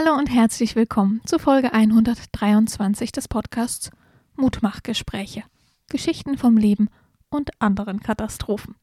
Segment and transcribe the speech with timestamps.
[0.00, 3.90] Hallo und herzlich willkommen zu Folge 123 des Podcasts
[4.36, 5.42] Mutmachgespräche.
[5.88, 6.88] Geschichten vom Leben
[7.30, 8.76] und anderen Katastrophen.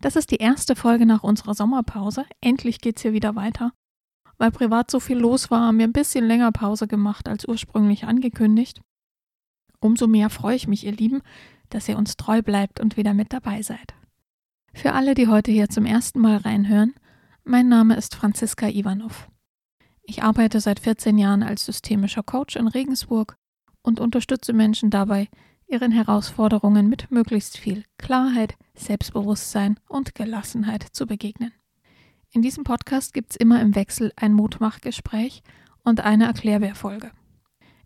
[0.00, 2.24] Das ist die erste Folge nach unserer Sommerpause.
[2.40, 3.72] Endlich geht's hier wieder weiter.
[4.38, 8.04] Weil privat so viel los war, haben wir ein bisschen länger Pause gemacht als ursprünglich
[8.04, 8.80] angekündigt.
[9.80, 11.20] Umso mehr freue ich mich, ihr Lieben,
[11.70, 13.94] dass ihr uns treu bleibt und wieder mit dabei seid.
[14.72, 16.94] Für alle, die heute hier zum ersten Mal reinhören,
[17.42, 19.26] mein Name ist Franziska Ivanov.
[20.10, 23.36] Ich arbeite seit 14 Jahren als systemischer Coach in Regensburg
[23.80, 25.28] und unterstütze Menschen dabei,
[25.68, 31.52] ihren Herausforderungen mit möglichst viel Klarheit, Selbstbewusstsein und Gelassenheit zu begegnen.
[32.32, 35.44] In diesem Podcast gibt es immer im Wechsel ein Mutmachgespräch
[35.84, 37.12] und eine Erklärbärfolge.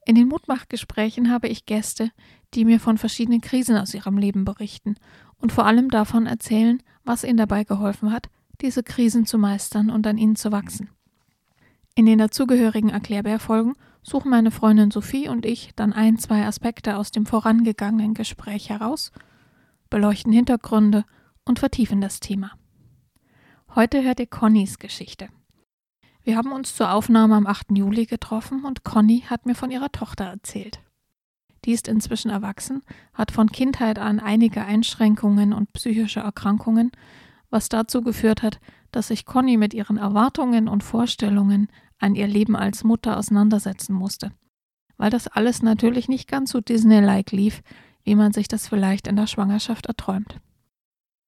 [0.06, 2.10] In den Mutmachgesprächen habe ich Gäste,
[2.54, 4.94] die mir von verschiedenen Krisen aus ihrem Leben berichten
[5.36, 8.30] und vor allem davon erzählen, was ihnen dabei geholfen hat,
[8.62, 10.88] diese Krisen zu meistern und an ihnen zu wachsen.
[11.96, 17.12] In den dazugehörigen Erklärbärfolgen suchen meine Freundin Sophie und ich dann ein, zwei Aspekte aus
[17.12, 19.12] dem vorangegangenen Gespräch heraus,
[19.90, 21.04] beleuchten Hintergründe
[21.44, 22.50] und vertiefen das Thema.
[23.76, 25.28] Heute hört ihr Connys Geschichte.
[26.24, 27.66] Wir haben uns zur Aufnahme am 8.
[27.76, 30.80] Juli getroffen und Conny hat mir von ihrer Tochter erzählt.
[31.64, 32.82] Die ist inzwischen erwachsen,
[33.12, 36.90] hat von Kindheit an einige Einschränkungen und psychische Erkrankungen,
[37.50, 38.58] was dazu geführt hat,
[38.90, 44.32] dass sich Conny mit ihren Erwartungen und Vorstellungen an ihr Leben als Mutter auseinandersetzen musste.
[44.96, 47.62] Weil das alles natürlich nicht ganz so Disney-like lief,
[48.04, 50.40] wie man sich das vielleicht in der Schwangerschaft erträumt.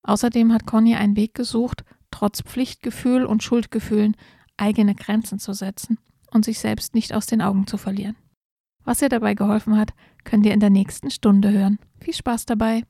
[0.02, 4.16] Außerdem hat Conny einen Weg gesucht, trotz Pflichtgefühl und Schuldgefühlen
[4.56, 5.98] eigene Grenzen zu setzen
[6.30, 8.16] und sich selbst nicht aus den Augen zu verlieren.
[8.84, 9.92] Was ihr dabei geholfen hat,
[10.24, 11.78] könnt ihr in der nächsten Stunde hören.
[12.00, 12.84] Viel Spaß dabei!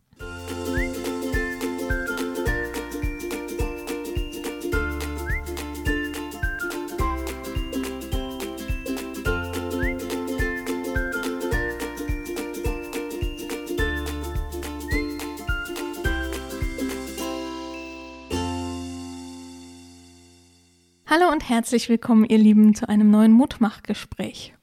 [21.09, 24.55] Hallo und herzlich willkommen, ihr Lieben, zu einem neuen Mutmachgespräch.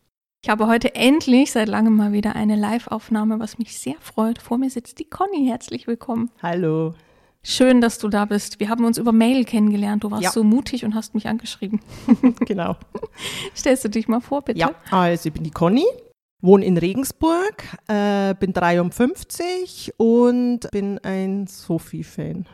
[0.43, 4.41] Ich habe heute endlich seit langem mal wieder eine Live-Aufnahme, was mich sehr freut.
[4.41, 5.45] Vor mir sitzt die Conny.
[5.47, 6.31] Herzlich willkommen.
[6.41, 6.95] Hallo.
[7.43, 8.59] Schön, dass du da bist.
[8.59, 10.03] Wir haben uns über Mail kennengelernt.
[10.03, 10.31] Du warst Ja.
[10.31, 11.79] so mutig und hast mich angeschrieben.
[12.45, 12.75] genau.
[13.55, 14.59] Stellst du dich mal vor, bitte?
[14.59, 15.85] Ja, also ich bin die Conny,
[16.41, 22.45] wohne in Regensburg, äh, bin 53 und bin ein Sophie-Fan.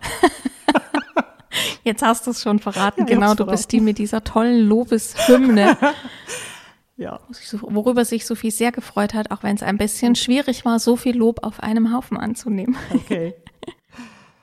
[1.84, 3.00] Jetzt hast du es schon verraten.
[3.00, 5.76] Ja, genau, du bist die mit dieser tollen Lobeshymne,
[6.96, 7.18] Ja.
[7.62, 11.16] worüber sich Sophie sehr gefreut hat, auch wenn es ein bisschen schwierig war, so viel
[11.16, 12.76] Lob auf einem Haufen anzunehmen.
[12.94, 13.34] Okay.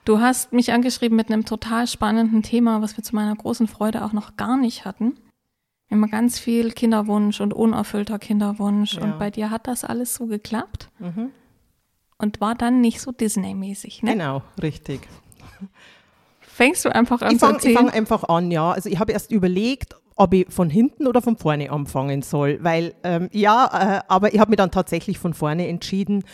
[0.04, 4.02] Du hast mich angeschrieben mit einem total spannenden Thema, was wir zu meiner großen Freude
[4.06, 5.18] auch noch gar nicht hatten.
[5.90, 8.94] Immer ganz viel Kinderwunsch und unerfüllter Kinderwunsch.
[8.94, 9.02] Ja.
[9.02, 11.28] Und bei dir hat das alles so geklappt Mhm.
[12.16, 14.02] und war dann nicht so Disney-mäßig.
[14.02, 14.12] Ne?
[14.12, 15.06] Genau, richtig.
[16.58, 17.76] Fängst du einfach an Ich zu fange erzählen?
[17.76, 18.72] fang einfach an, ja.
[18.72, 22.96] Also ich habe erst überlegt, ob ich von hinten oder von vorne anfangen soll, weil
[23.04, 26.24] ähm, ja, äh, aber ich habe mich dann tatsächlich von vorne entschieden.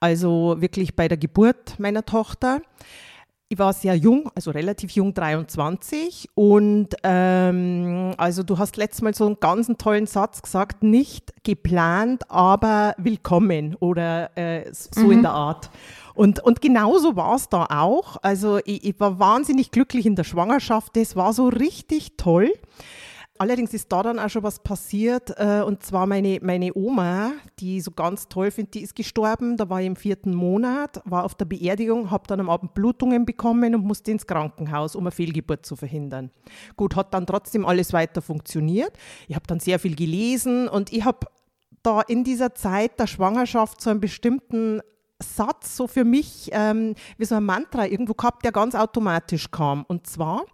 [0.00, 2.62] Also wirklich bei der Geburt meiner Tochter.
[3.48, 6.30] Ich war sehr jung, also relativ jung, 23.
[6.34, 12.28] Und ähm, also du hast letztes Mal so einen ganz tollen Satz gesagt, nicht geplant,
[12.28, 15.70] aber willkommen oder äh, so in der Art.
[16.14, 18.16] Und, und genauso war es da auch.
[18.20, 20.96] Also ich, ich war wahnsinnig glücklich in der Schwangerschaft.
[20.96, 22.52] Das war so richtig toll.
[23.38, 25.34] Allerdings ist da dann auch schon was passiert.
[25.38, 29.56] Äh, und zwar meine, meine Oma, die ich so ganz toll finde, die ist gestorben.
[29.56, 33.24] Da war ich im vierten Monat, war auf der Beerdigung, habe dann am Abend Blutungen
[33.26, 36.30] bekommen und musste ins Krankenhaus, um eine Fehlgeburt zu verhindern.
[36.76, 38.92] Gut, hat dann trotzdem alles weiter funktioniert.
[39.28, 41.26] Ich habe dann sehr viel gelesen und ich habe
[41.82, 44.80] da in dieser Zeit der Schwangerschaft so einen bestimmten
[45.22, 49.84] Satz so für mich ähm, wie so ein Mantra irgendwo gehabt, der ganz automatisch kam.
[49.88, 50.44] Und zwar,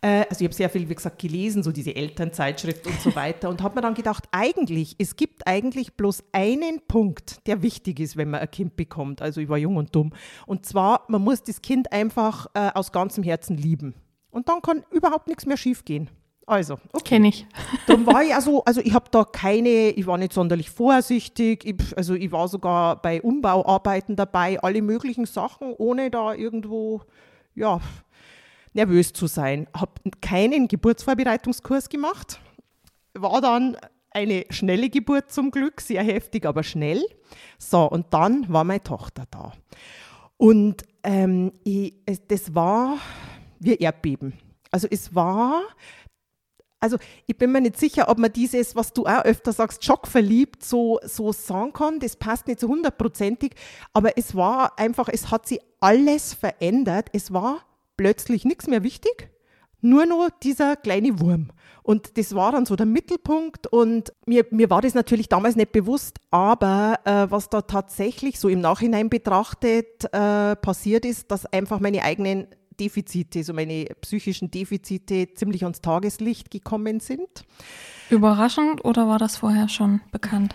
[0.00, 3.48] äh, also ich habe sehr viel, wie gesagt, gelesen, so diese Elternzeitschrift und so weiter
[3.48, 8.16] und habe mir dann gedacht, eigentlich, es gibt eigentlich bloß einen Punkt, der wichtig ist,
[8.16, 9.22] wenn man ein Kind bekommt.
[9.22, 10.12] Also ich war jung und dumm.
[10.46, 13.94] Und zwar, man muss das Kind einfach äh, aus ganzem Herzen lieben.
[14.30, 16.10] Und dann kann überhaupt nichts mehr schiefgehen.
[16.46, 17.16] Also, okay.
[17.16, 17.46] Kenn ich.
[17.86, 21.96] Darum war ich also, also ich habe da keine, ich war nicht sonderlich vorsichtig, ich,
[21.96, 27.02] also ich war sogar bei Umbauarbeiten dabei, alle möglichen Sachen, ohne da irgendwo,
[27.54, 27.80] ja,
[28.72, 29.68] nervös zu sein.
[29.74, 32.40] Habe keinen Geburtsvorbereitungskurs gemacht,
[33.14, 33.76] war dann
[34.10, 37.04] eine schnelle Geburt zum Glück, sehr heftig, aber schnell.
[37.58, 39.52] So, und dann war meine Tochter da.
[40.36, 41.94] Und ähm, ich,
[42.28, 42.98] das war
[43.60, 44.34] wie Erdbeben.
[44.70, 45.62] Also es war
[46.80, 50.62] also ich bin mir nicht sicher, ob man dieses, was du auch öfter sagst, schockverliebt,
[50.62, 51.98] so, so sagen kann.
[51.98, 53.54] Das passt nicht so hundertprozentig.
[53.92, 57.08] Aber es war einfach, es hat sich alles verändert.
[57.12, 57.62] Es war
[57.98, 59.28] plötzlich nichts mehr wichtig.
[59.80, 61.50] Nur noch dieser kleine Wurm.
[61.82, 63.66] Und das war dann so der Mittelpunkt.
[63.66, 68.48] Und mir, mir war das natürlich damals nicht bewusst, aber äh, was da tatsächlich so
[68.48, 72.48] im Nachhinein betrachtet äh, passiert ist, dass einfach meine eigenen
[72.80, 77.44] Defizite, so meine psychischen Defizite ziemlich ans Tageslicht gekommen sind.
[78.10, 80.54] Überraschend oder war das vorher schon bekannt?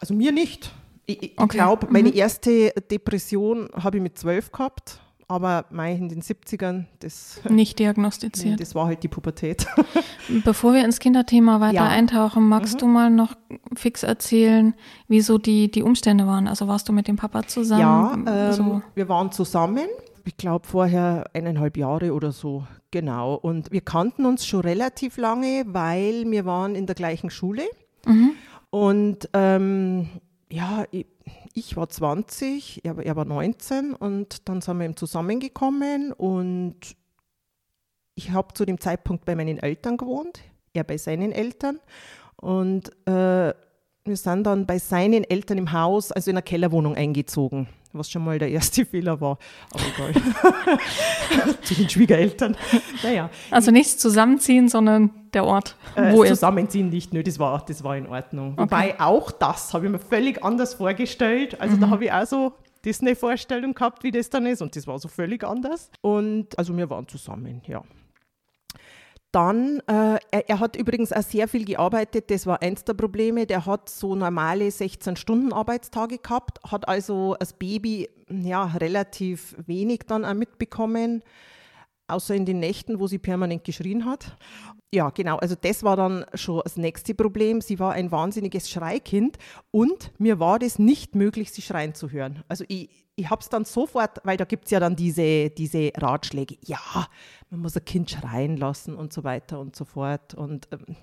[0.00, 0.72] Also mir nicht.
[1.06, 1.56] Ich, ich okay.
[1.56, 2.16] glaube, meine mhm.
[2.16, 5.00] erste Depression habe ich mit zwölf gehabt.
[5.26, 7.40] Aber mei, in den 70ern, das.
[7.48, 8.60] Nicht diagnostiziert.
[8.60, 9.66] Das war halt die Pubertät.
[10.44, 11.88] Bevor wir ins Kinderthema weiter ja.
[11.88, 12.78] eintauchen, magst mhm.
[12.78, 13.34] du mal noch
[13.74, 14.74] fix erzählen,
[15.08, 16.46] wieso die, die Umstände waren?
[16.46, 18.26] Also warst du mit dem Papa zusammen?
[18.26, 18.82] Ja, ähm, so.
[18.94, 19.88] wir waren zusammen
[20.24, 23.34] ich glaube, vorher eineinhalb Jahre oder so, genau.
[23.34, 27.62] Und wir kannten uns schon relativ lange, weil wir waren in der gleichen Schule.
[28.06, 28.32] Mhm.
[28.70, 30.08] Und ähm,
[30.50, 31.06] ja, ich,
[31.52, 36.96] ich, war 20, er, er war 19 und dann sind wir eben zusammengekommen und
[38.14, 40.40] ich habe zu dem Zeitpunkt bei meinen Eltern gewohnt,
[40.72, 41.80] er bei seinen Eltern.
[42.36, 43.54] Und äh,
[44.04, 48.24] wir sind dann bei seinen Eltern im Haus, also in einer Kellerwohnung eingezogen was schon
[48.24, 49.38] mal der erste Fehler war.
[49.72, 50.78] Aber egal.
[51.62, 52.56] Zu den Schwiegereltern.
[53.02, 53.30] Naja.
[53.50, 57.82] Also nichts zusammenziehen, sondern der Ort, äh, wo äh, Zusammenziehen nicht, nö, das war, das
[57.82, 58.52] war in Ordnung.
[58.52, 58.62] Okay.
[58.62, 61.60] Wobei auch das habe ich mir völlig anders vorgestellt.
[61.60, 61.80] Also mhm.
[61.80, 62.52] da habe ich auch so
[62.84, 64.62] Disney-Vorstellung gehabt, wie das dann ist.
[64.62, 65.90] Und das war so völlig anders.
[66.00, 67.82] Und also wir waren zusammen, ja.
[69.34, 73.46] Dann, äh, er, er, hat übrigens auch sehr viel gearbeitet, das war eins der Probleme.
[73.46, 80.34] Der hat so normale 16-Stunden-Arbeitstage gehabt, hat also als Baby ja, relativ wenig dann auch
[80.34, 81.24] mitbekommen,
[82.06, 84.36] außer in den Nächten, wo sie permanent geschrien hat.
[84.94, 87.60] Ja, genau, also das war dann schon das nächste Problem.
[87.60, 89.38] Sie war ein wahnsinniges Schreikind
[89.72, 92.44] und mir war das nicht möglich, sie schreien zu hören.
[92.46, 95.92] Also ich, ich habe es dann sofort, weil da gibt es ja dann diese, diese
[95.96, 97.06] Ratschläge, ja,
[97.50, 100.34] man muss ein Kind schreien lassen und so weiter und so fort.
[100.34, 100.96] Und ähm,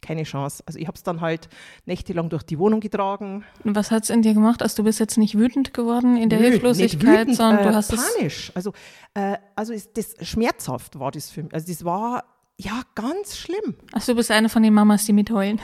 [0.00, 0.62] keine Chance.
[0.66, 1.48] Also ich habe es dann halt
[1.84, 3.44] nächtelang durch die Wohnung getragen.
[3.64, 4.62] Und was hat es in dir gemacht?
[4.62, 7.74] Also du bist jetzt nicht wütend geworden in der Nö, Hilflosigkeit, wütend, sondern du äh,
[7.74, 8.52] hast panisch.
[8.54, 8.72] Also,
[9.14, 11.52] äh, also ist das schmerzhaft war das für mich.
[11.52, 12.24] Also das war
[12.56, 13.76] ja ganz schlimm.
[13.92, 15.60] Also du bist eine von den Mamas, die mitheulen.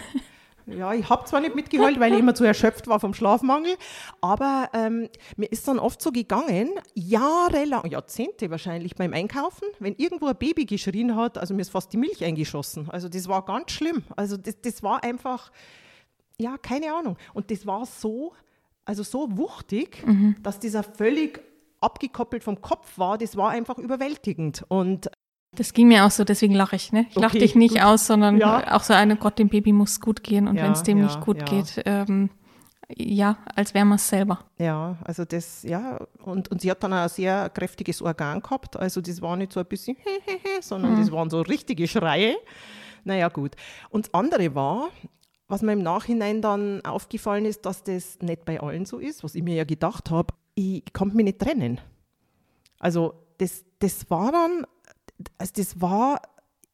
[0.66, 3.76] Ja, ich habe zwar nicht mitgeheult, weil ich immer zu erschöpft war vom Schlafmangel,
[4.20, 10.26] aber ähm, mir ist dann oft so gegangen, jahrelang, Jahrzehnte wahrscheinlich beim Einkaufen, wenn irgendwo
[10.26, 12.88] ein Baby geschrien hat, also mir ist fast die Milch eingeschossen.
[12.90, 14.04] Also das war ganz schlimm.
[14.16, 15.52] Also das, das war einfach,
[16.38, 17.18] ja, keine Ahnung.
[17.34, 18.32] Und das war so,
[18.86, 20.36] also so wuchtig, mhm.
[20.42, 21.42] dass dieser völlig
[21.80, 24.64] abgekoppelt vom Kopf war, das war einfach überwältigend.
[24.68, 25.10] Und
[25.54, 26.92] das ging mir auch so, deswegen lache ich.
[26.92, 27.06] Ne?
[27.10, 27.84] Ich okay, lache dich nicht gut.
[27.84, 28.74] aus, sondern ja.
[28.74, 31.04] auch so eine, Gott, dem Baby muss gut gehen und ja, wenn es dem ja,
[31.04, 32.30] nicht gut geht, ähm,
[32.96, 34.40] ja, als wäre man es selber.
[34.58, 39.00] Ja, also das, ja, und, und sie hat dann ein sehr kräftiges Organ gehabt, also
[39.00, 39.96] das war nicht so ein bisschen,
[40.60, 41.00] sondern mhm.
[41.00, 42.36] das waren so richtige Schreie.
[43.04, 43.54] Naja, gut.
[43.90, 44.88] Und das andere war,
[45.48, 49.34] was mir im Nachhinein dann aufgefallen ist, dass das nicht bei allen so ist, was
[49.34, 51.80] ich mir ja gedacht habe, ich konnte mich nicht trennen.
[52.78, 54.66] Also das, das war dann
[55.38, 56.20] also das war,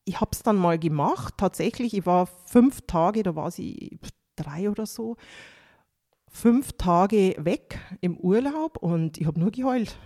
[0.05, 3.99] ich habe es dann mal gemacht, tatsächlich, ich war fünf Tage, da war sie
[4.37, 5.17] drei oder so,
[6.29, 9.97] fünf Tage weg im Urlaub und ich habe nur geheult.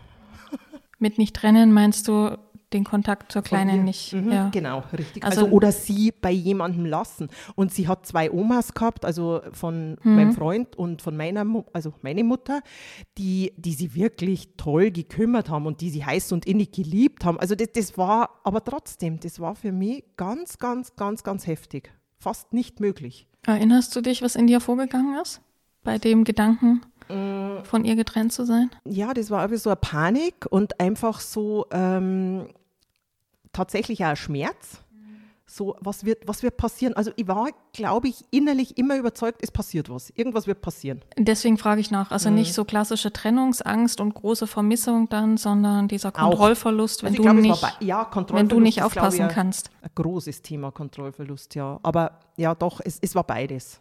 [0.98, 2.38] Mit nicht trennen meinst du,
[2.74, 4.12] den Kontakt zur Kleinen nicht.
[4.12, 4.48] Mhm, ja.
[4.50, 5.24] Genau, richtig.
[5.24, 7.28] Also, also, oder sie bei jemandem lassen.
[7.54, 10.16] Und sie hat zwei Omas gehabt, also von mhm.
[10.16, 12.60] meinem Freund und von meiner, also meine Mutter,
[13.16, 17.38] die, die sie wirklich toll gekümmert haben und die sie heiß und innig geliebt haben.
[17.38, 21.92] Also das, das war, aber trotzdem, das war für mich ganz, ganz, ganz, ganz heftig.
[22.18, 23.26] Fast nicht möglich.
[23.46, 25.40] Erinnerst du dich, was in dir vorgegangen ist?
[25.82, 26.80] Bei dem Gedanken?
[27.08, 27.62] Mm.
[27.64, 28.70] von ihr getrennt zu sein?
[28.84, 32.48] Ja, das war irgendwie so eine Panik und einfach so, ähm,
[33.54, 34.80] tatsächlich auch ein Schmerz.
[35.46, 36.94] So, was wird, was wird passieren?
[36.94, 40.10] Also ich war, glaube ich, innerlich immer überzeugt, es passiert was.
[40.16, 41.02] Irgendwas wird passieren.
[41.18, 42.10] Deswegen frage ich nach.
[42.10, 42.36] Also mhm.
[42.36, 47.36] nicht so klassische Trennungsangst und große Vermissung dann, sondern dieser Kontrollverlust, wenn, also du, glaub,
[47.36, 49.70] nicht, ja, wenn du nicht aufpassen ist, kannst.
[49.82, 51.78] Ein großes Thema Kontrollverlust, ja.
[51.82, 53.80] Aber ja, doch, es, es war beides.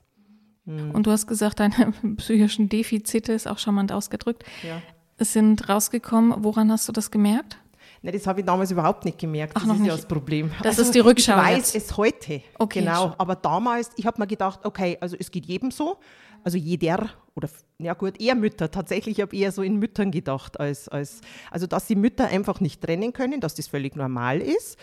[0.65, 0.91] Mhm.
[0.91, 4.43] Und du hast gesagt, deine psychischen Defizite ist auch charmant ausgedrückt.
[4.67, 4.81] Ja.
[5.17, 6.43] Es sind rausgekommen.
[6.43, 7.57] Woran hast du das gemerkt?
[8.03, 9.53] Ne, das habe ich damals überhaupt nicht gemerkt.
[9.55, 9.87] Ach, das ist nicht.
[9.87, 10.51] ja das Problem.
[10.57, 11.37] Das also, ist die Rückschau.
[11.37, 11.91] Ich weiß jetzt.
[11.91, 12.41] es heute.
[12.59, 12.81] Okay.
[12.81, 13.15] Genau.
[13.17, 15.97] Aber damals, ich habe mir gedacht, okay, also es geht jedem so.
[16.43, 18.69] Also jeder, oder ja gut, eher Mütter.
[18.69, 22.59] Tatsächlich habe ich eher so in Müttern gedacht, als, als, also dass die Mütter einfach
[22.59, 24.77] nicht trennen können, dass das völlig normal ist.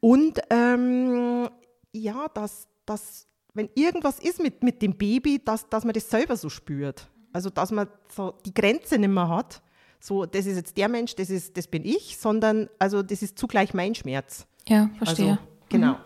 [0.00, 1.48] Und ähm,
[1.92, 6.36] ja, dass, dass wenn irgendwas ist mit, mit dem Baby, dass, dass man das selber
[6.36, 7.08] so spürt.
[7.32, 9.62] Also dass man so die Grenze nicht mehr hat.
[10.06, 13.36] So, das ist jetzt der Mensch, das, ist, das bin ich, sondern also das ist
[13.36, 14.46] zugleich mein Schmerz.
[14.68, 15.30] Ja, verstehe.
[15.30, 15.92] Also, genau.
[15.94, 15.98] Mhm.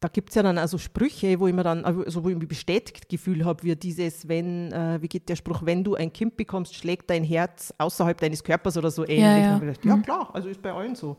[0.00, 2.48] Da gibt es ja dann also Sprüche, wo ich mir dann, also wo ich mich
[2.48, 6.36] bestätigt Gefühl habe, wie dieses, wenn, äh, wie geht der Spruch, wenn du ein Kind
[6.36, 9.20] bekommst, schlägt dein Herz außerhalb deines Körpers oder so ähnlich.
[9.20, 9.58] Ja, ja.
[9.58, 10.02] Gedacht, ja mhm.
[10.02, 11.16] klar, also ist bei allen so.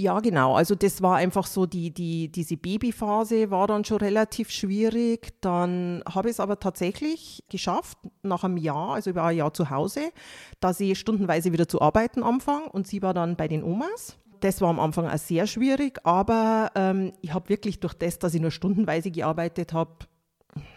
[0.00, 0.54] Ja, genau.
[0.54, 5.34] Also das war einfach so, die, die, diese Babyphase war dann schon relativ schwierig.
[5.42, 9.68] Dann habe ich es aber tatsächlich geschafft, nach einem Jahr, also war ein Jahr zu
[9.68, 10.10] Hause,
[10.58, 14.16] dass ich stundenweise wieder zu arbeiten anfange und sie war dann bei den Omas.
[14.40, 18.32] Das war am Anfang auch sehr schwierig, aber ähm, ich habe wirklich durch das, dass
[18.32, 20.06] ich nur stundenweise gearbeitet habe,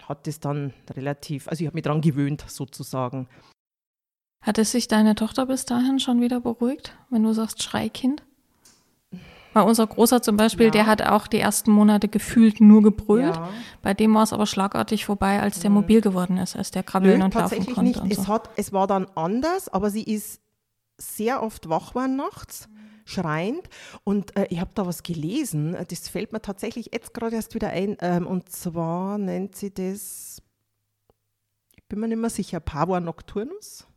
[0.06, 3.30] hat das dann relativ, also ich habe mich daran gewöhnt sozusagen.
[4.42, 8.22] Hat es sich deine Tochter bis dahin schon wieder beruhigt, wenn du sagst Schreikind?
[9.54, 10.72] Weil unser Großer zum Beispiel, ja.
[10.72, 13.36] der hat auch die ersten Monate gefühlt nur gebrüllt.
[13.36, 13.50] Ja.
[13.82, 17.20] Bei dem war es aber schlagartig vorbei, als der mobil geworden ist, als der krabbeln
[17.20, 18.04] Nö, und laufen konnte.
[18.04, 18.16] Nicht.
[18.16, 18.22] So.
[18.22, 20.42] Es, hat, es war dann anders, aber sie ist
[20.98, 22.68] sehr oft wach geworden nachts,
[23.06, 23.70] schreiend.
[24.04, 27.70] Und äh, ich habe da was gelesen, das fällt mir tatsächlich jetzt gerade erst wieder
[27.70, 27.98] ein.
[28.02, 30.42] Ähm, und zwar nennt sie das,
[31.76, 33.88] ich bin mir nicht mehr sicher, Pavor Nocturnus.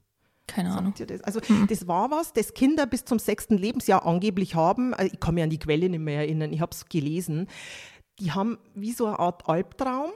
[0.46, 0.94] Keine Ahnung.
[0.96, 1.20] Das?
[1.22, 1.66] Also mhm.
[1.66, 4.94] das war was, das Kinder bis zum sechsten Lebensjahr angeblich haben.
[4.94, 7.48] Also ich kann mich an die Quelle nicht mehr erinnern, ich habe es gelesen.
[8.20, 10.10] Die haben wie so eine Art Albtraum,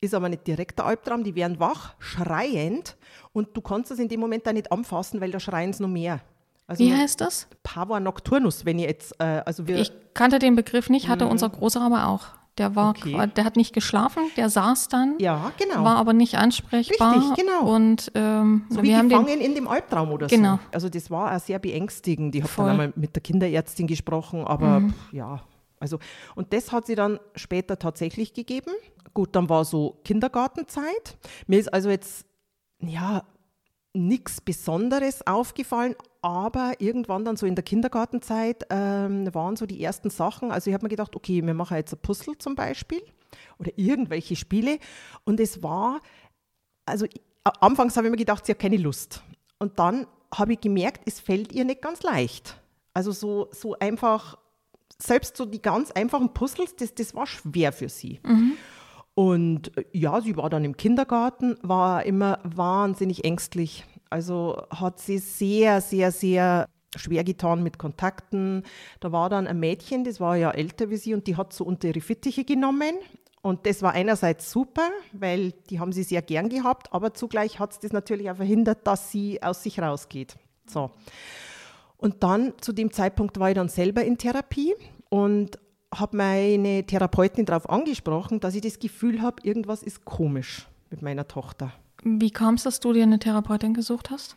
[0.00, 2.96] ist aber nicht direkter Albtraum, die werden wach, schreiend
[3.32, 5.88] und du kannst das in dem Moment da nicht anfassen, weil da schreien sie noch
[5.88, 6.20] mehr.
[6.66, 7.48] Also Wie heißt das?
[7.62, 9.78] Pavor nocturnus, wenn ihr jetzt, äh, also wir.
[9.78, 11.32] Ich kannte den Begriff nicht, hatte mhm.
[11.32, 12.26] unser Großer aber auch.
[12.58, 13.30] Der war, okay.
[13.34, 15.18] der hat nicht geschlafen, der saß dann.
[15.18, 15.82] Ja, genau.
[15.82, 17.16] War aber nicht ansprechbar.
[17.16, 17.66] Richtig, genau.
[17.66, 20.54] Und ähm, so wie wir gefangen den, in dem Albtraum oder genau.
[20.54, 20.60] so.
[20.72, 22.34] Also das war auch sehr beängstigend.
[22.36, 24.90] Ich habe dann einmal mit der Kinderärztin gesprochen, aber mhm.
[24.90, 25.40] pff, ja,
[25.80, 25.98] also
[26.36, 28.70] und das hat sie dann später tatsächlich gegeben.
[29.14, 31.18] Gut, dann war so Kindergartenzeit.
[31.48, 32.24] Mir ist also jetzt
[32.80, 33.24] ja
[33.94, 40.08] nichts Besonderes aufgefallen, aber irgendwann dann so in der Kindergartenzeit ähm, waren so die ersten
[40.08, 40.50] Sachen.
[40.50, 43.02] Also ich habe mir gedacht, okay, wir machen jetzt ein Puzzle zum Beispiel
[43.58, 44.78] oder irgendwelche Spiele.
[45.24, 46.00] Und es war,
[46.86, 47.04] also
[47.42, 49.22] anfangs habe ich mir gedacht, sie hat keine Lust.
[49.58, 52.58] Und dann habe ich gemerkt, es fällt ihr nicht ganz leicht.
[52.94, 54.38] Also so, so einfach,
[54.98, 58.20] selbst so die ganz einfachen Puzzles, das, das war schwer für sie.
[58.24, 58.52] Mhm.
[59.12, 63.84] Und äh, ja, sie war dann im Kindergarten, war immer wahnsinnig ängstlich.
[64.14, 68.62] Also hat sie sehr, sehr, sehr schwer getan mit Kontakten.
[69.00, 71.64] Da war dann ein Mädchen, das war ja älter wie sie und die hat so
[71.64, 72.94] unter ihre Fittiche genommen.
[73.42, 77.72] Und das war einerseits super, weil die haben sie sehr gern gehabt, aber zugleich hat
[77.72, 80.36] es das natürlich auch verhindert, dass sie aus sich rausgeht.
[80.68, 80.92] So.
[81.96, 84.76] Und dann zu dem Zeitpunkt war ich dann selber in Therapie
[85.08, 85.58] und
[85.92, 91.26] habe meine Therapeutin darauf angesprochen, dass ich das Gefühl habe, irgendwas ist komisch mit meiner
[91.26, 91.72] Tochter.
[92.04, 94.36] Wie kam es, dass du dir eine Therapeutin gesucht hast?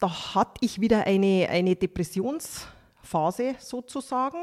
[0.00, 4.38] Da hatte ich wieder eine, eine Depressionsphase sozusagen,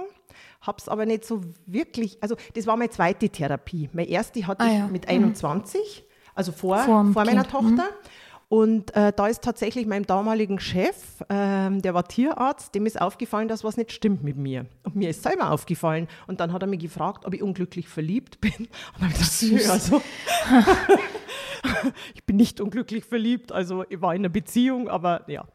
[0.61, 3.89] habe es aber nicht so wirklich, also das war meine zweite Therapie.
[3.91, 4.85] Meine erste hatte ah, ja.
[4.85, 6.13] ich mit 21, mhm.
[6.35, 7.83] also vor, vor, vor meiner Tochter.
[7.83, 8.07] Mhm.
[8.49, 13.49] Und äh, da ist tatsächlich meinem damaligen Chef, ähm, der war Tierarzt, dem ist aufgefallen,
[13.49, 14.67] dass was nicht stimmt mit mir.
[14.83, 16.07] Und mir ist selber aufgefallen.
[16.27, 18.53] Und dann hat er mich gefragt, ob ich unglücklich verliebt bin.
[18.57, 20.01] Und dann habe ich gedacht, also,
[22.15, 25.45] ich bin nicht unglücklich verliebt, also ich war in einer Beziehung, aber ja.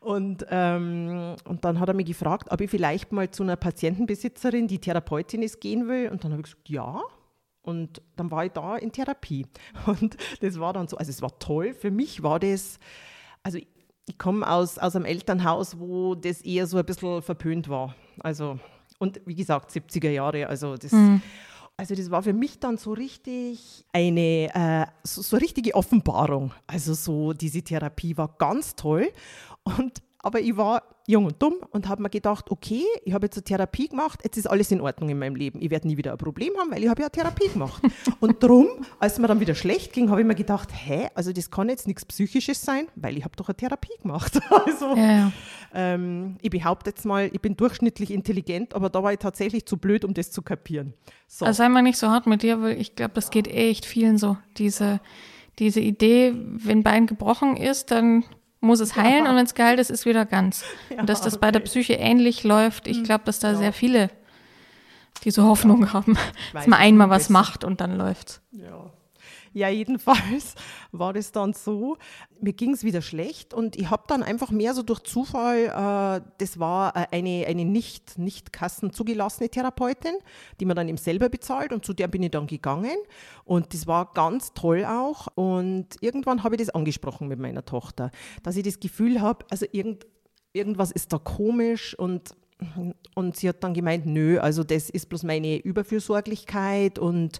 [0.00, 4.68] Und, ähm, und dann hat er mich gefragt, ob ich vielleicht mal zu einer Patientenbesitzerin,
[4.68, 6.08] die Therapeutin ist, gehen will.
[6.10, 7.00] Und dann habe ich gesagt, ja.
[7.62, 9.46] Und dann war ich da in Therapie.
[9.86, 11.74] Und das war dann so, also es war toll.
[11.74, 12.78] Für mich war das,
[13.42, 13.68] also ich,
[14.06, 17.94] ich komme aus, aus einem Elternhaus, wo das eher so ein bisschen verpönt war.
[18.18, 18.58] Also,
[18.98, 20.92] und wie gesagt, 70er Jahre, also das.
[20.92, 21.22] Mhm.
[21.76, 26.52] Also das war für mich dann so richtig eine äh, so, so richtige Offenbarung.
[26.66, 29.10] Also so diese Therapie war ganz toll
[29.64, 33.36] und aber ich war jung und dumm und habe mir gedacht, okay, ich habe jetzt
[33.36, 35.60] eine Therapie gemacht, jetzt ist alles in Ordnung in meinem Leben.
[35.60, 37.82] Ich werde nie wieder ein Problem haben, weil ich habe ja eine Therapie gemacht.
[38.20, 38.68] und drum,
[39.00, 41.88] als mir dann wieder schlecht ging, habe ich mir gedacht, hä, also das kann jetzt
[41.88, 44.38] nichts Psychisches sein, weil ich habe doch eine Therapie gemacht.
[44.66, 45.32] also ja, ja.
[45.74, 49.78] Ähm, ich behaupte jetzt mal, ich bin durchschnittlich intelligent, aber da war ich tatsächlich zu
[49.78, 50.94] blöd, um das zu kapieren.
[51.26, 51.44] So.
[51.44, 54.18] Also sei mal nicht so hart mit dir, weil ich glaube, das geht echt vielen
[54.18, 54.36] so.
[54.56, 55.00] Diese,
[55.58, 58.24] diese Idee, wenn Bein gebrochen ist, dann
[58.62, 59.30] muss es heilen ja.
[59.30, 60.64] und wenn es geheilt ist, ist wieder ganz.
[60.90, 61.40] Ja, und dass das okay.
[61.40, 63.04] bei der Psyche ähnlich läuft, ich hm.
[63.04, 63.58] glaube, dass da ja.
[63.58, 64.10] sehr viele
[65.24, 66.16] diese Hoffnung haben,
[66.52, 68.40] dass man einmal was macht und dann läuft.
[68.52, 68.90] Ja.
[69.54, 70.54] Ja, jedenfalls
[70.92, 71.96] war das dann so,
[72.40, 76.30] mir ging es wieder schlecht und ich habe dann einfach mehr so durch Zufall, äh,
[76.38, 80.14] das war äh, eine, eine nicht, nicht kassenzugelassene Therapeutin,
[80.60, 82.96] die man dann eben selber bezahlt und zu der bin ich dann gegangen.
[83.44, 85.28] Und das war ganz toll auch.
[85.34, 88.10] Und irgendwann habe ich das angesprochen mit meiner Tochter,
[88.42, 90.06] dass ich das Gefühl habe, also irgend,
[90.52, 92.34] irgendwas ist da komisch und
[93.14, 97.38] und sie hat dann gemeint, nö, also das ist bloß meine Überfürsorglichkeit und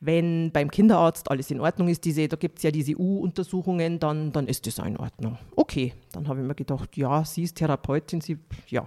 [0.00, 4.32] wenn beim Kinderarzt alles in Ordnung ist, diese, da gibt es ja diese U-Untersuchungen, dann,
[4.32, 5.38] dann ist das auch in Ordnung.
[5.56, 8.86] Okay, dann habe ich mir gedacht, ja, sie ist Therapeutin, sie, ja.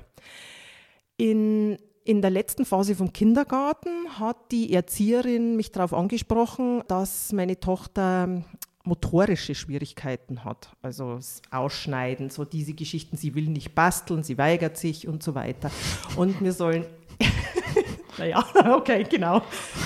[1.17, 7.59] In, in der letzten Phase vom Kindergarten hat die Erzieherin mich darauf angesprochen, dass meine
[7.59, 8.43] Tochter
[8.83, 11.19] motorische Schwierigkeiten hat, also
[11.51, 15.71] Ausschneiden, so diese Geschichten, sie will nicht basteln, sie weigert sich und so weiter.
[16.15, 16.85] Und wir sollen,
[18.17, 18.45] naja,
[18.75, 19.41] okay, genau,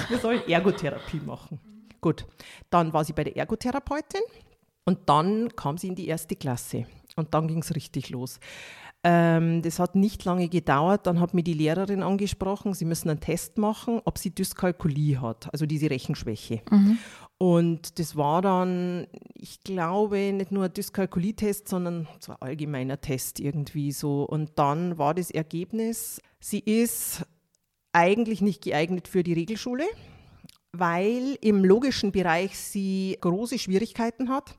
[0.07, 1.59] wir sollen Ergotherapie machen.
[2.01, 2.25] Gut,
[2.69, 4.21] dann war sie bei der Ergotherapeutin
[4.85, 6.85] und dann kam sie in die erste Klasse
[7.15, 8.39] und dann ging es richtig los.
[9.07, 11.05] Ähm, das hat nicht lange gedauert.
[11.05, 15.47] Dann hat mir die Lehrerin angesprochen, sie müssen einen Test machen, ob sie Dyskalkulie hat,
[15.53, 16.63] also diese Rechenschwäche.
[16.71, 16.97] Mhm.
[17.37, 23.39] Und das war dann, ich glaube, nicht nur ein Dyskalkulietest, sondern so ein allgemeiner Test
[23.39, 24.23] irgendwie so.
[24.23, 27.27] Und dann war das Ergebnis, sie ist
[27.93, 29.83] eigentlich nicht geeignet für die Regelschule,
[30.71, 34.57] weil im logischen Bereich sie große Schwierigkeiten hat.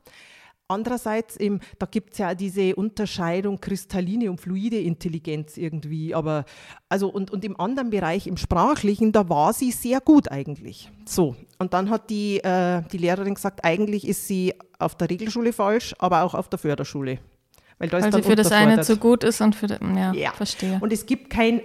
[0.69, 6.13] Andererseits, eben, da gibt es ja diese Unterscheidung kristalline und fluide Intelligenz irgendwie.
[6.13, 6.43] Aber,
[6.89, 10.91] also, und, und im anderen Bereich, im Sprachlichen, da war sie sehr gut eigentlich.
[11.05, 11.35] So.
[11.57, 15.95] Und dann hat die, äh, die Lehrerin gesagt, eigentlich ist sie auf der Regelschule falsch,
[15.99, 17.19] aber auch auf der Förderschule.
[17.79, 20.31] Weil da ist also für das eine zu gut ist und für das, ja, ja,
[20.33, 20.79] verstehe.
[20.81, 21.61] Und es gibt kein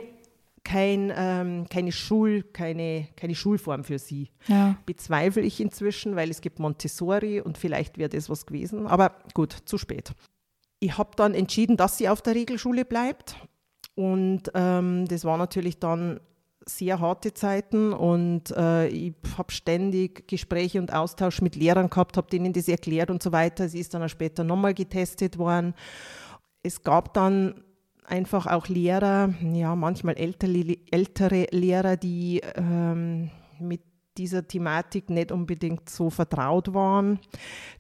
[0.65, 4.31] kein, ähm, keine, Schul, keine, keine Schulform für sie.
[4.47, 4.77] Ja.
[4.87, 8.87] Bezweifle ich inzwischen, weil es gibt Montessori und vielleicht wäre das was gewesen.
[8.87, 10.13] Aber gut, zu spät.
[10.81, 13.37] Ich habe dann entschieden, dass sie auf der Regelschule bleibt.
[13.95, 16.21] Und ähm, das war natürlich dann
[16.65, 22.31] sehr harte Zeiten und äh, ich habe ständig Gespräche und Austausch mit Lehrern gehabt, habe
[22.31, 23.69] denen das erklärt und so weiter.
[23.69, 25.75] Sie ist dann auch später nochmal getestet worden.
[26.63, 27.65] Es gab dann
[28.05, 33.83] einfach auch Lehrer, ja, manchmal ältere, ältere Lehrer, die ähm, mit
[34.19, 37.19] dieser Thematik nicht unbedingt so vertraut waren.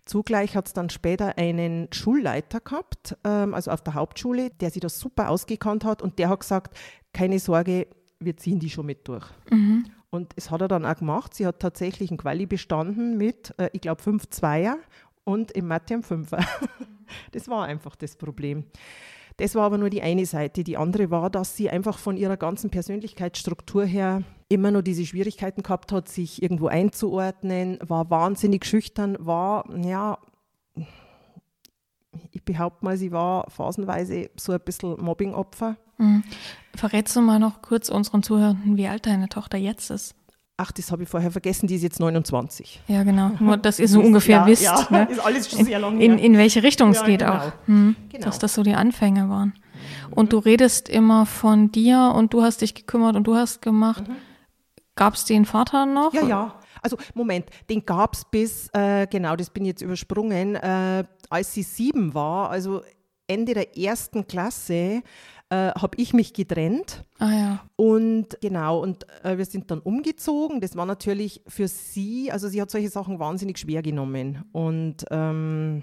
[0.05, 4.81] Zugleich hat es dann später einen Schulleiter gehabt, ähm, also auf der Hauptschule, der sich
[4.81, 6.77] das super ausgekannt hat und der hat gesagt,
[7.13, 7.87] keine Sorge,
[8.19, 9.29] wir ziehen die schon mit durch.
[9.51, 9.85] Mhm.
[10.11, 11.35] Und es hat er dann auch gemacht.
[11.35, 14.79] Sie hat tatsächlich ein Quali bestanden mit, äh, ich glaube, fünf Zweier
[15.25, 16.45] und im Mathe ein Fünfer.
[17.33, 18.65] das war einfach das Problem.
[19.43, 20.63] Das war aber nur die eine Seite.
[20.63, 25.65] Die andere war, dass sie einfach von ihrer ganzen Persönlichkeitsstruktur her immer nur diese Schwierigkeiten
[25.65, 30.19] gehabt hat, sich irgendwo einzuordnen, war wahnsinnig schüchtern, war, ja,
[32.31, 35.77] ich behaupte mal, sie war phasenweise so ein bisschen Mobbingopfer.
[35.99, 36.23] Mhm.
[36.77, 40.15] Verrätst du mal noch kurz unseren Zuhörern, wie alt deine Tochter jetzt ist?
[40.57, 42.83] Ach, das habe ich vorher vergessen, die ist jetzt 29.
[42.87, 43.31] Ja, genau.
[43.41, 44.62] Nur, dass ihr so ungefähr ja, wisst.
[44.62, 45.09] Ja, ne?
[45.11, 47.35] ist alles schon sehr lange in, in welche Richtung es geht genau.
[47.35, 47.53] auch.
[47.67, 48.25] Hm, genau.
[48.25, 49.55] Dass das so die Anfänge waren.
[50.11, 54.07] Und du redest immer von dir und du hast dich gekümmert und du hast gemacht.
[54.07, 54.17] Mhm.
[54.95, 56.12] Gab es den Vater noch?
[56.12, 56.55] Ja, ja.
[56.83, 61.55] Also Moment, den gab es bis, äh, genau, das bin ich jetzt übersprungen, äh, als
[61.55, 62.83] sie sieben war, also
[63.27, 65.03] Ende der ersten Klasse,
[65.53, 67.05] äh, habe ich mich getrennt.
[67.19, 67.65] Ah ja.
[67.77, 70.62] Und genau, und äh, wir sind dann umgezogen.
[70.62, 74.45] Das war natürlich für sie, also sie hat solche Sachen wahnsinnig schwer genommen.
[74.53, 75.83] Und ähm,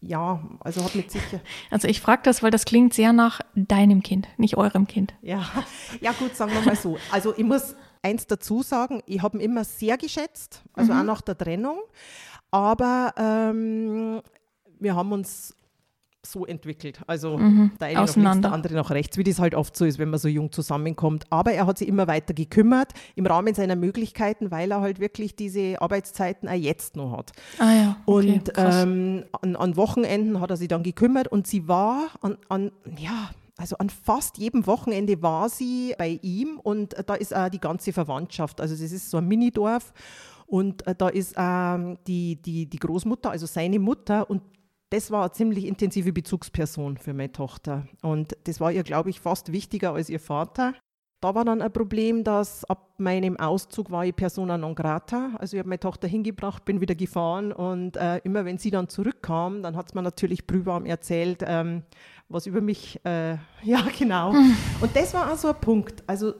[0.00, 1.40] ja, also hat mit sicher.
[1.70, 5.14] Also ich frage das, weil das klingt sehr nach deinem Kind, nicht eurem Kind.
[5.22, 5.46] Ja,
[6.00, 6.98] ja gut, sagen wir mal so.
[7.12, 10.98] Also ich muss eins dazu sagen, ich habe ihn immer sehr geschätzt, also mhm.
[10.98, 11.78] auch nach der Trennung.
[12.50, 14.20] Aber ähm,
[14.80, 15.54] wir haben uns
[16.24, 17.00] so entwickelt.
[17.06, 17.72] Also mhm.
[17.80, 20.10] der eine nach links, der andere nach rechts, wie das halt oft so ist, wenn
[20.10, 21.24] man so jung zusammenkommt.
[21.30, 25.36] Aber er hat sich immer weiter gekümmert, im Rahmen seiner Möglichkeiten, weil er halt wirklich
[25.36, 27.32] diese Arbeitszeiten auch jetzt noch hat.
[27.58, 31.68] Ah ja, okay, und ähm, an, an, Wochenenden hat er sich dann gekümmert und sie
[31.68, 37.14] war an, an ja, also an fast jedem Wochenende war sie bei ihm und da
[37.14, 38.60] ist auch die ganze Verwandtschaft.
[38.60, 39.92] Also das ist so ein Minidorf
[40.46, 44.42] und äh, da ist ähm, die, die, die Großmutter, also seine Mutter und
[44.90, 47.86] das war eine ziemlich intensive Bezugsperson für meine Tochter.
[48.02, 50.74] Und das war ihr, glaube ich, fast wichtiger als ihr Vater.
[51.20, 55.32] Da war dann ein Problem, dass ab meinem Auszug war ich persona non grata.
[55.38, 58.88] Also ich habe meine Tochter hingebracht, bin wieder gefahren und äh, immer wenn sie dann
[58.88, 61.82] zurückkam, dann hat es mir natürlich brühwarm erzählt, ähm,
[62.28, 63.32] was über mich, äh,
[63.64, 64.30] ja genau.
[64.80, 66.04] Und das war auch so ein Punkt.
[66.06, 66.34] Also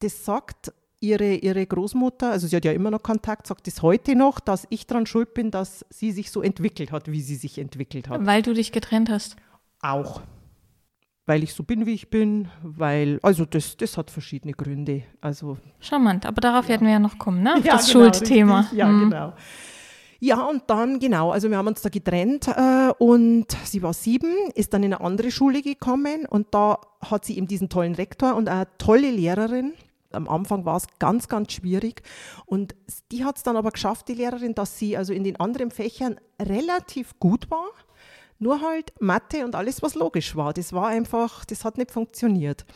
[0.00, 0.72] das sagt
[1.08, 4.66] ihre, ihre Großmutter, also sie hat ja immer noch Kontakt, sagt es heute noch, dass
[4.70, 8.24] ich daran schuld bin, dass sie sich so entwickelt hat, wie sie sich entwickelt hat.
[8.26, 9.36] Weil du dich getrennt hast.
[9.80, 10.22] Auch.
[11.26, 15.02] Weil ich so bin, wie ich bin, weil, also das, das hat verschiedene Gründe.
[15.20, 16.70] Also, Charmant, aber darauf ja.
[16.70, 17.54] werden wir ja noch kommen, ne?
[17.58, 18.60] Auf ja, das genau, Schuldthema.
[18.60, 18.78] Richtig.
[18.78, 19.10] Ja, mhm.
[19.10, 19.32] genau.
[20.18, 24.32] Ja, und dann, genau, also wir haben uns da getrennt äh, und sie war sieben,
[24.54, 28.34] ist dann in eine andere Schule gekommen und da hat sie eben diesen tollen Rektor
[28.34, 29.74] und eine tolle Lehrerin.
[30.12, 32.02] Am Anfang war es ganz, ganz schwierig
[32.44, 32.74] und
[33.12, 36.20] die hat es dann aber geschafft, die Lehrerin, dass sie also in den anderen Fächern
[36.40, 37.68] relativ gut war.
[38.38, 40.52] Nur halt Mathe und alles, was logisch war.
[40.52, 42.66] Das war einfach, das hat nicht funktioniert.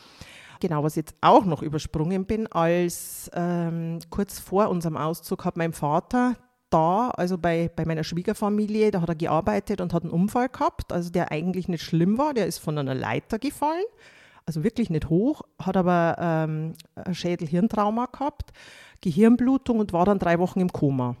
[0.59, 5.57] Genau, was ich jetzt auch noch übersprungen bin, als ähm, kurz vor unserem Auszug hat
[5.57, 6.35] mein Vater
[6.71, 10.93] da, also bei, bei meiner Schwiegerfamilie, da hat er gearbeitet und hat einen Unfall gehabt,
[10.93, 12.33] also der eigentlich nicht schlimm war.
[12.33, 13.83] Der ist von einer Leiter gefallen,
[14.45, 18.51] also wirklich nicht hoch, hat aber ähm, ein Schädel-Hirntrauma gehabt,
[19.01, 21.15] Gehirnblutung und war dann drei Wochen im Koma.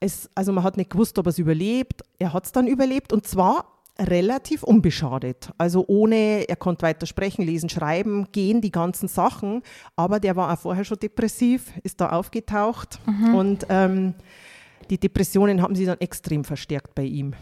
[0.00, 2.02] Es, also man hat nicht gewusst, ob er es überlebt.
[2.18, 3.66] Er hat es dann überlebt und zwar
[3.98, 5.50] relativ unbeschadet.
[5.58, 9.62] Also ohne, er konnte weiter sprechen, lesen, schreiben, gehen, die ganzen Sachen.
[9.96, 13.34] Aber der war auch vorher schon depressiv, ist da aufgetaucht mhm.
[13.34, 14.14] und ähm,
[14.88, 17.34] die Depressionen haben sich dann extrem verstärkt bei ihm.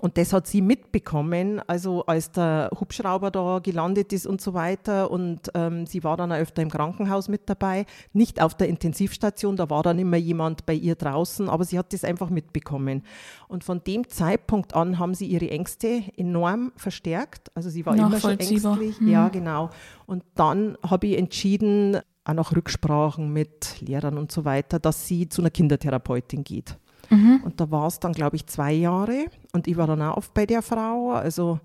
[0.00, 5.10] Und das hat sie mitbekommen, also als der Hubschrauber da gelandet ist und so weiter.
[5.10, 9.56] Und ähm, sie war dann auch öfter im Krankenhaus mit dabei, nicht auf der Intensivstation,
[9.56, 13.02] da war dann immer jemand bei ihr draußen, aber sie hat das einfach mitbekommen.
[13.48, 17.50] Und von dem Zeitpunkt an haben sie ihre Ängste enorm verstärkt.
[17.54, 19.00] Also sie war immer schon ängstlich.
[19.00, 19.08] Mhm.
[19.08, 19.70] Ja, genau.
[20.06, 25.28] Und dann habe ich entschieden, auch nach Rücksprachen mit Lehrern und so weiter, dass sie
[25.28, 26.76] zu einer Kindertherapeutin geht.
[27.10, 27.42] Mhm.
[27.44, 29.26] Und da war es dann, glaube ich, zwei Jahre.
[29.52, 31.10] Und ich war dann auch oft bei der Frau.
[31.10, 31.60] Also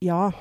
[0.00, 0.32] ja,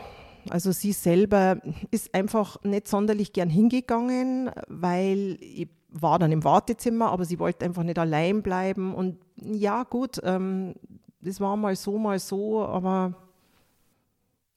[0.50, 1.60] also sie selber
[1.92, 7.64] ist einfach nicht sonderlich gern hingegangen, weil ich war dann im Wartezimmer, aber sie wollte
[7.66, 8.94] einfach nicht allein bleiben.
[8.94, 10.74] Und ja, gut, ähm,
[11.22, 13.14] das war mal so, mal so, aber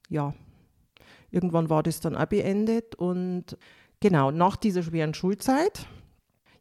[0.09, 0.33] ja,
[1.31, 2.95] irgendwann war das dann auch beendet.
[2.95, 3.57] Und
[3.99, 5.87] genau, nach dieser schweren Schulzeit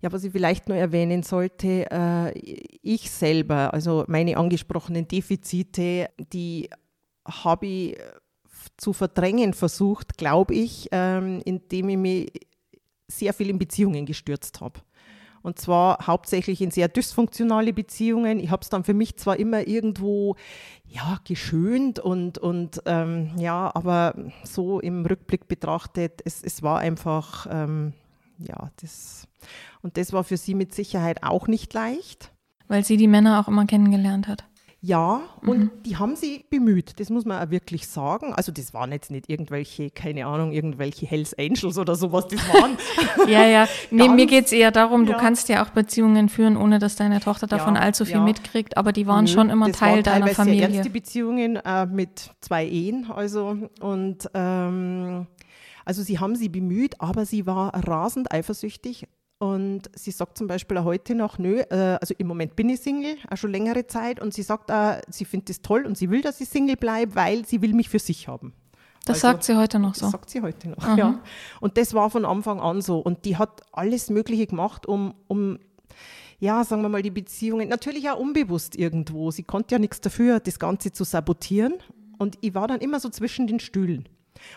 [0.01, 2.39] ja, was ich vielleicht noch erwähnen sollte, äh,
[2.83, 6.71] ich selber, also meine angesprochenen Defizite, die
[7.27, 7.99] habe ich
[8.77, 12.33] zu verdrängen versucht, glaube ich, ähm, indem ich mich
[13.09, 14.81] sehr viel in Beziehungen gestürzt habe.
[15.43, 18.41] Und zwar hauptsächlich in sehr dysfunktionale Beziehungen.
[18.41, 20.37] Ich habe es dann für mich zwar immer irgendwo
[20.85, 27.47] ja, geschönt und, und ähm, ja, aber so im Rückblick betrachtet, es, es war einfach,
[27.51, 27.95] ähm,
[28.39, 29.29] ja, das
[29.83, 32.33] und das war für sie mit Sicherheit auch nicht leicht.
[32.67, 34.45] Weil sie die Männer auch immer kennengelernt hat.
[34.81, 35.71] Ja, und mhm.
[35.85, 38.33] die haben sie bemüht, das muss man auch wirklich sagen.
[38.33, 42.79] Also das waren jetzt nicht irgendwelche, keine Ahnung, irgendwelche Hells Angels oder sowas, das waren.
[43.29, 45.15] ja, ja, nee, mir geht es eher darum, ja.
[45.15, 48.23] du kannst ja auch Beziehungen führen, ohne dass deine Tochter davon ja, allzu viel ja.
[48.23, 50.67] mitkriegt, aber die waren Nö, schon immer Teil deiner Familie.
[50.67, 55.27] Sehr ernste Beziehungen äh, mit zwei Ehen, also und ähm,
[55.89, 60.77] also sie haben sie bemüht, aber sie war rasend eifersüchtig und sie sagt zum Beispiel
[60.77, 64.21] auch heute noch, nö, äh, also im Moment bin ich Single, auch schon längere Zeit.
[64.21, 67.15] Und sie sagt auch, sie findet es toll und sie will, dass ich Single bleibe,
[67.15, 68.53] weil sie will mich für sich haben.
[69.07, 70.03] Das also, sagt sie heute noch so.
[70.03, 70.99] Das sagt sie heute noch, mhm.
[70.99, 71.21] ja.
[71.61, 72.99] Und das war von Anfang an so.
[72.99, 75.59] Und die hat alles Mögliche gemacht, um, um
[76.39, 79.31] ja, sagen wir mal, die Beziehungen, natürlich auch unbewusst irgendwo.
[79.31, 81.75] Sie konnte ja nichts dafür, das Ganze zu sabotieren.
[82.19, 84.09] Und ich war dann immer so zwischen den Stühlen.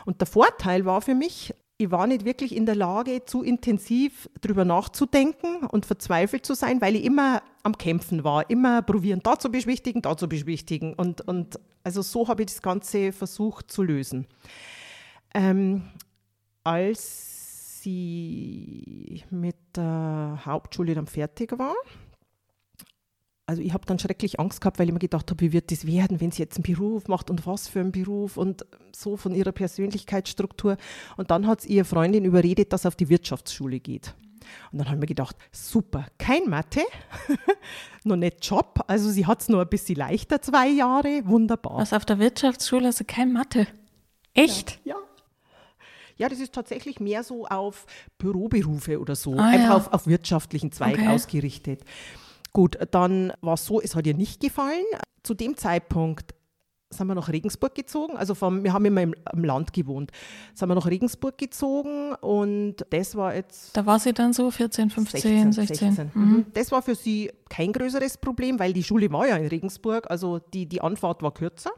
[0.05, 4.29] Und der Vorteil war für mich, ich war nicht wirklich in der Lage, zu intensiv
[4.41, 9.39] darüber nachzudenken und verzweifelt zu sein, weil ich immer am Kämpfen war, immer probieren, da
[9.39, 10.93] zu beschwichtigen, da zu beschwichtigen.
[10.93, 14.27] Und, und also so habe ich das Ganze versucht zu lösen.
[15.33, 15.83] Ähm,
[16.63, 21.73] als sie mit der Hauptschule dann fertig war,
[23.51, 25.85] also ich habe dann schrecklich Angst gehabt, weil ich mir gedacht habe, wie wird das
[25.85, 29.35] werden, wenn sie jetzt einen Beruf macht und was für einen Beruf und so von
[29.35, 30.77] ihrer Persönlichkeitsstruktur.
[31.17, 34.15] Und dann hat ihre Freundin überredet, dass sie auf die Wirtschaftsschule geht.
[34.71, 36.79] Und dann haben wir gedacht, super, kein Mathe,
[38.05, 38.85] noch nicht Job.
[38.87, 41.79] Also sie hat es nur ein bisschen leichter, zwei Jahre, wunderbar.
[41.79, 43.67] Was auf der Wirtschaftsschule, also kein Mathe?
[44.33, 44.79] Echt?
[44.85, 44.95] Ja.
[44.95, 45.01] ja.
[46.15, 47.85] Ja, das ist tatsächlich mehr so auf
[48.17, 49.75] Büroberufe oder so, ah, einfach ja.
[49.75, 51.07] auf, auf wirtschaftlichen Zweig okay.
[51.07, 51.83] ausgerichtet.
[52.53, 54.85] Gut, dann war es so, es hat ihr nicht gefallen.
[55.23, 56.33] Zu dem Zeitpunkt
[56.93, 58.17] sind wir nach Regensburg gezogen.
[58.17, 60.11] Also vom, wir haben immer im, im, Land gewohnt.
[60.53, 63.75] Sind wir nach Regensburg gezogen und das war jetzt.
[63.75, 65.53] Da war sie dann so 14, 15, 16.
[65.53, 65.91] 16.
[65.95, 66.11] 16.
[66.13, 66.45] Mhm.
[66.53, 70.39] Das war für sie kein größeres Problem, weil die Schule war ja in Regensburg, also
[70.39, 71.71] die, die Anfahrt war kürzer.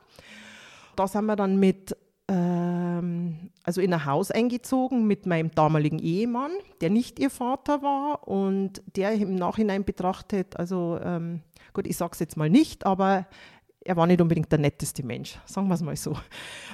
[0.95, 1.95] Da sind wir dann mit
[2.27, 8.27] ähm, also in ein Haus eingezogen mit meinem damaligen Ehemann, der nicht ihr Vater war
[8.27, 11.41] und der im Nachhinein betrachtet, also ähm,
[11.73, 13.27] gut, ich sage es jetzt mal nicht, aber
[13.81, 16.17] er war nicht unbedingt der netteste Mensch, sagen wir es mal so.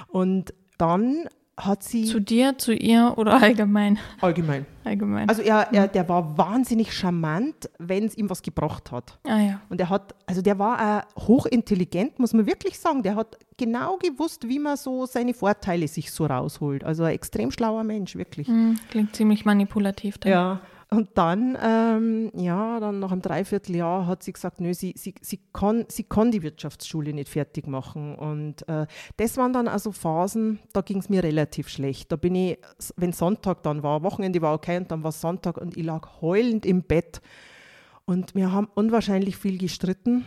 [0.08, 2.04] Und dann hat sie.
[2.04, 3.98] Zu dir, zu ihr oder allgemein?
[4.20, 4.66] Allgemein.
[4.84, 5.28] Allgemein.
[5.28, 9.18] Also er, er, der war wahnsinnig charmant, wenn es ihm was gebracht hat.
[9.24, 9.60] Ah ja.
[9.68, 13.02] Und er hat, also der war auch hochintelligent, muss man wirklich sagen.
[13.02, 16.84] Der hat genau gewusst, wie man so seine Vorteile sich so rausholt.
[16.84, 18.48] Also ein extrem schlauer Mensch, wirklich.
[18.48, 20.18] Hm, klingt ziemlich manipulativ.
[20.18, 20.32] Dann.
[20.32, 20.60] Ja.
[20.92, 25.38] Und dann, ähm, ja, dann nach einem Dreivierteljahr hat sie gesagt, nö, sie, sie, sie,
[25.52, 28.16] kann, sie kann die Wirtschaftsschule nicht fertig machen.
[28.16, 32.10] Und äh, das waren dann also Phasen, da ging es mir relativ schlecht.
[32.10, 32.58] Da bin ich,
[32.96, 36.66] wenn Sonntag dann war, Wochenende war okay und dann war Sonntag und ich lag heulend
[36.66, 37.20] im Bett.
[38.04, 40.24] Und wir haben unwahrscheinlich viel gestritten.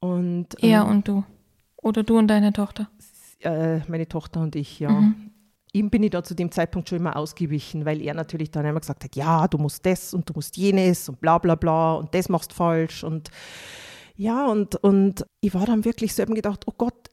[0.00, 1.24] Und, er ähm, und du?
[1.76, 2.90] Oder du und deine Tochter?
[3.38, 4.90] Äh, meine Tochter und ich, ja.
[4.90, 5.30] Mhm
[5.76, 8.80] ihm bin ich da zu dem Zeitpunkt schon immer ausgewichen, weil er natürlich dann immer
[8.80, 12.14] gesagt hat, ja, du musst das und du musst jenes und bla bla bla und
[12.14, 13.30] das machst falsch und
[14.16, 17.10] ja, und, und ich war dann wirklich so eben gedacht, oh Gott,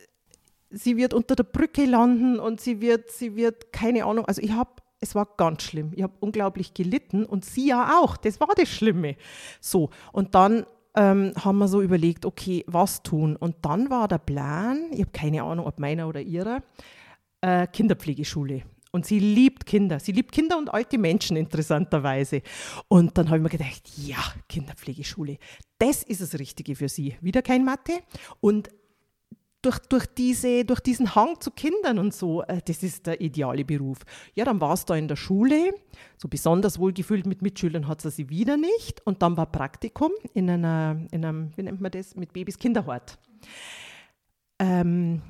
[0.70, 4.52] sie wird unter der Brücke landen und sie wird, sie wird, keine Ahnung, also ich
[4.52, 4.72] habe,
[5.02, 5.92] es war ganz schlimm.
[5.96, 9.18] Ich habe unglaublich gelitten und sie ja auch, das war das Schlimme.
[9.60, 13.36] So, und dann ähm, haben wir so überlegt, okay, was tun?
[13.36, 16.62] Und dann war der Plan, ich habe keine Ahnung, ob meiner oder ihrer,
[17.44, 18.64] äh, Kinderpflegeschule.
[18.92, 20.00] Und sie liebt Kinder.
[20.00, 22.42] Sie liebt Kinder und alte Menschen interessanterweise.
[22.88, 25.38] Und dann habe ich mir gedacht, ja, Kinderpflegeschule,
[25.80, 27.18] das ist das Richtige für sie.
[27.20, 28.00] Wieder kein Mathe.
[28.40, 28.70] Und
[29.64, 33.66] durch, durch, diese, durch diesen Hang zu Kindern und so, äh, das ist der ideale
[33.66, 34.00] Beruf.
[34.36, 35.74] Ja, dann war es da in der Schule,
[36.18, 39.02] so besonders wohlgefühlt mit Mitschülern hat sie wieder nicht.
[39.06, 43.18] Und dann war Praktikum in, einer, in einem, wie nennt man das, mit Babys Kinderhort.
[44.60, 45.22] Ähm,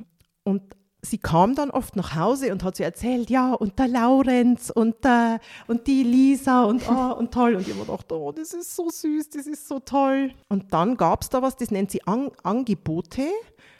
[0.43, 4.69] und sie kam dann oft nach Hause und hat sie erzählt, ja, und der Laurenz
[4.69, 7.55] und, der, und die Lisa und, oh, und toll.
[7.55, 10.31] Und ich habe gedacht, oh, das ist so süß, das ist so toll.
[10.49, 13.27] Und dann gab es da was, das nennt sie An Angebote.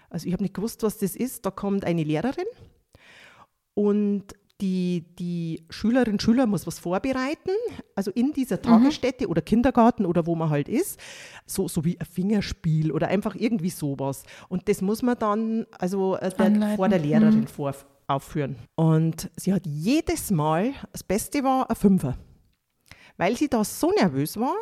[0.09, 1.45] Also ich habe nicht gewusst, was das ist.
[1.45, 2.45] Da kommt eine Lehrerin
[3.73, 4.25] und
[4.63, 7.51] die, die Schülerin, Schüler muss was vorbereiten,
[7.95, 9.31] also in dieser Tagesstätte mhm.
[9.31, 10.97] oder Kindergarten oder wo man halt ist,
[11.45, 14.23] so, so wie ein Fingerspiel oder einfach irgendwie sowas.
[14.47, 17.47] Und das muss man dann also äh, der, vor der Lehrerin mhm.
[17.47, 17.75] vor,
[18.07, 18.55] aufführen.
[18.75, 22.17] Und sie hat jedes Mal, das Beste war ein Fünfer
[23.17, 24.55] weil sie da so nervös war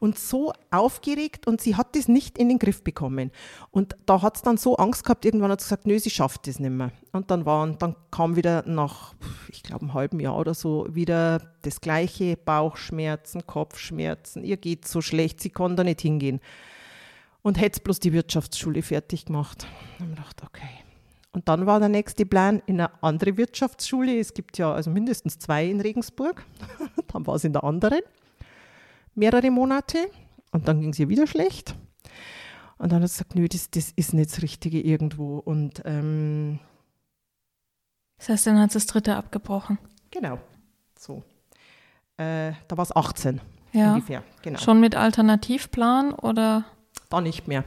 [0.00, 3.30] und so aufgeregt und sie hat das nicht in den Griff bekommen.
[3.70, 6.46] Und da hat es dann so Angst gehabt, irgendwann hat sie gesagt, nö, sie schafft
[6.46, 6.92] das nicht mehr.
[7.12, 9.14] Und dann, waren, dann kam wieder nach,
[9.48, 15.00] ich glaube, einem halben Jahr oder so, wieder das gleiche, Bauchschmerzen, Kopfschmerzen, ihr geht so
[15.00, 16.40] schlecht, sie kann da nicht hingehen.
[17.42, 19.66] Und hätte bloß die Wirtschaftsschule fertig gemacht.
[19.98, 20.81] Und ich dachte, okay,
[21.32, 24.18] und dann war der nächste Plan in eine andere Wirtschaftsschule.
[24.18, 26.44] Es gibt ja also mindestens zwei in Regensburg.
[27.12, 28.00] dann war es in der anderen.
[29.14, 29.98] Mehrere Monate.
[30.50, 31.74] Und dann ging es ihr wieder schlecht.
[32.76, 35.38] Und dann hat sie gesagt, nö, das, das ist nicht das Richtige irgendwo.
[35.38, 36.58] Und ähm,
[38.18, 39.78] das heißt, dann hat sie das dritte abgebrochen.
[40.10, 40.38] Genau.
[40.98, 41.22] So.
[42.18, 43.40] Äh, da war es 18
[43.72, 43.94] ja.
[43.94, 44.22] ungefähr.
[44.42, 44.58] Genau.
[44.58, 46.66] Schon mit Alternativplan oder?
[47.08, 47.64] Da nicht mehr.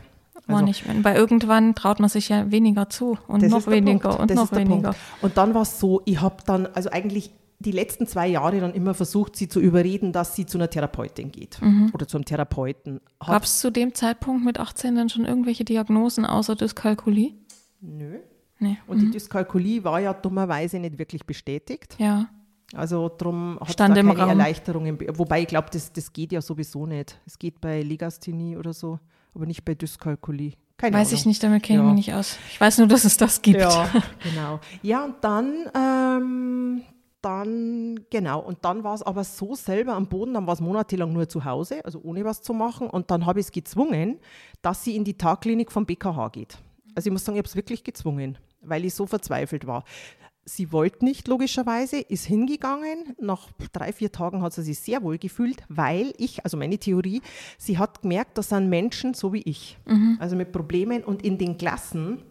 [0.47, 1.03] Also, nicht mehr.
[1.03, 4.89] Weil irgendwann traut man sich ja weniger zu und noch weniger und das noch weniger.
[4.89, 4.99] Punkt.
[5.21, 8.73] Und dann war es so, ich habe dann, also eigentlich die letzten zwei Jahre dann
[8.73, 11.89] immer versucht, sie zu überreden, dass sie zu einer Therapeutin geht mhm.
[11.93, 12.99] oder zu einem Therapeuten.
[13.25, 17.33] Gab es zu dem Zeitpunkt mit 18 dann schon irgendwelche Diagnosen außer Dyskalkulie?
[17.81, 18.19] Nö.
[18.59, 18.77] Nee.
[18.87, 19.05] Und mhm.
[19.05, 21.95] die Dyskalkulie war ja dummerweise nicht wirklich bestätigt.
[21.97, 22.27] Ja.
[22.73, 24.29] Also darum hat es da keine Raum.
[24.29, 24.99] Erleichterungen.
[25.17, 27.19] Wobei ich glaube, das, das geht ja sowieso nicht.
[27.25, 28.99] Es geht bei Legasthenie oder so
[29.35, 30.53] aber nicht bei Dyskalkulie.
[30.77, 31.19] Keine weiß Ahnung.
[31.19, 32.37] ich nicht, damit kenne ich mich nicht aus.
[32.51, 33.59] Ich weiß nur, dass es das gibt.
[33.59, 33.89] Ja,
[34.23, 34.59] genau.
[34.81, 36.81] Ja, und dann, ähm,
[37.21, 41.13] dann, genau, und dann war es aber so selber am Boden, dann war es monatelang
[41.13, 42.89] nur zu Hause, also ohne was zu machen.
[42.89, 44.19] Und dann habe ich es gezwungen,
[44.61, 46.57] dass sie in die Tagklinik vom BKH geht.
[46.93, 49.83] Also ich muss sagen, ich habe es wirklich gezwungen, weil ich so verzweifelt war.
[50.47, 53.15] Sie wollte nicht, logischerweise, ist hingegangen.
[53.19, 57.21] Nach drei, vier Tagen hat sie sich sehr wohl gefühlt, weil ich, also meine Theorie,
[57.57, 59.79] sie hat gemerkt, das sind Menschen so wie ich.
[59.85, 60.17] Mhm.
[60.19, 62.21] Also mit Problemen und in den Klassen,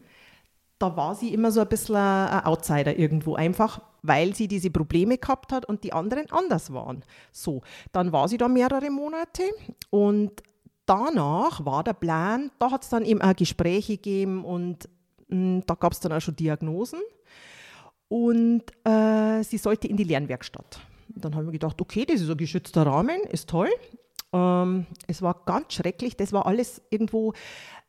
[0.79, 5.17] da war sie immer so ein bisschen ein Outsider irgendwo, einfach weil sie diese Probleme
[5.17, 7.03] gehabt hat und die anderen anders waren.
[7.33, 9.43] So, dann war sie da mehrere Monate
[9.89, 10.43] und
[10.85, 14.89] danach war der Plan, da hat es dann eben auch Gespräche gegeben und
[15.29, 17.01] mh, hm, da gab es dann auch schon Diagnosen
[18.09, 20.81] und äh, sie sollte in die Lernwerkstatt.
[21.09, 23.71] Dann haben wir gedacht, okay, das ist ein geschützter Rahmen, ist toll.
[24.33, 27.33] Ähm, es war ganz schrecklich, das war alles irgendwo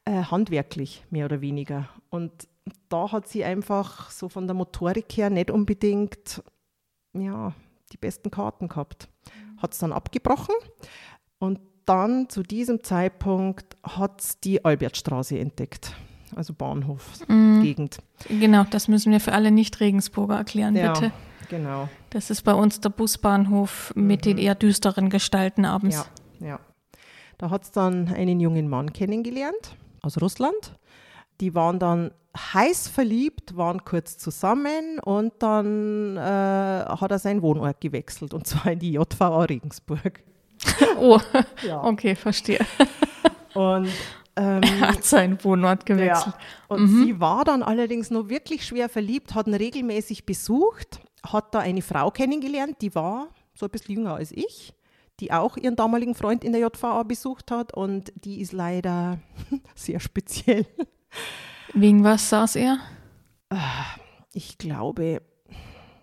[0.05, 1.89] äh, handwerklich, mehr oder weniger.
[2.09, 2.47] Und
[2.89, 6.43] da hat sie einfach so von der Motorik her nicht unbedingt
[7.13, 7.53] ja,
[7.91, 9.09] die besten Karten gehabt.
[9.57, 10.55] Hat es dann abgebrochen
[11.39, 15.93] und dann zu diesem Zeitpunkt hat es die Albertstraße entdeckt,
[16.35, 17.97] also Bahnhofsgegend.
[18.29, 18.39] Mhm.
[18.39, 21.11] Genau, das müssen wir für alle Nicht-Regensburger erklären, Ja, bitte.
[21.49, 21.89] genau.
[22.09, 26.05] Das ist bei uns der Busbahnhof mit den eher düsteren Gestalten abends.
[26.39, 26.59] Ja, ja.
[27.37, 30.77] Da hat es dann einen jungen Mann kennengelernt aus Russland.
[31.41, 37.81] Die waren dann heiß verliebt, waren kurz zusammen und dann äh, hat er seinen Wohnort
[37.81, 40.23] gewechselt und zwar in die JVA Regensburg.
[40.99, 41.19] Oh,
[41.67, 41.83] Ja.
[41.83, 42.59] okay, verstehe.
[43.53, 43.89] Und
[44.35, 46.35] ähm, Er hat seinen Wohnort gewechselt.
[46.35, 46.39] Ja.
[46.67, 51.59] Und sie war dann allerdings noch wirklich schwer verliebt, hat ihn regelmäßig besucht, hat da
[51.59, 54.73] eine Frau kennengelernt, die war so ein bisschen jünger als ich,
[55.19, 59.19] die auch ihren damaligen Freund in der JVA besucht hat und die ist leider
[59.75, 60.65] sehr speziell.
[61.73, 62.79] Wegen was saß er?
[64.33, 65.21] Ich glaube,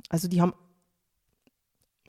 [0.08, 0.54] also die haben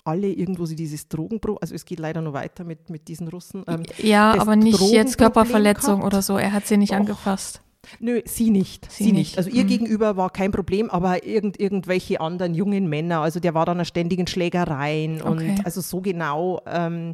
[0.05, 3.63] alle irgendwo so dieses Drogenproblem, also es geht leider noch weiter mit, mit diesen Russen.
[3.67, 6.13] Ähm, Ja, aber nicht jetzt Körperverletzung gehabt.
[6.13, 6.37] oder so.
[6.37, 6.97] Er hat sie nicht Doch.
[6.97, 7.61] angefasst.
[7.99, 8.89] Nö, sie nicht.
[8.91, 9.17] Sie Sie, nicht.
[9.31, 9.37] nicht.
[9.37, 9.67] Also ihr Mhm.
[9.67, 13.85] gegenüber war kein Problem, aber irgend, irgendwelche anderen jungen Männer, also der war dann an
[13.85, 15.51] ständigen Schlägereien Okay.
[15.51, 17.13] und also so genau ähm,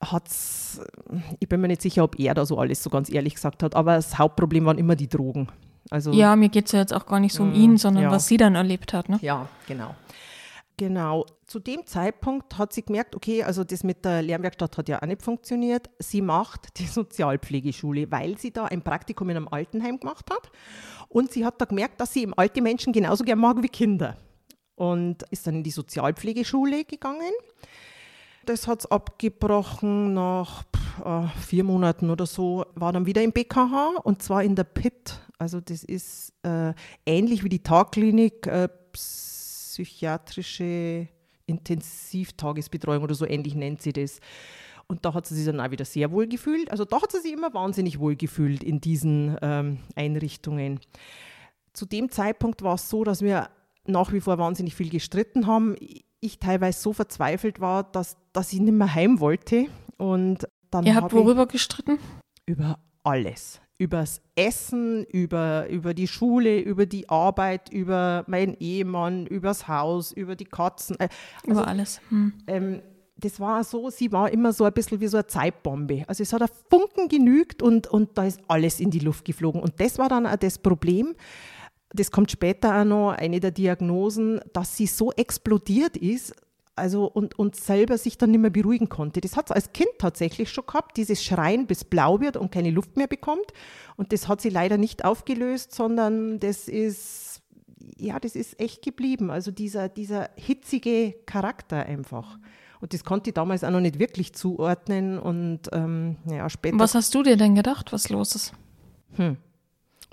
[0.00, 0.80] hat's,
[1.40, 3.74] ich bin mir nicht sicher, ob er da so alles so ganz ehrlich gesagt hat,
[3.76, 5.48] aber das Hauptproblem waren immer die Drogen.
[5.90, 8.04] Also Ja, mir geht es ja jetzt auch gar nicht so um Mm, ihn, sondern
[8.04, 8.10] ja.
[8.10, 9.08] was sie dann erlebt hat.
[9.08, 9.18] Ne?
[9.20, 9.94] Ja, genau.
[10.82, 11.26] Genau.
[11.46, 15.06] Zu dem Zeitpunkt hat sie gemerkt, okay, also das mit der Lernwerkstatt hat ja auch
[15.06, 15.88] nicht funktioniert.
[16.00, 20.50] Sie macht die Sozialpflegeschule, weil sie da ein Praktikum in einem Altenheim gemacht hat.
[21.08, 24.16] Und sie hat da gemerkt, dass sie eben alte Menschen genauso gern mag wie Kinder.
[24.74, 27.30] Und ist dann in die Sozialpflegeschule gegangen.
[28.44, 30.64] Das hat es abgebrochen nach
[31.04, 35.20] äh, vier Monaten oder so, war dann wieder im BKH und zwar in der PIT.
[35.38, 36.74] Also das ist äh,
[37.06, 38.68] ähnlich wie die Tagklinik, äh,
[39.72, 41.08] psychiatrische
[41.46, 44.20] Intensivtagesbetreuung oder so ähnlich nennt sie das.
[44.86, 46.70] Und da hat sie sich dann auch wieder sehr wohl gefühlt.
[46.70, 50.80] Also da hat sie sich immer wahnsinnig wohl gefühlt in diesen ähm, Einrichtungen.
[51.72, 53.48] Zu dem Zeitpunkt war es so, dass wir
[53.86, 55.76] nach wie vor wahnsinnig viel gestritten haben.
[56.20, 59.66] Ich teilweise so verzweifelt war, dass, dass ich nicht mehr heim wollte.
[59.96, 61.98] Und dann Ihr hab habt worüber gestritten?
[62.44, 63.60] über alles.
[63.82, 70.36] Übers Essen, über, über die Schule, über die Arbeit, über meinen Ehemann, übers Haus, über
[70.36, 70.98] die Katzen.
[71.00, 71.08] Äh,
[71.44, 72.00] Über alles.
[72.10, 72.32] Hm.
[72.46, 72.82] ähm,
[73.16, 76.04] das war so, sie war immer so ein bisschen wie so eine Zeitbombe.
[76.06, 79.60] Also es hat ein Funken genügt und, und da ist alles in die Luft geflogen.
[79.60, 81.14] Und das war dann auch das Problem,
[81.94, 86.34] das kommt später auch noch, eine der Diagnosen, dass sie so explodiert ist,
[86.76, 89.20] also und, und selber sich dann nicht mehr beruhigen konnte.
[89.20, 92.70] Das hat sie als Kind tatsächlich schon gehabt, dieses Schreien, bis blau wird und keine
[92.70, 93.52] Luft mehr bekommt.
[93.96, 97.42] Und das hat sie leider nicht aufgelöst, sondern das ist,
[97.98, 99.30] ja, das ist echt geblieben.
[99.30, 102.38] Also dieser, dieser hitzige Charakter einfach.
[102.80, 105.18] Und das konnte ich damals auch noch nicht wirklich zuordnen.
[105.18, 106.78] Und ähm, ja, später.
[106.78, 108.52] Was hast du dir denn gedacht, was los ist?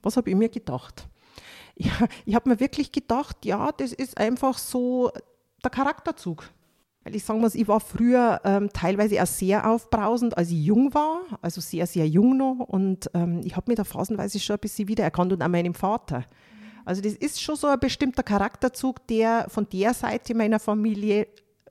[0.03, 1.07] Was habe ich mir gedacht?
[1.75, 1.93] Ja,
[2.25, 5.11] ich habe mir wirklich gedacht, ja, das ist einfach so
[5.63, 6.49] der Charakterzug.
[7.03, 10.93] Weil ich sagen muss, ich war früher ähm, teilweise auch sehr aufbrausend, als ich jung
[10.93, 12.59] war, also sehr, sehr jung noch.
[12.59, 16.25] Und ähm, ich habe mich da phasenweise schon ein bisschen wiedererkannt und auch meinem Vater.
[16.83, 21.27] Also das ist schon so ein bestimmter Charakterzug, der von der Seite meiner Familie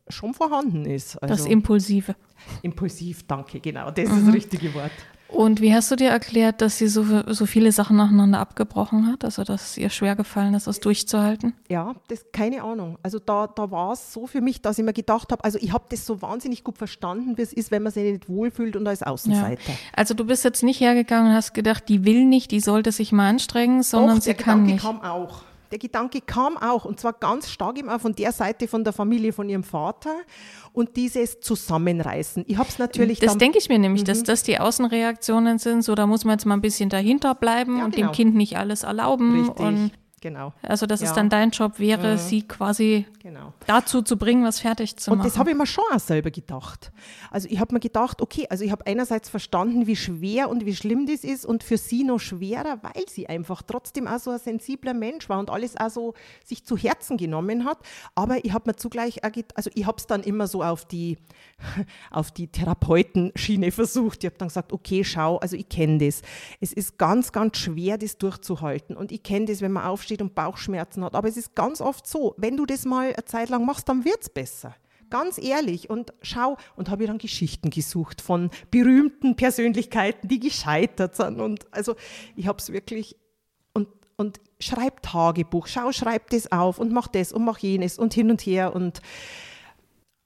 [0.09, 1.21] schon vorhanden ist.
[1.23, 2.15] Also Das Impulsive.
[2.63, 4.93] impulsiv, danke, genau, das ist das richtige Wort.
[5.29, 9.25] Und wie hast du dir erklärt, dass sie so, so viele Sachen nacheinander abgebrochen hat?
[9.25, 11.53] Also, dass es ihr schwer gefallen ist, das durchzuhalten?
[11.69, 12.99] Ja, das keine Ahnung.
[13.03, 15.73] Also da, da war es so für mich, dass ich mir gedacht habe, also ich
[15.73, 18.87] habe das so wahnsinnig gut verstanden, wie es ist, wenn man sich nicht wohlfühlt und
[18.87, 19.73] als Außenseiter.
[19.95, 23.13] Also, du bist jetzt nicht hergegangen und hast gedacht, die will nicht, die sollte sich
[23.13, 24.83] mal anstrengen, sondern Doch, sie kann Gedanke nicht.
[24.83, 25.43] kam auch.
[25.71, 29.33] Der Gedanke kam auch und zwar ganz stark auch von der Seite von der Familie
[29.33, 30.15] von ihrem Vater
[30.73, 32.45] und dieses Zusammenreißen.
[32.47, 35.83] Ich habe es natürlich Das denke ich mir nämlich, dass das die Außenreaktionen sind.
[35.83, 38.09] So, da muss man jetzt mal ein bisschen dahinter bleiben Ja, und genau.
[38.09, 39.41] dem Kind nicht alles erlauben.
[39.47, 41.15] richtig, Und genau, also, dass es Ja.
[41.15, 43.53] dann dein Job wäre, sie quasi genau.
[43.67, 45.29] dazu zu bringen, was fertig zu Und machen.
[45.29, 46.93] das habe ich mir schon auch selber gedacht.
[47.31, 50.75] Also ich habe mir gedacht, okay, also ich habe einerseits verstanden, wie schwer und wie
[50.75, 54.39] schlimm das ist und für sie noch schwerer, weil sie einfach trotzdem auch so ein
[54.39, 57.79] sensibler Mensch war und alles auch so sich zu Herzen genommen hat.
[58.15, 61.19] Aber ich habe mir zugleich, auch also ich habe es dann immer so auf die,
[62.11, 64.25] auf die Therapeutenschiene versucht.
[64.25, 66.23] Ich habe dann gesagt, okay, schau, also ich kenne das.
[66.61, 68.97] Es ist ganz, ganz schwer, das durchzuhalten.
[68.97, 71.15] Und ich kenne das, wenn man aufsteht und Bauchschmerzen hat.
[71.15, 74.05] Aber es ist ganz oft so, wenn du das mal eine Zeit lang machst, dann
[74.05, 74.75] wird es besser.
[75.11, 75.89] Ganz ehrlich.
[75.91, 81.41] Und schau, und habe ich dann Geschichten gesucht von berühmten Persönlichkeiten, die gescheitert sind.
[81.41, 81.95] Und also
[82.37, 83.17] ich habe es wirklich,
[83.73, 88.13] und und schreib Tagebuch, schau, schreib das auf und mach das und mach jenes und
[88.13, 89.01] hin und her und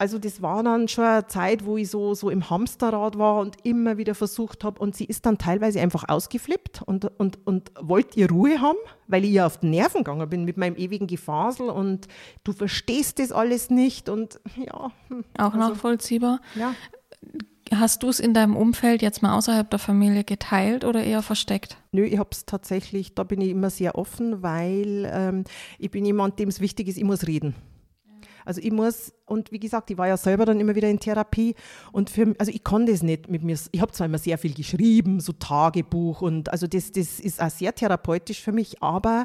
[0.02, 3.64] also das war dann schon eine Zeit, wo ich so, so im Hamsterrad war und
[3.64, 4.80] immer wieder versucht habe.
[4.80, 9.24] Und sie ist dann teilweise einfach ausgeflippt und, und, und wollte ihr Ruhe haben, weil
[9.24, 12.08] ich ihr auf die Nerven gegangen bin mit meinem ewigen Gefasel und
[12.42, 14.90] du verstehst das alles nicht und ja.
[15.06, 16.40] Hm, Auch also, nachvollziehbar.
[16.56, 16.74] Ja.
[17.72, 21.76] Hast du es in deinem Umfeld jetzt mal außerhalb der Familie geteilt oder eher versteckt?
[21.92, 25.44] Nö, ich habe es tatsächlich, da bin ich immer sehr offen, weil ähm,
[25.78, 27.54] ich bin jemand, dem es wichtig ist, ich muss reden.
[28.44, 31.54] Also ich muss, und wie gesagt, ich war ja selber dann immer wieder in Therapie
[31.92, 34.54] und für, also ich kann das nicht mit mir, ich habe zwar immer sehr viel
[34.54, 39.24] geschrieben, so Tagebuch und also das, das ist auch sehr therapeutisch für mich, aber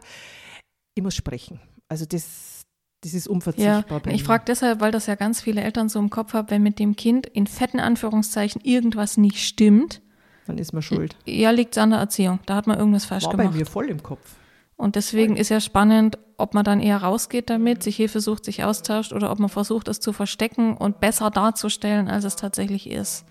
[0.95, 1.59] ich muss sprechen.
[1.89, 2.65] Also das,
[3.01, 4.01] das ist unverzichtbar.
[4.05, 6.63] Ja, ich frage deshalb, weil das ja ganz viele Eltern so im Kopf haben, wenn
[6.63, 10.01] mit dem Kind in fetten Anführungszeichen irgendwas nicht stimmt,
[10.47, 11.15] dann ist man schuld.
[11.26, 12.39] Ja, liegt es an der Erziehung.
[12.45, 13.51] Da hat man irgendwas falsch War gemacht.
[13.51, 14.36] bei mir voll im Kopf.
[14.78, 18.63] Und deswegen ist ja spannend, ob man dann eher rausgeht damit, sich Hilfe sucht, sich
[18.63, 23.25] austauscht oder ob man versucht, es zu verstecken und besser darzustellen, als es tatsächlich ist.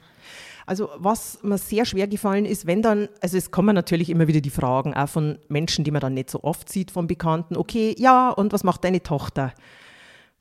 [0.66, 4.40] Also was mir sehr schwer gefallen ist, wenn dann, also es kommen natürlich immer wieder
[4.40, 7.94] die Fragen auch von Menschen, die man dann nicht so oft sieht, von Bekannten, okay,
[7.96, 9.52] ja, und was macht deine Tochter?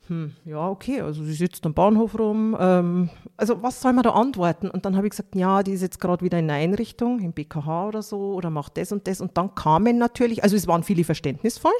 [0.08, 2.56] Hm, ja, okay, also sie sitzt am Bahnhof rum.
[2.58, 4.70] Ähm, also was soll man da antworten?
[4.70, 7.32] Und dann habe ich gesagt, ja, die ist jetzt gerade wieder in einer Einrichtung, im
[7.32, 9.20] BKH oder so, oder macht das und das.
[9.20, 11.72] Und dann kamen natürlich, also es waren viele verständnisvoll.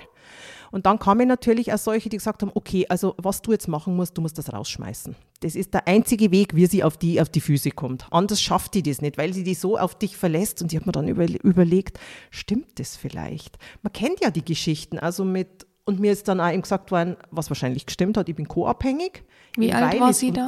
[0.72, 3.94] Und dann kamen natürlich auch solche, die gesagt haben, okay, also was du jetzt machen
[3.94, 5.14] musst, du musst das rausschmeißen.
[5.40, 8.06] Das ist der einzige Weg, wie sie auf die, auf die Füße kommt.
[8.10, 10.62] Anders schafft die das nicht, weil sie die so auf dich verlässt.
[10.62, 12.00] Und ich habe mir dann über, überlegt,
[12.30, 13.56] stimmt das vielleicht?
[13.82, 17.16] Man kennt ja die Geschichten, also mit und mir ist dann auch eben gesagt worden,
[17.30, 19.22] was wahrscheinlich gestimmt hat, ich bin co-abhängig.
[19.56, 20.46] Wie alt war sie da?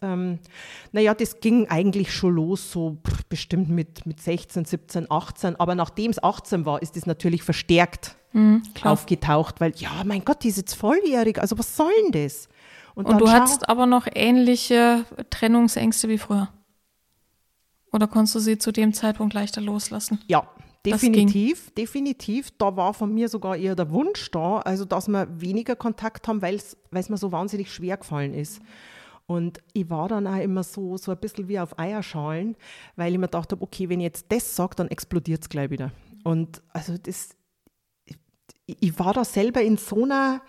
[0.00, 0.38] Ähm,
[0.92, 2.96] naja, das ging eigentlich schon los, so
[3.28, 5.56] bestimmt mit, mit 16, 17, 18.
[5.56, 10.44] Aber nachdem es 18 war, ist es natürlich verstärkt mhm, aufgetaucht, weil, ja, mein Gott,
[10.44, 12.48] die ist jetzt volljährig, also was soll denn das?
[12.94, 16.48] Und, Und du hattest aber noch ähnliche Trennungsängste wie früher?
[17.92, 20.20] Oder konntest du sie zu dem Zeitpunkt leichter loslassen?
[20.28, 20.48] Ja,
[20.84, 22.50] Definitiv, definitiv.
[22.56, 26.40] Da war von mir sogar eher der Wunsch da, also dass wir weniger Kontakt haben,
[26.40, 28.60] weil es mir so wahnsinnig schwer gefallen ist.
[29.26, 32.56] Und ich war dann auch immer so, so ein bisschen wie auf Eierschalen,
[32.96, 35.70] weil ich mir gedacht habe, okay, wenn ich jetzt das sage, dann explodiert es gleich
[35.70, 35.92] wieder.
[36.24, 37.36] Und also das,
[38.06, 38.16] ich,
[38.66, 40.42] ich war da selber in so einer,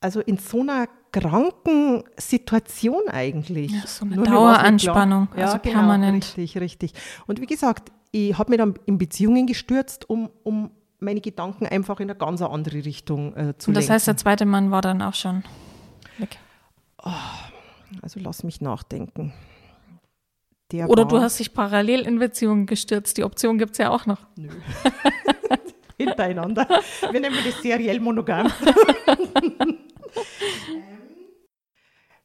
[0.00, 3.72] also in so einer kranken Situation eigentlich.
[3.72, 6.24] Ja, so eine Nur Daueranspannung, also ja, genau, permanent.
[6.24, 6.92] Richtig, richtig.
[7.26, 12.00] Und wie gesagt, ich habe mich dann in Beziehungen gestürzt, um, um meine Gedanken einfach
[12.00, 13.92] in eine ganz andere Richtung äh, zu Und das lenken.
[13.92, 15.44] heißt, der zweite Mann war dann auch schon
[16.18, 16.38] weg?
[17.04, 17.10] Oh,
[18.02, 19.34] also lass mich nachdenken.
[20.72, 23.18] Der Oder du hast dich parallel in Beziehungen gestürzt.
[23.18, 24.26] Die Option gibt es ja auch noch.
[24.36, 24.48] Nö.
[25.98, 26.66] Hintereinander.
[27.10, 28.50] Wir nennen das seriell monogam.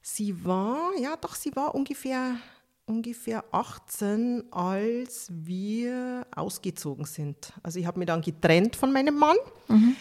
[0.02, 2.38] sie war, ja doch, sie war ungefähr
[2.86, 7.54] ungefähr 18, als wir ausgezogen sind.
[7.64, 9.96] Also ich habe mich dann getrennt von meinem Mann, mhm.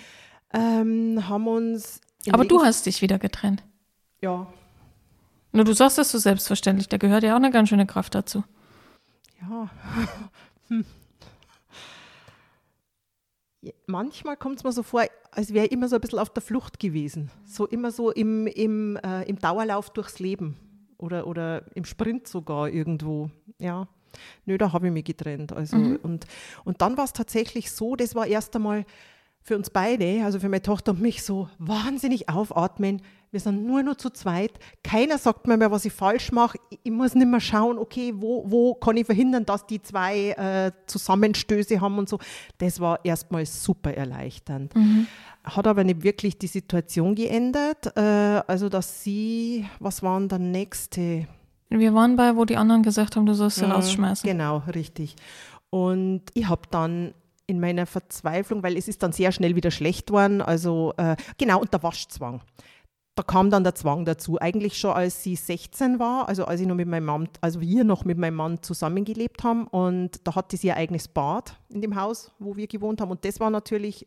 [0.53, 2.01] ähm, haben uns.
[2.31, 3.63] Aber du hast dich wieder getrennt.
[4.21, 4.53] Ja.
[5.53, 8.45] Nur du sagst das so selbstverständlich, da gehört ja auch eine ganz schöne Kraft dazu.
[9.41, 9.71] Ja.
[10.69, 10.85] hm.
[13.87, 16.43] Manchmal kommt es mir so vor, als wäre ich immer so ein bisschen auf der
[16.43, 17.31] Flucht gewesen.
[17.45, 20.57] So immer so im, im, äh, im Dauerlauf durchs Leben
[21.01, 23.31] oder, oder im Sprint sogar irgendwo.
[23.59, 23.89] Ja,
[24.47, 25.53] nö, da habe ich mich getrennt.
[25.53, 25.99] Also, mhm.
[26.03, 26.27] und,
[26.65, 28.85] und dann war es tatsächlich so, das war erst einmal
[29.43, 33.01] für uns beide, also für meine Tochter und mich, so wahnsinnig aufatmen.
[33.31, 34.53] Wir sind nur noch zu zweit.
[34.83, 36.59] Keiner sagt mir mehr, was ich falsch mache.
[36.83, 40.73] Ich muss nicht mehr schauen, okay, wo, wo kann ich verhindern, dass die zwei äh,
[40.87, 42.19] Zusammenstöße haben und so.
[42.59, 44.75] Das war erstmal super erleichternd.
[44.75, 45.07] Mhm.
[45.57, 47.97] Hat aber nicht wirklich die Situation geändert.
[47.97, 48.01] Äh,
[48.47, 51.27] also, dass sie, was waren der nächste?
[51.69, 54.29] Wir waren bei, wo die anderen gesagt haben, du sollst sie mhm, rausschmeißen.
[54.29, 55.17] Genau, richtig.
[55.71, 57.15] Und ich habe dann
[57.47, 61.61] in meiner Verzweiflung, weil es ist dann sehr schnell wieder schlecht worden, also äh, genau,
[61.61, 62.43] und der Waschzwang.
[63.17, 64.41] Da kam dann der Zwang dazu.
[64.41, 67.83] Eigentlich schon als sie 16 war, also als ich noch mit meinem Mann, also wir
[67.83, 71.97] noch mit meinem Mann zusammengelebt haben und da hatte sie ihr eigenes Bad in dem
[71.97, 74.07] Haus, wo wir gewohnt haben und das war natürlich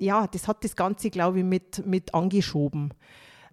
[0.00, 2.94] ja, das hat das Ganze, glaube ich, mit, mit angeschoben.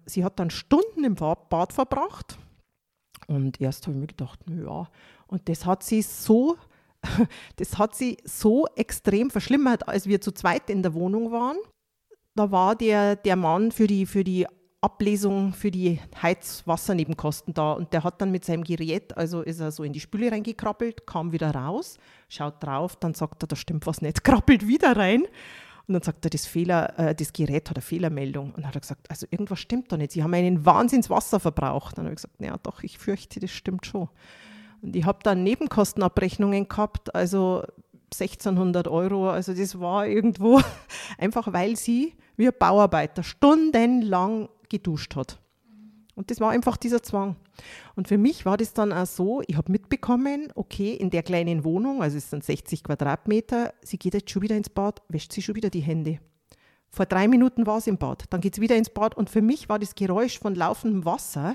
[0.06, 2.38] Sie hat dann Stunden im Bad verbracht
[3.26, 4.88] und erst habe ich mir gedacht, ja,
[5.26, 6.56] und das hat sie so,
[7.56, 11.58] das hat sie so extrem verschlimmert, als wir zu zweit in der Wohnung waren.
[12.34, 14.46] Da war der, der Mann für die, für die
[14.80, 19.72] Ablesung für die Heizwassernebenkosten da und der hat dann mit seinem Gerät, also ist er
[19.72, 23.86] so in die Spüle reingekrabbelt, kam wieder raus, schaut drauf, dann sagt er, da stimmt
[23.88, 25.26] was nicht, krabbelt wieder rein
[25.88, 28.48] und dann sagt er, das, Fehler, äh, das Gerät hat eine Fehlermeldung.
[28.48, 30.12] Und dann hat er gesagt, also irgendwas stimmt da nicht.
[30.12, 31.92] Sie haben einen Wahnsinnswasserverbrauch.
[31.92, 34.10] Dann habe ich gesagt, ja doch, ich fürchte, das stimmt schon.
[34.82, 37.64] Und ich habe dann Nebenkostenabrechnungen gehabt, also
[38.12, 39.30] 1600 Euro.
[39.30, 40.60] Also das war irgendwo
[41.18, 45.38] einfach, weil sie wie ein Bauarbeiter stundenlang geduscht hat.
[46.18, 47.36] Und das war einfach dieser Zwang.
[47.94, 51.62] Und für mich war das dann auch so, ich habe mitbekommen, okay, in der kleinen
[51.62, 55.42] Wohnung, also es sind 60 Quadratmeter, sie geht jetzt schon wieder ins Bad, wäscht sie
[55.42, 56.18] schon wieder die Hände.
[56.90, 59.42] Vor drei Minuten war sie im Bad, dann geht sie wieder ins Bad und für
[59.42, 61.54] mich war das Geräusch von laufendem Wasser,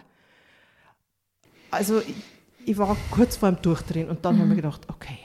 [1.70, 2.16] also ich,
[2.66, 4.42] ich war kurz vor dem Durchdrehen und dann mhm.
[4.42, 5.18] habe ich gedacht, okay,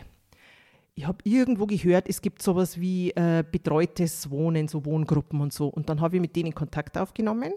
[0.97, 5.68] ich habe irgendwo gehört, es gibt sowas wie äh, betreutes Wohnen, so Wohngruppen und so.
[5.68, 7.53] Und dann habe ich mit denen Kontakt aufgenommen.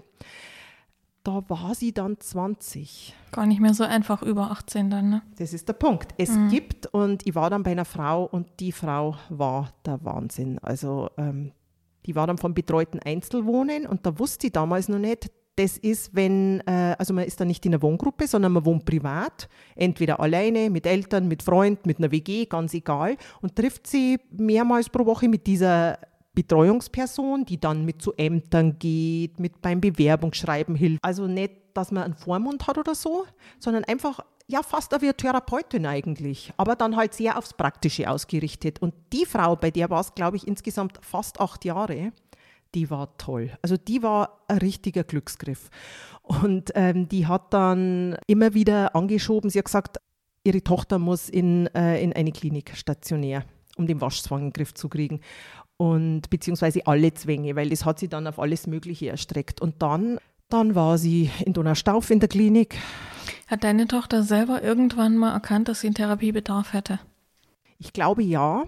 [1.24, 3.14] Da war sie dann 20.
[3.32, 5.22] Gar nicht mehr so einfach über 18 dann, ne?
[5.38, 6.14] Das ist der Punkt.
[6.18, 6.50] Es mhm.
[6.50, 10.58] gibt und ich war dann bei einer Frau und die Frau war der Wahnsinn.
[10.60, 11.52] Also ähm,
[12.06, 16.16] die war dann vom betreuten Einzelwohnen und da wusste ich damals noch nicht, das ist,
[16.16, 20.20] wenn, äh, also man ist dann nicht in einer Wohngruppe, sondern man wohnt privat, entweder
[20.20, 25.06] alleine, mit Eltern, mit Freunden, mit einer WG, ganz egal, und trifft sie mehrmals pro
[25.06, 26.00] Woche mit dieser
[26.34, 31.04] Betreuungsperson, die dann mit zu Ämtern geht, mit beim Bewerbungsschreiben hilft.
[31.04, 33.26] Also nicht, dass man einen Vormund hat oder so,
[33.60, 38.82] sondern einfach ja fast wie eine Therapeutin eigentlich, aber dann halt sehr aufs Praktische ausgerichtet.
[38.82, 42.12] Und die Frau, bei der war es, glaube ich, insgesamt fast acht Jahre,
[42.76, 43.52] die war toll.
[43.62, 45.70] Also die war ein richtiger Glücksgriff.
[46.24, 49.98] Und ähm, die hat dann immer wieder angeschoben, sie hat gesagt,
[50.44, 53.44] ihre Tochter muss in, äh, in eine Klinik stationär,
[53.78, 55.22] um den Waschzwang in den Griff zu kriegen.
[55.82, 59.62] Und beziehungsweise alle Zwänge, weil das hat sie dann auf alles Mögliche erstreckt.
[59.62, 62.78] Und dann, dann war sie in Donaustauf in der Klinik.
[63.48, 67.00] Hat deine Tochter selber irgendwann mal erkannt, dass sie einen Therapiebedarf hätte?
[67.80, 68.66] Ich glaube ja,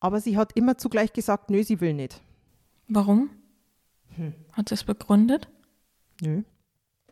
[0.00, 2.22] aber sie hat immer zugleich gesagt, nö, sie will nicht.
[2.88, 3.28] Warum?
[4.16, 4.32] Hm.
[4.52, 5.50] Hat sie es begründet?
[6.22, 6.44] Nö.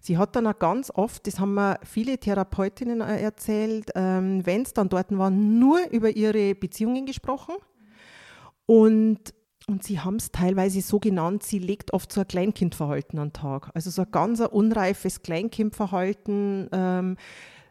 [0.00, 4.62] Sie hat dann auch ganz oft, das haben mir viele Therapeutinnen äh, erzählt, ähm, wenn
[4.62, 7.56] es dann dort war, nur über ihre Beziehungen gesprochen.
[8.70, 9.34] Und,
[9.66, 13.32] und sie haben es teilweise so genannt, sie legt oft so ein Kleinkindverhalten an den
[13.32, 13.68] Tag.
[13.74, 16.68] Also so ein ganz unreifes Kleinkindverhalten.
[16.70, 17.16] Ähm,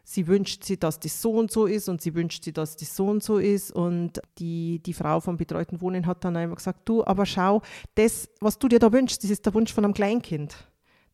[0.04, 2.94] sie wünscht sich, dass das so und so ist und sie wünscht sich, dass das
[2.94, 3.72] so und so ist.
[3.72, 7.62] Und die, die Frau vom betreuten Wohnen hat dann einmal gesagt, du, aber schau,
[7.94, 10.54] das, was du dir da wünschst, das ist der Wunsch von einem Kleinkind.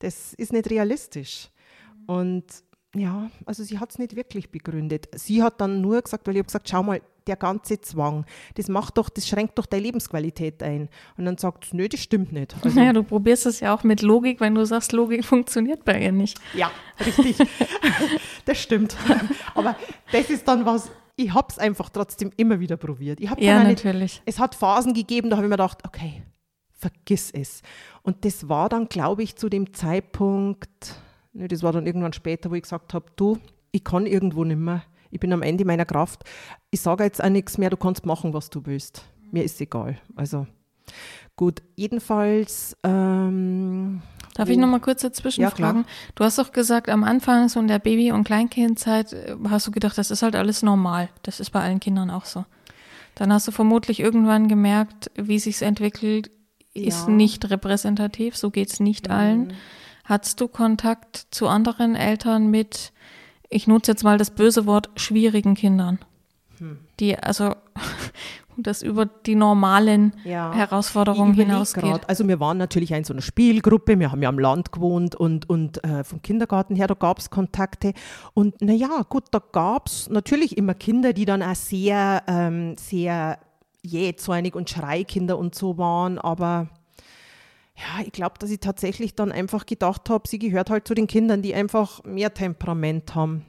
[0.01, 1.51] Das ist nicht realistisch.
[2.09, 2.45] Und
[2.93, 5.07] ja, also sie hat es nicht wirklich begründet.
[5.15, 8.25] Sie hat dann nur gesagt, weil ich habe gesagt, schau mal, der ganze Zwang,
[8.55, 10.89] das macht doch, das schränkt doch deine Lebensqualität ein.
[11.17, 12.55] Und dann sagt sie, nö, das stimmt nicht.
[12.67, 16.01] Also, naja, du probierst es ja auch mit Logik, wenn du sagst, Logik funktioniert bei
[16.01, 16.39] ihr nicht.
[16.55, 16.71] Ja,
[17.05, 17.37] richtig.
[18.45, 18.97] das stimmt.
[19.55, 19.77] Aber
[20.11, 23.21] das ist dann was, ich habe es einfach trotzdem immer wieder probiert.
[23.21, 24.23] Ich ja, eine, natürlich.
[24.27, 26.23] Es hat Phasen gegeben, da habe ich mir gedacht, okay,
[26.73, 27.63] vergiss es.
[28.03, 30.95] Und das war dann, glaube ich, zu dem Zeitpunkt,
[31.33, 33.39] ne, das war dann irgendwann später, wo ich gesagt habe, du,
[33.73, 36.25] ich kann irgendwo nicht mehr ich bin am Ende meiner Kraft.
[36.71, 39.05] Ich sage jetzt auch nichts mehr, du kannst machen, was du willst.
[39.31, 39.99] Mir ist egal.
[40.15, 40.47] Also
[41.37, 42.77] gut, jedenfalls.
[42.83, 44.03] Ähm,
[44.35, 45.85] Darf ich noch mal kurz dazwischen ja, fragen?
[45.85, 45.95] Klar.
[46.15, 49.71] Du hast doch gesagt, am Anfang so in der Baby- und Kleinkindzeit äh, hast du
[49.71, 51.09] gedacht, das ist halt alles normal.
[51.23, 52.45] Das ist bei allen Kindern auch so.
[53.15, 56.31] Dann hast du vermutlich irgendwann gemerkt, wie sich entwickelt,
[56.75, 56.87] ja.
[56.87, 59.15] ist nicht repräsentativ, so geht es nicht mhm.
[59.15, 59.53] allen.
[60.05, 62.93] Hattest du Kontakt zu anderen Eltern mit
[63.49, 65.99] ich nutze jetzt mal das böse Wort schwierigen Kindern,
[66.59, 66.79] hm.
[67.01, 67.55] die also
[68.57, 71.85] das über die normalen ja, Herausforderungen hinausgeht.
[71.85, 72.09] Grad.
[72.09, 75.49] Also wir waren natürlich in so einer Spielgruppe, wir haben ja am Land gewohnt und,
[75.49, 77.93] und äh, vom Kindergarten her, da gab es Kontakte.
[78.35, 83.39] Und naja, gut, da gab es natürlich immer Kinder, die dann auch sehr, ähm, sehr
[83.83, 86.69] jähzornig und Schreikinder und so waren, aber
[87.77, 91.07] ja, ich glaube, dass ich tatsächlich dann einfach gedacht habe, sie gehört halt zu den
[91.07, 93.45] Kindern, die einfach mehr Temperament haben.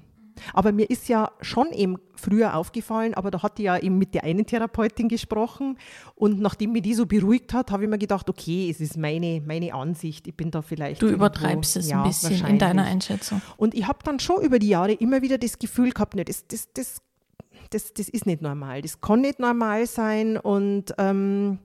[0.53, 4.13] Aber mir ist ja schon eben früher aufgefallen, aber da hatte ich ja eben mit
[4.13, 5.77] der einen Therapeutin gesprochen
[6.15, 9.41] und nachdem mir die so beruhigt hat, habe ich mir gedacht, okay, es ist meine,
[9.45, 11.01] meine Ansicht, ich bin da vielleicht.
[11.01, 13.41] Du übertreibst irgendwo, es ein ja, bisschen in deiner Einschätzung.
[13.55, 16.45] Und ich habe dann schon über die Jahre immer wieder das Gefühl gehabt, ne, das,
[16.47, 17.01] das, das,
[17.71, 21.59] das, das ist nicht normal, das kann nicht normal sein und ähm,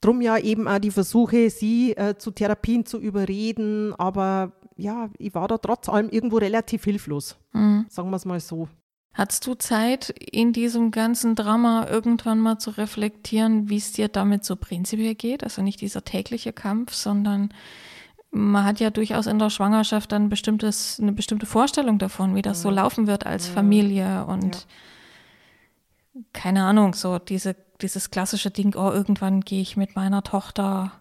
[0.00, 5.34] Drum ja eben auch die Versuche, sie äh, zu Therapien zu überreden, aber ja, ich
[5.34, 7.36] war da trotz allem irgendwo relativ hilflos.
[7.52, 7.86] Mhm.
[7.88, 8.68] Sagen wir es mal so.
[9.12, 14.44] Hattest du Zeit, in diesem ganzen Drama irgendwann mal zu reflektieren, wie es dir damit
[14.44, 15.42] so prinzipiell geht?
[15.42, 17.52] Also nicht dieser tägliche Kampf, sondern
[18.30, 22.62] man hat ja durchaus in der Schwangerschaft dann bestimmtes, eine bestimmte Vorstellung davon, wie das
[22.62, 24.66] so laufen wird als Familie und
[26.14, 26.20] ja.
[26.32, 30.92] keine Ahnung, so diese, dieses klassische Ding, oh, irgendwann gehe ich mit meiner Tochter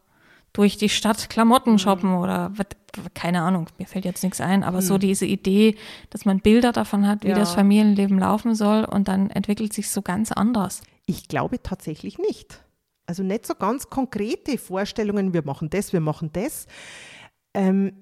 [0.54, 1.80] durch die Stadt Klamotten mhm.
[1.80, 2.52] shoppen oder
[3.14, 4.86] keine Ahnung, mir fällt jetzt nichts ein, aber mhm.
[4.86, 5.76] so diese Idee,
[6.10, 7.36] dass man Bilder davon hat, wie ja.
[7.36, 10.82] das Familienleben laufen soll und dann entwickelt sich so ganz anders.
[11.06, 12.64] Ich glaube tatsächlich nicht.
[13.06, 16.66] Also nicht so ganz konkrete Vorstellungen, wir machen das, wir machen das.
[17.54, 17.94] Ähm,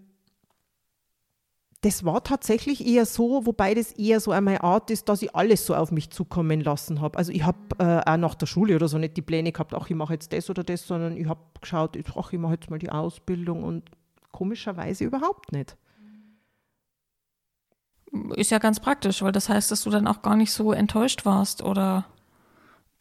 [1.86, 5.68] das war tatsächlich eher so, wobei das eher so eine Art ist, dass ich alles
[5.68, 7.16] so auf mich zukommen lassen habe.
[7.16, 9.88] Also ich habe äh, auch nach der Schule oder so nicht die Pläne gehabt, ach,
[9.88, 12.80] ich mache jetzt das oder das, sondern ich habe geschaut, ach, ich mache jetzt mal
[12.80, 13.84] die Ausbildung und
[14.32, 15.78] komischerweise überhaupt nicht.
[18.34, 21.24] Ist ja ganz praktisch, weil das heißt, dass du dann auch gar nicht so enttäuscht
[21.24, 22.06] warst oder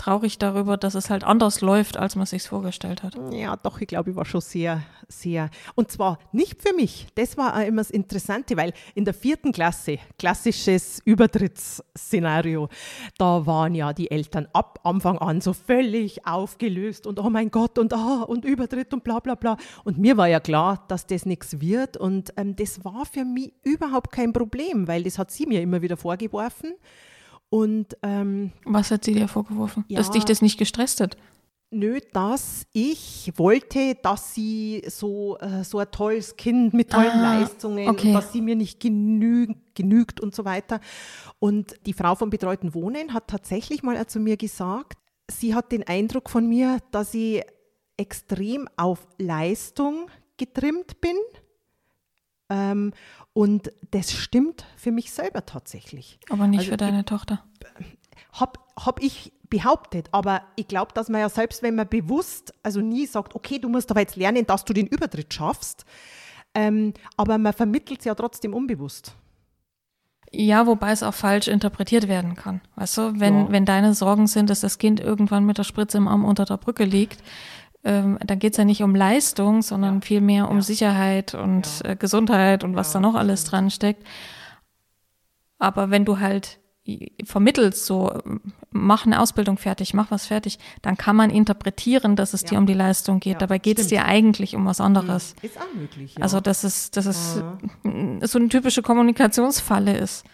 [0.05, 3.17] traurig darüber, dass es halt anders läuft, als man sich vorgestellt hat.
[3.33, 5.49] Ja, doch, ich glaube, ich war schon sehr, sehr.
[5.75, 7.07] Und zwar nicht für mich.
[7.15, 12.69] Das war auch immer das Interessante, weil in der vierten Klasse, klassisches Übertrittsszenario,
[13.17, 17.79] da waren ja die Eltern ab Anfang an so völlig aufgelöst und oh mein Gott
[17.79, 19.57] und ah und Übertritt und bla bla bla.
[19.85, 21.97] Und mir war ja klar, dass das nichts wird.
[21.97, 25.81] Und ähm, das war für mich überhaupt kein Problem, weil das hat sie mir immer
[25.81, 26.75] wieder vorgeworfen.
[27.51, 29.85] Und, ähm, Was hat sie dir vorgeworfen?
[29.89, 31.17] Ja, dass dich das nicht gestresst hat?
[31.71, 37.41] Nö, dass ich wollte, dass sie so, äh, so ein tolles Kind mit tollen ah,
[37.41, 38.13] Leistungen, okay.
[38.13, 40.81] dass sie mir nicht genü genügt und so weiter.
[41.41, 45.83] Und die Frau vom betreuten Wohnen hat tatsächlich mal zu mir gesagt, sie hat den
[45.83, 47.43] Eindruck von mir, dass ich
[47.97, 51.17] extrem auf Leistung getrimmt bin.
[52.51, 52.93] Ähm,
[53.33, 56.19] und das stimmt für mich selber tatsächlich.
[56.31, 57.45] Aber nicht also für deine ich, Tochter.
[58.33, 62.81] Habe hab ich behauptet, aber ich glaube, dass man ja selbst, wenn man bewusst, also
[62.81, 65.85] nie sagt, okay, du musst aber jetzt lernen, dass du den Übertritt schaffst,
[66.55, 69.15] ähm, aber man vermittelt es ja trotzdem unbewusst.
[70.33, 72.61] Ja, wobei es auch falsch interpretiert werden kann.
[72.75, 73.53] Weißt du, wenn, ja.
[73.53, 76.57] wenn deine Sorgen sind, dass das Kind irgendwann mit der Spritze im Arm unter der
[76.57, 77.23] Brücke liegt,
[77.85, 80.01] ähm, dann geht es ja nicht um Leistung, sondern ja.
[80.01, 80.63] vielmehr um ja.
[80.63, 81.91] Sicherheit und ja.
[81.91, 84.03] äh, Gesundheit und was da noch alles dran steckt.
[85.59, 86.59] Aber wenn du halt
[87.25, 88.13] vermittelst, so
[88.71, 92.51] mach eine Ausbildung fertig, mach was fertig, dann kann man interpretieren, dass es ja.
[92.51, 93.35] dir um die Leistung geht.
[93.35, 95.35] Ja, Dabei geht es dir eigentlich um was anderes.
[95.41, 96.15] Ist auch möglich.
[96.17, 96.23] Ja.
[96.23, 97.43] Also dass es, dass es
[98.23, 100.25] so eine typische Kommunikationsfalle ist.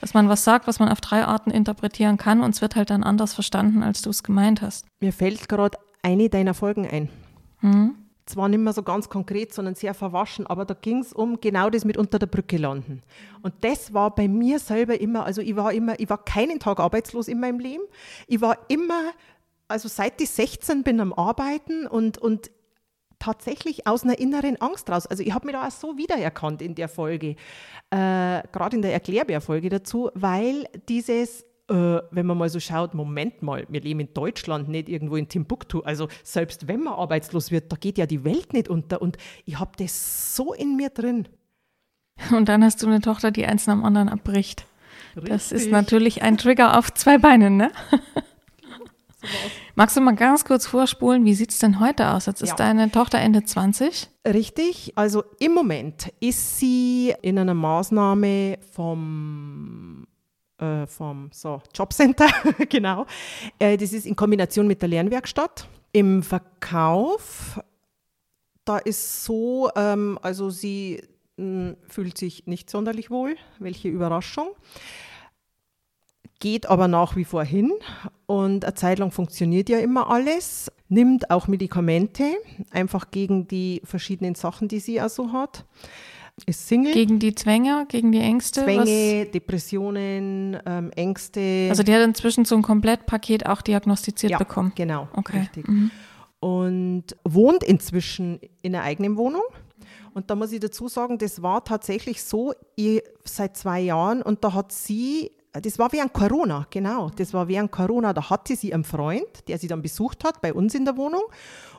[0.00, 2.90] Dass man was sagt, was man auf drei Arten interpretieren kann und es wird halt
[2.90, 4.86] dann anders verstanden, als du es gemeint hast.
[5.00, 7.08] Mir fällt gerade eine deiner Folgen ein.
[7.60, 7.94] Mhm.
[8.26, 11.70] Zwar nicht mehr so ganz konkret, sondern sehr verwaschen, aber da ging es um genau
[11.70, 13.02] das mit unter der Brücke landen.
[13.40, 16.78] Und das war bei mir selber immer, also ich war immer, ich war keinen Tag
[16.78, 17.82] arbeitslos in meinem Leben.
[18.26, 19.12] Ich war immer,
[19.66, 22.50] also seit ich 16 bin am Arbeiten und, und
[23.18, 25.06] tatsächlich aus einer inneren Angst raus.
[25.06, 27.36] Also ich habe mich da auch so wiedererkannt in der Folge,
[27.90, 33.42] äh, gerade in der Erklärbär-Folge dazu, weil dieses äh, wenn man mal so schaut, Moment
[33.42, 35.80] mal, wir leben in Deutschland, nicht irgendwo in Timbuktu.
[35.80, 39.02] Also selbst wenn man arbeitslos wird, da geht ja die Welt nicht unter.
[39.02, 41.28] Und ich habe das so in mir drin.
[42.32, 44.66] Und dann hast du eine Tochter, die eins nach dem anderen abbricht.
[45.14, 45.32] Richtig.
[45.32, 47.70] Das ist natürlich ein Trigger auf zwei Beinen, ne?
[49.74, 52.26] Magst du mal ganz kurz vorspulen, wie sieht es denn heute aus?
[52.26, 52.56] Jetzt ist ja.
[52.56, 54.08] deine Tochter Ende 20.
[54.26, 60.06] Richtig, also im Moment ist sie in einer Maßnahme vom
[60.58, 62.28] äh, vom so, Jobcenter,
[62.68, 63.06] genau.
[63.58, 65.68] Äh, das ist in Kombination mit der Lernwerkstatt.
[65.92, 67.60] Im Verkauf,
[68.64, 71.02] da ist so, ähm, also sie
[71.36, 74.48] mh, hm, fühlt sich nicht sonderlich wohl, welche Überraschung.
[76.40, 77.72] Geht aber nach wie vor hin
[78.26, 82.24] und eine Zeit lang funktioniert ja immer alles, nimmt auch Medikamente,
[82.70, 85.64] einfach gegen die verschiedenen Sachen, die sie also hat
[86.46, 86.92] ist Single.
[86.92, 88.64] Gegen die Zwänge, gegen die Ängste?
[88.64, 89.30] Zwänge, was?
[89.32, 91.66] Depressionen, ähm, Ängste.
[91.70, 94.72] Also die hat inzwischen so ein Komplettpaket auch diagnostiziert ja, bekommen.
[94.74, 95.40] Genau, okay.
[95.40, 95.68] richtig.
[95.68, 95.90] Mhm.
[96.40, 99.42] Und wohnt inzwischen in einer eigenen Wohnung.
[100.14, 104.42] Und da muss ich dazu sagen, das war tatsächlich so ich, seit zwei Jahren und
[104.42, 108.74] da hat sie, das war während Corona, genau, das war während Corona, da hatte sie
[108.74, 111.22] einen Freund, der sie dann besucht hat bei uns in der Wohnung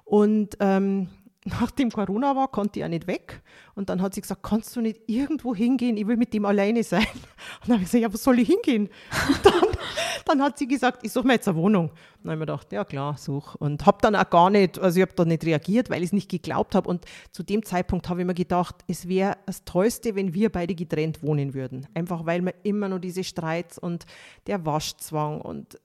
[0.05, 1.09] und ähm,
[1.45, 3.41] nachdem Corona war, konnte ich auch nicht weg.
[3.75, 5.95] Und dann hat sie gesagt, kannst du nicht irgendwo hingehen?
[5.95, 7.05] Ich will mit dem alleine sein.
[7.61, 8.89] Und dann habe ich gesagt, ja, wo soll ich hingehen?
[9.27, 9.63] Und dann,
[10.25, 11.89] dann hat sie gesagt, ich suche mir jetzt eine Wohnung.
[11.89, 13.55] Und dann habe ich mir gedacht, ja klar, such.
[13.55, 16.13] Und habe dann auch gar nicht, also ich habe da nicht reagiert, weil ich es
[16.13, 16.89] nicht geglaubt habe.
[16.89, 20.75] Und zu dem Zeitpunkt habe ich mir gedacht, es wäre das Tollste, wenn wir beide
[20.75, 21.87] getrennt wohnen würden.
[21.93, 24.05] Einfach weil wir immer nur diese Streits und
[24.47, 25.79] der Waschzwang und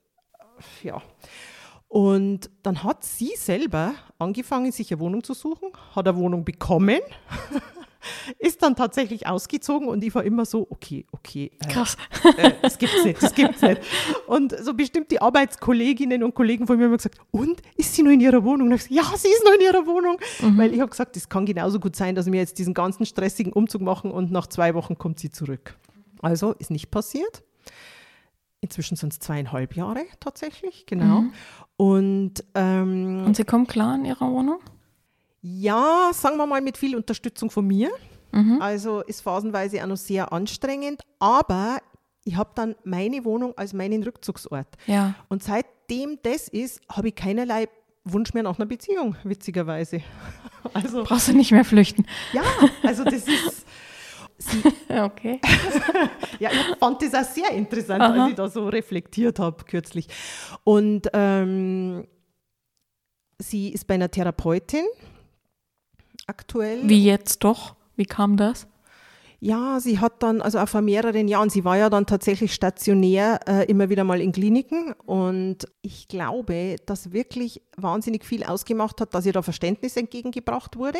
[0.82, 1.00] ja.
[1.94, 6.98] Und dann hat sie selber angefangen, sich eine Wohnung zu suchen, hat eine Wohnung bekommen,
[8.40, 11.52] ist dann tatsächlich ausgezogen und ich war immer so, okay, okay.
[11.60, 11.96] Äh, Krass.
[12.36, 13.80] Äh, das gibt's nicht, das gibt's nicht.
[14.26, 18.12] Und so bestimmt die Arbeitskolleginnen und Kollegen von mir haben gesagt, und ist sie nur
[18.12, 18.66] in ihrer Wohnung?
[18.66, 20.18] Und ich gesagt, ja, sie ist nur in ihrer Wohnung.
[20.40, 20.58] Mhm.
[20.58, 23.52] Weil ich habe gesagt, es kann genauso gut sein, dass wir jetzt diesen ganzen stressigen
[23.52, 25.76] Umzug machen und nach zwei Wochen kommt sie zurück.
[26.22, 27.44] Also ist nicht passiert.
[28.64, 31.20] Inzwischen sind es zweieinhalb Jahre tatsächlich, genau.
[31.20, 31.32] Mhm.
[31.76, 34.58] Und, ähm, und Sie kommen klar in Ihrer Wohnung?
[35.42, 37.90] Ja, sagen wir mal mit viel Unterstützung von mir.
[38.32, 38.62] Mhm.
[38.62, 41.76] Also ist phasenweise auch noch sehr anstrengend, aber
[42.24, 44.68] ich habe dann meine Wohnung als meinen Rückzugsort.
[44.86, 45.14] Ja.
[45.28, 47.68] Und seitdem das ist, habe ich keinerlei
[48.04, 50.00] Wunsch mehr nach einer Beziehung, witzigerweise.
[50.72, 52.06] Also, Brauchst du nicht mehr flüchten.
[52.32, 52.40] Ja,
[52.82, 53.66] also das ist.
[54.88, 55.40] Okay.
[56.38, 58.12] ja, ich fand das auch sehr interessant, Aha.
[58.22, 60.08] als ich da so reflektiert habe kürzlich.
[60.62, 62.06] Und ähm,
[63.38, 64.84] sie ist bei einer Therapeutin
[66.26, 66.80] aktuell.
[66.88, 67.76] Wie jetzt doch?
[67.96, 68.66] Wie kam das?
[69.44, 73.40] Ja, sie hat dann, also auch vor mehreren Jahren, sie war ja dann tatsächlich stationär
[73.46, 79.12] äh, immer wieder mal in Kliniken und ich glaube, dass wirklich wahnsinnig viel ausgemacht hat,
[79.12, 80.98] dass ihr da Verständnis entgegengebracht wurde.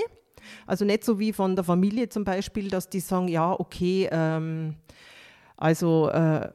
[0.66, 4.74] Also nicht so wie von der Familie zum Beispiel, dass die sagen, ja, okay, ähm,
[5.56, 6.50] also, äh,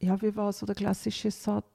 [0.00, 1.66] ja, wie war so der klassische Satz?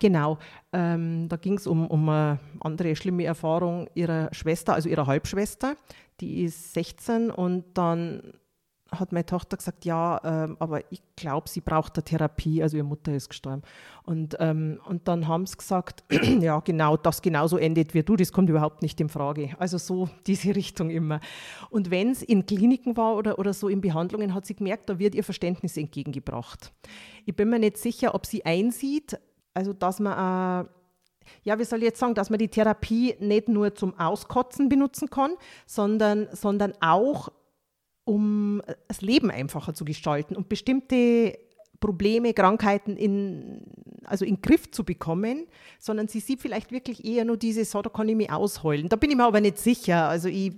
[0.00, 0.38] Genau,
[0.72, 5.76] ähm, da ging es um, um eine andere schlimme Erfahrung ihrer Schwester, also ihrer Halbschwester.
[6.20, 8.32] Die ist 16 und dann
[9.00, 12.86] hat meine Tochter gesagt, ja, ähm, aber ich glaube, sie braucht eine Therapie, also ihre
[12.86, 13.62] Mutter ist gestorben.
[14.04, 16.04] Und, ähm, und dann haben sie gesagt,
[16.40, 19.50] ja, genau, das genauso endet wie du, das kommt überhaupt nicht in Frage.
[19.58, 21.20] Also so diese Richtung immer.
[21.70, 24.98] Und wenn es in Kliniken war oder, oder so in Behandlungen, hat sie gemerkt, da
[24.98, 26.72] wird ihr Verständnis entgegengebracht.
[27.26, 29.18] Ich bin mir nicht sicher, ob sie einsieht,
[29.54, 30.12] also, dass man,
[30.64, 30.68] äh,
[31.44, 35.08] ja, wie soll ich jetzt sagen, dass man die Therapie nicht nur zum Auskotzen benutzen
[35.08, 37.28] kann, sondern, sondern auch,
[38.04, 41.38] um das Leben einfacher zu gestalten und bestimmte
[41.80, 43.60] Probleme, Krankheiten in,
[44.04, 45.46] also in den Griff zu bekommen,
[45.78, 48.88] sondern sie sieht vielleicht wirklich eher nur diese, so, da kann ich mich ausheulen.
[48.88, 50.08] Da bin ich mir aber nicht sicher.
[50.08, 50.52] Also ich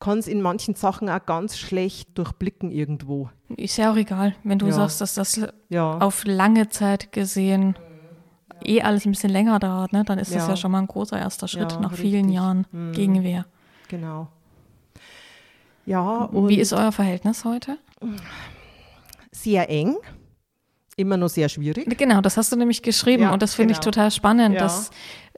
[0.00, 3.30] kann es in manchen Sachen auch ganz schlecht durchblicken irgendwo.
[3.56, 4.72] Ist ja auch egal, wenn du ja.
[4.72, 5.98] sagst, dass das ja.
[5.98, 7.76] auf lange Zeit gesehen
[8.64, 10.04] eh alles ein bisschen länger dauert, ne?
[10.04, 10.38] dann ist ja.
[10.38, 12.10] das ja schon mal ein großer erster Schritt nach richtig.
[12.10, 12.92] vielen Jahren mhm.
[12.92, 13.46] Gegenwehr.
[13.88, 14.28] Genau.
[15.88, 17.78] Ja, Wie ist euer Verhältnis heute?
[19.32, 19.96] Sehr eng
[20.98, 21.96] immer noch sehr schwierig.
[21.96, 23.80] Genau, das hast du nämlich geschrieben ja, und das finde genau.
[23.80, 24.60] ich total spannend, ja.
[24.60, 24.90] dass,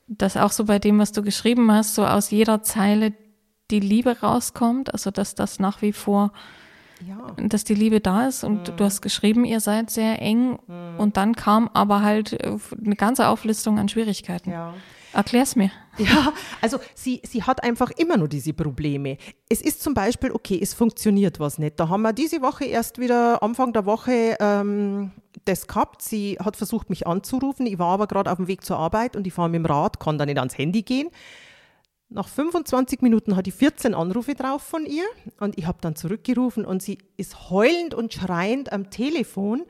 [0.09, 3.13] dass auch so bei dem, was du geschrieben hast, so aus jeder Zeile
[3.71, 6.33] die Liebe rauskommt, also dass das nach wie vor,
[7.07, 7.37] ja.
[7.37, 8.77] dass die Liebe da ist und mhm.
[8.77, 10.99] du hast geschrieben, ihr seid sehr eng mhm.
[10.99, 14.51] und dann kam aber halt äh, eine ganze Auflistung an Schwierigkeiten.
[14.51, 14.75] Ja.
[15.13, 15.71] Erklär's mir.
[15.99, 16.33] Ja,
[16.63, 19.19] also sie, sie hat einfach immer nur diese Probleme.
[19.51, 21.79] Es ist zum Beispiel, okay, es funktioniert was nicht.
[21.79, 25.11] Da haben wir diese Woche erst wieder, Anfang der Woche, ähm,
[25.45, 26.01] das gehabt.
[26.01, 27.67] Sie hat versucht, mich anzurufen.
[27.67, 30.01] Ich war aber gerade auf dem Weg zur Arbeit und ich fahre mit dem Rad,
[30.01, 31.11] kann da nicht ans Handy gehen.
[32.13, 35.05] Nach 25 Minuten hatte ich 14 Anrufe drauf von ihr
[35.39, 39.63] und ich habe dann zurückgerufen und sie ist heulend und schreiend am Telefon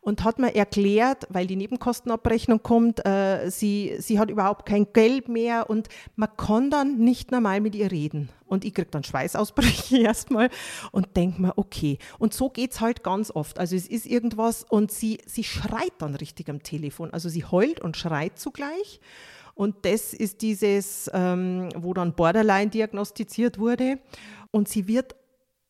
[0.00, 5.28] und hat mir erklärt, weil die Nebenkostenabrechnung kommt, äh, sie, sie hat überhaupt kein Geld
[5.28, 8.28] mehr und man kann dann nicht normal mit ihr reden.
[8.46, 10.50] Und ich kriege dann Schweißausbrüche erstmal
[10.92, 11.98] und denke mir, okay.
[12.20, 13.58] Und so geht es halt ganz oft.
[13.58, 17.12] Also es ist irgendwas und sie, sie schreit dann richtig am Telefon.
[17.12, 19.00] Also sie heult und schreit zugleich.
[19.58, 23.98] Und das ist dieses, ähm, wo dann Borderline diagnostiziert wurde.
[24.52, 25.16] Und sie wird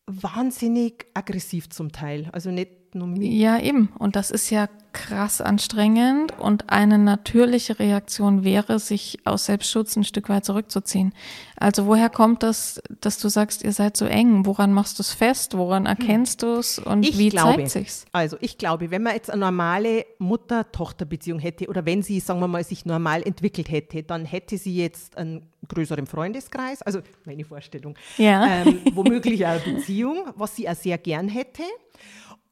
[0.07, 2.29] wahnsinnig aggressiv zum Teil.
[2.33, 3.91] Also nicht ja, eben.
[3.99, 6.39] Und das ist ja krass anstrengend.
[6.39, 11.13] Und eine natürliche Reaktion wäre, sich aus Selbstschutz ein Stück weit zurückzuziehen.
[11.57, 14.47] Also woher kommt das, dass du sagst, ihr seid so eng?
[14.47, 15.57] Woran machst du es fest?
[15.57, 15.87] Woran hm.
[15.87, 16.79] erkennst du es?
[16.79, 18.07] Und ich wie glaube, zeigt sich's?
[18.13, 22.49] Also ich glaube, wenn man jetzt eine normale Mutter-Tochter-Beziehung hätte oder wenn sie, sagen wir
[22.49, 27.97] mal, sich normal entwickelt hätte, dann hätte sie jetzt einen größeren Freundeskreis, also meine Vorstellung,
[28.17, 28.63] ja.
[28.63, 31.63] ähm, womöglich eine Beziehung, was sie auch sehr gern hätte.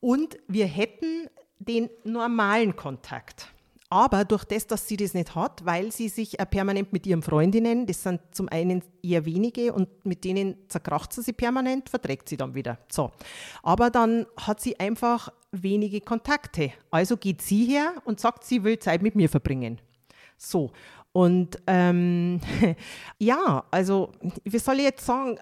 [0.07, 1.29] Und wir hätten
[1.59, 3.49] den normalen Kontakt.
[3.91, 7.87] Aber durch das, dass sie das nicht hat, weil sie sich permanent mit ihren Freundinnen,
[7.87, 12.37] das sind zum einen eher wenige und mit denen zerkracht sie sich permanent, verträgt sie
[12.37, 12.79] dann wieder.
[12.89, 13.11] So.
[13.65, 16.71] Aber dann hat sie einfach wenige Kontakte.
[16.93, 19.81] Also geht sie her und sagt, sie will Zeit mit mir verbringen.
[20.37, 20.71] So.
[21.11, 22.41] Und ähm,
[23.19, 24.13] ja, also,
[24.45, 25.37] wie soll ich jetzt sagen,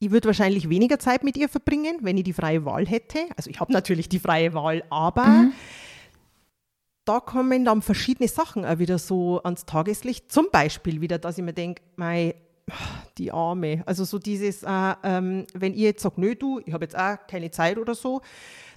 [0.00, 3.18] ich würde wahrscheinlich weniger Zeit mit ihr verbringen, wenn ich die freie Wahl hätte.
[3.36, 5.52] Also ich habe natürlich die freie Wahl, aber mhm.
[7.04, 10.32] da kommen dann verschiedene Sachen auch wieder so ans Tageslicht.
[10.32, 12.34] Zum Beispiel wieder, dass ich mir denke, mei,
[13.18, 13.82] die Arme.
[13.84, 17.18] Also so dieses, äh, ähm, wenn ihr jetzt sagt, nö, du, ich habe jetzt auch
[17.28, 18.22] keine Zeit oder so,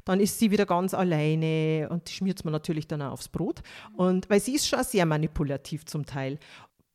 [0.04, 3.62] dann ist sie wieder ganz alleine und die schmiert man natürlich dann auch aufs Brot.
[3.96, 6.38] Und weil sie ist schon sehr manipulativ zum Teil.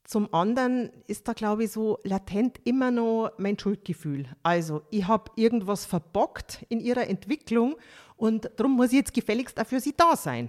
[0.09, 4.25] Zum anderen ist da, glaube ich, so latent immer noch mein Schuldgefühl.
[4.43, 7.77] Also, ich habe irgendwas verbockt in ihrer Entwicklung
[8.17, 10.49] und darum muss ich jetzt gefälligst dafür sie da sein.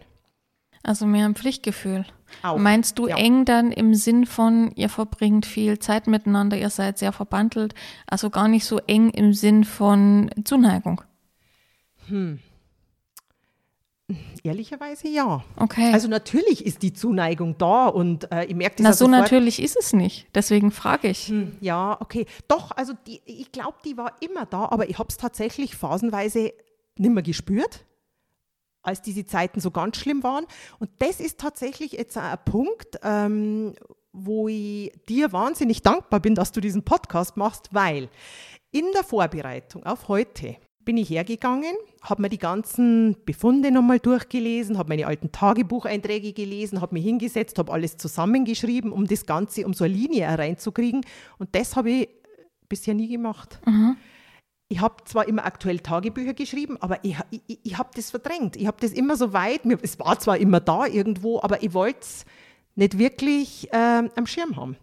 [0.81, 2.05] Also mehr ein Pflichtgefühl.
[2.41, 3.17] Auch, Meinst du ja.
[3.17, 7.75] eng dann im Sinn von, ihr verbringt viel Zeit miteinander, ihr seid sehr verbandelt,
[8.07, 11.01] also gar nicht so eng im Sinn von Zuneigung?
[14.43, 15.43] Ehrlicherweise ja.
[15.57, 15.91] Okay.
[15.93, 19.21] Also natürlich ist die Zuneigung da und äh, ich merke das Na, so sofort.
[19.21, 20.27] natürlich ist es nicht.
[20.33, 21.27] Deswegen frage ich.
[21.27, 22.25] Hm, Ja, okay.
[22.47, 26.53] Doch, also die, ich glaube, die war immer da, aber ich habe es tatsächlich phasenweise
[26.97, 27.85] nicht mehr gespürt,
[28.81, 30.45] als diese Zeiten so ganz schlimm waren.
[30.79, 33.75] Und das ist tatsächlich jetzt ein Punkt, ähm,
[34.11, 38.09] wo ich dir wahnsinnig dankbar bin, dass du diesen Podcast machst, weil
[38.71, 40.55] in der Vorbereitung auf heute
[40.89, 46.81] bin ich hergegangen, habe mir die ganzen Befunde nochmal durchgelesen, habe meine alten Tagebucheinträge gelesen,
[46.81, 51.05] habe mich hingesetzt, habe alles zusammengeschrieben, um das Ganze, um so eine Linie reinzukriegen.
[51.37, 52.09] Und das habe ich
[52.67, 53.61] bisher nie gemacht.
[54.67, 58.55] Ich habe zwar immer aktuell Tagebücher geschrieben, aber ich, ich, ich habe das verdrängt.
[58.55, 61.75] Ich habe das immer so weit, mir, es war zwar immer da irgendwo, aber ich
[61.75, 62.25] wollte es
[62.73, 64.75] nicht wirklich ähm, am Schirm haben.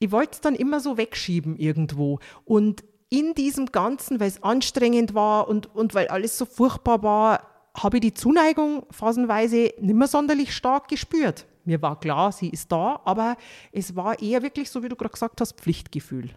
[0.00, 2.18] Ich wollte es dann immer so wegschieben irgendwo.
[2.44, 2.82] Und
[3.12, 7.46] in diesem Ganzen, weil es anstrengend war und, und weil alles so furchtbar war,
[7.76, 11.44] habe ich die Zuneigung phasenweise nicht mehr sonderlich stark gespürt.
[11.66, 13.36] Mir war klar, sie ist da, aber
[13.70, 16.30] es war eher wirklich, so wie du gerade gesagt hast, Pflichtgefühl.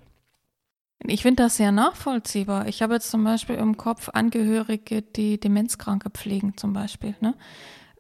[1.08, 2.68] Ich finde das sehr nachvollziehbar.
[2.68, 7.16] Ich habe jetzt zum Beispiel im Kopf Angehörige, die Demenzkranke pflegen zum Beispiel.
[7.22, 7.36] Ne?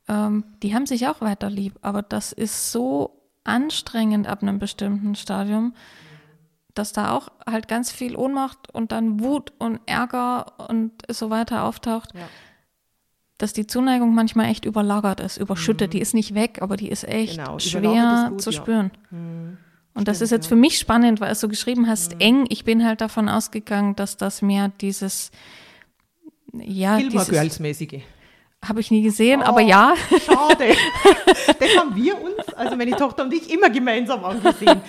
[0.10, 5.16] Ähm, die haben sich auch weiter lieb, aber das ist so anstrengend ab einem bestimmten
[5.16, 5.74] Stadium,
[6.76, 11.64] dass da auch halt ganz viel Ohnmacht und dann Wut und Ärger und so weiter
[11.64, 12.28] auftaucht, Ja.
[13.38, 15.94] dass die Zuneigung manchmal echt überlagert ist, überschüttet.
[15.94, 17.44] Die ist nicht weg, aber die ist echt Mhm.
[17.44, 18.60] Genau, schwer ist gut, zu ja.
[18.60, 18.64] Mhm.
[18.64, 18.92] spüren.
[19.98, 20.48] Und das Stimmt, ist jetzt ja.
[20.48, 20.50] Mhm.
[20.50, 22.46] für mich spannend, weil es so geschrieben hast, eng.
[22.50, 25.32] Ich bin halt davon ausgegangen, dass das mehr dieses,
[26.54, 28.02] ja, Gilmore dieses, mäßige.
[28.66, 29.68] habe ich nie gesehen, aber Oh.
[29.68, 29.94] ja.
[30.26, 30.76] Schade.
[31.60, 34.82] das haben wir uns, also meine Tochter und ich, immer gemeinsam angesehen.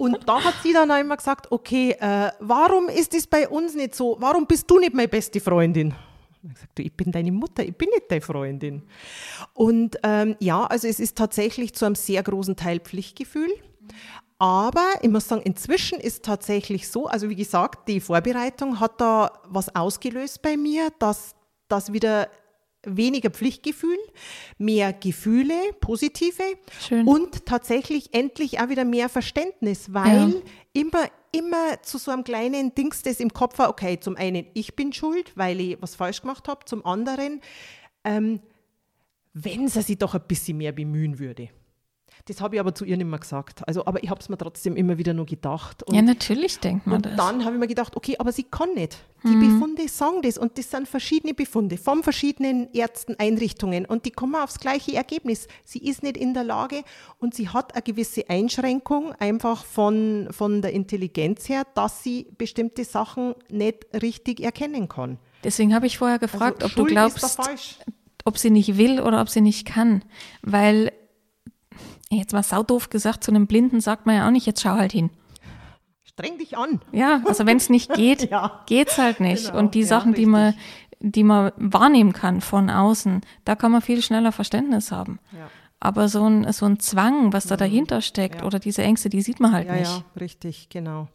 [0.00, 3.94] Und da hat sie dann immer gesagt, okay, äh, warum ist es bei uns nicht
[3.94, 4.16] so?
[4.18, 5.88] Warum bist du nicht meine beste Freundin?
[5.88, 8.82] Ich habe gesagt, ich bin deine Mutter, ich bin nicht deine Freundin.
[9.52, 13.50] Und ähm, ja, also es ist tatsächlich zu einem sehr großen Teil Pflichtgefühl.
[14.38, 19.30] Aber ich muss sagen, inzwischen ist tatsächlich so, also wie gesagt, die Vorbereitung hat da
[19.48, 21.34] was ausgelöst bei mir, dass
[21.68, 22.30] das wieder
[22.84, 23.98] weniger Pflichtgefühl,
[24.58, 26.42] mehr Gefühle, positive
[26.80, 27.06] Schön.
[27.06, 30.32] und tatsächlich endlich auch wieder mehr Verständnis, weil Ja.
[30.72, 34.76] immer, immer zu so einem kleinen Dings, das im Kopf war, okay, zum einen, ich
[34.76, 37.40] bin schuld, weil ich was falsch gemacht habe, zum anderen,
[38.04, 38.40] ähm,
[39.34, 41.48] wenn sie sich doch ein bisschen mehr bemühen würde.
[42.26, 43.66] Das habe ich aber zu ihr nicht mehr gesagt.
[43.66, 45.82] Also, aber ich habe es mir trotzdem immer wieder nur gedacht.
[45.82, 47.16] Und Ja, natürlich denkt man und das.
[47.16, 48.98] dann habe ich mir gedacht, okay, aber sie kann nicht.
[49.22, 54.10] Die Befunde sagen das und das sind verschiedene Befunde von verschiedenen Ärzten, Einrichtungen und die
[54.12, 55.46] kommen aufs gleiche Ergebnis.
[55.64, 56.82] Sie ist nicht in der Lage
[57.18, 62.84] und sie hat eine gewisse Einschränkung einfach von, von der Intelligenz her, dass sie bestimmte
[62.84, 65.18] Sachen nicht richtig erkennen kann.
[65.44, 67.78] Deswegen habe ich vorher gefragt, Also ob du Schuld glaubst, da falsch.
[68.24, 70.02] ob sie nicht will oder ob sie nicht kann.
[70.42, 70.92] Weil,
[72.18, 74.92] jetzt mal saudoof gesagt, zu einem Blinden sagt man ja auch nicht, jetzt schau halt
[74.92, 75.10] hin.
[76.04, 76.80] Streng dich an.
[76.92, 78.62] Ja, also wenn es nicht geht, Ja.
[78.66, 79.46] geht's halt nicht.
[79.46, 80.54] Genau, Und die ja, Sachen, die man,
[80.98, 85.18] die man wahrnehmen kann von außen, da kann man viel schneller Verständnis haben.
[85.32, 85.48] Ja.
[85.78, 88.40] Aber so ein, so ein Zwang, was da dahinter steckt, Mhm.
[88.40, 88.46] Ja.
[88.46, 89.90] oder diese Ängste, die sieht man halt Ja, nicht.
[89.90, 91.08] ja, richtig, genau.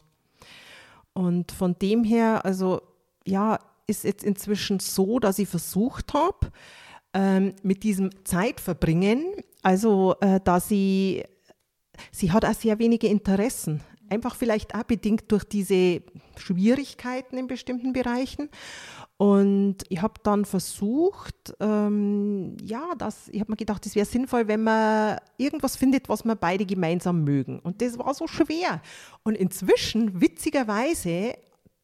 [1.12, 2.80] Und von dem her, also
[3.24, 6.50] ja, ist jetzt inzwischen so, dass ich versucht habe,
[7.14, 9.24] ähm, mit diesem Zeitverbringen,
[9.62, 11.24] also äh, dass sie,
[12.12, 13.80] sie hat auch sehr wenige Interessen.
[14.08, 16.02] Einfach vielleicht auch bedingt durch diese
[16.36, 18.48] Schwierigkeiten in bestimmten Bereichen.
[19.16, 24.46] Und ich habe dann versucht, ähm, ja, das, ich habe mir gedacht, es wäre sinnvoll,
[24.46, 27.58] wenn man irgendwas findet, was wir beide gemeinsam mögen.
[27.60, 28.82] Und das war so schwer.
[29.24, 31.34] Und inzwischen, witzigerweise,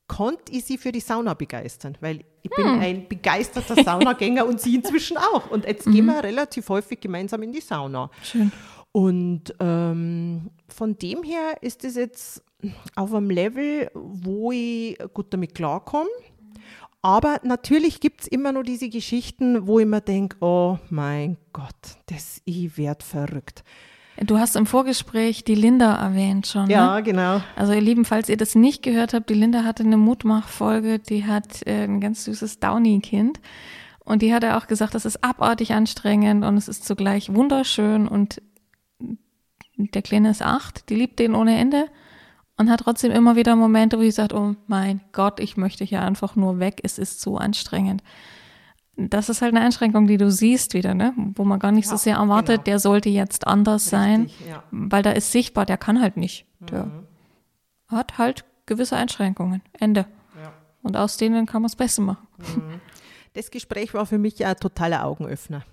[0.09, 4.75] konnte ich sie für die Sauna begeistern, weil ich bin ein begeisterter Saunagänger und sie
[4.75, 5.51] inzwischen auch.
[5.51, 8.11] Und jetzt gehen wir relativ häufig gemeinsam in die Sauna.
[8.23, 8.53] Schön.
[8.93, 12.45] Und ähm, von dem her ist es jetzt
[12.95, 16.11] auf einem Level, wo ich gut damit klarkomme.
[17.01, 21.97] Aber natürlich gibt es immer noch diese Geschichten, wo ich mir denke, oh mein Gott,
[22.07, 23.65] das, ich werde verrückt.
[24.21, 26.69] Du hast im Vorgespräch die Linda erwähnt schon.
[26.69, 27.03] Ja, ne?
[27.03, 27.41] genau.
[27.57, 31.25] Also ihr Lieben, falls ihr das nicht gehört habt, die Linda hatte eine Mutmachfolge, die
[31.25, 33.41] hat äh, ein ganz süßes Downy-Kind.
[34.05, 38.09] Und die hat ja auch gesagt, das ist abartig anstrengend und es ist zugleich wunderschön
[38.09, 38.43] und
[39.77, 41.87] der Kleine ist acht, die liebt den ohne Ende
[42.57, 46.03] und hat trotzdem immer wieder Momente, wo sie sagt, oh mein Gott, ich möchte hier
[46.03, 48.03] einfach nur weg, es ist so anstrengend.
[48.97, 51.15] Das ist halt eine Einschränkung, die du siehst wieder, ne?
[51.35, 52.65] wo man gar nicht ja, so sehr erwartet, genau.
[52.65, 54.63] der sollte jetzt anders Richtig, sein, ja.
[54.71, 56.47] weil da ist sichtbar, der kann halt nicht.
[56.61, 57.07] Der mhm.
[57.89, 59.63] hat halt gewisse Einschränkungen.
[59.73, 60.07] Ende.
[60.41, 60.53] Ja.
[60.83, 62.27] Und aus denen kann man das Beste machen.
[62.39, 62.81] Mhm.
[63.35, 65.65] Das Gespräch war für mich ein totaler Augenöffner.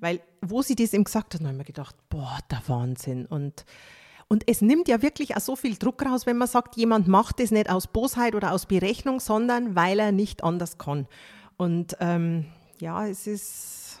[0.00, 3.26] Weil, wo sie das eben gesagt hat, habe ich mir gedacht, boah, der Wahnsinn.
[3.26, 3.64] Und,
[4.28, 7.40] und es nimmt ja wirklich auch so viel Druck raus, wenn man sagt, jemand macht
[7.40, 11.06] das nicht aus Bosheit oder aus Berechnung, sondern weil er nicht anders kann.
[11.56, 12.44] Und ähm,
[12.80, 14.00] ja, es ist.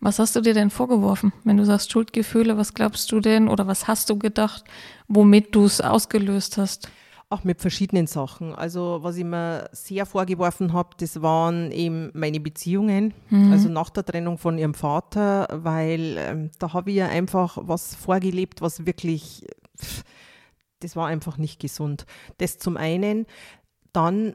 [0.00, 2.56] Was hast du dir denn vorgeworfen, wenn du sagst Schuldgefühle?
[2.56, 4.64] Was glaubst du denn oder was hast du gedacht,
[5.08, 6.90] womit du es ausgelöst hast?
[7.32, 8.54] Ach, mit verschiedenen Sachen.
[8.54, 13.52] Also, was ich mir sehr vorgeworfen habe, das waren eben meine Beziehungen, mhm.
[13.52, 17.94] also nach der Trennung von ihrem Vater, weil ähm, da habe ich ja einfach was
[17.94, 19.46] vorgelebt, was wirklich,
[20.80, 22.04] das war einfach nicht gesund.
[22.38, 23.26] Das zum einen.
[23.92, 24.34] Dann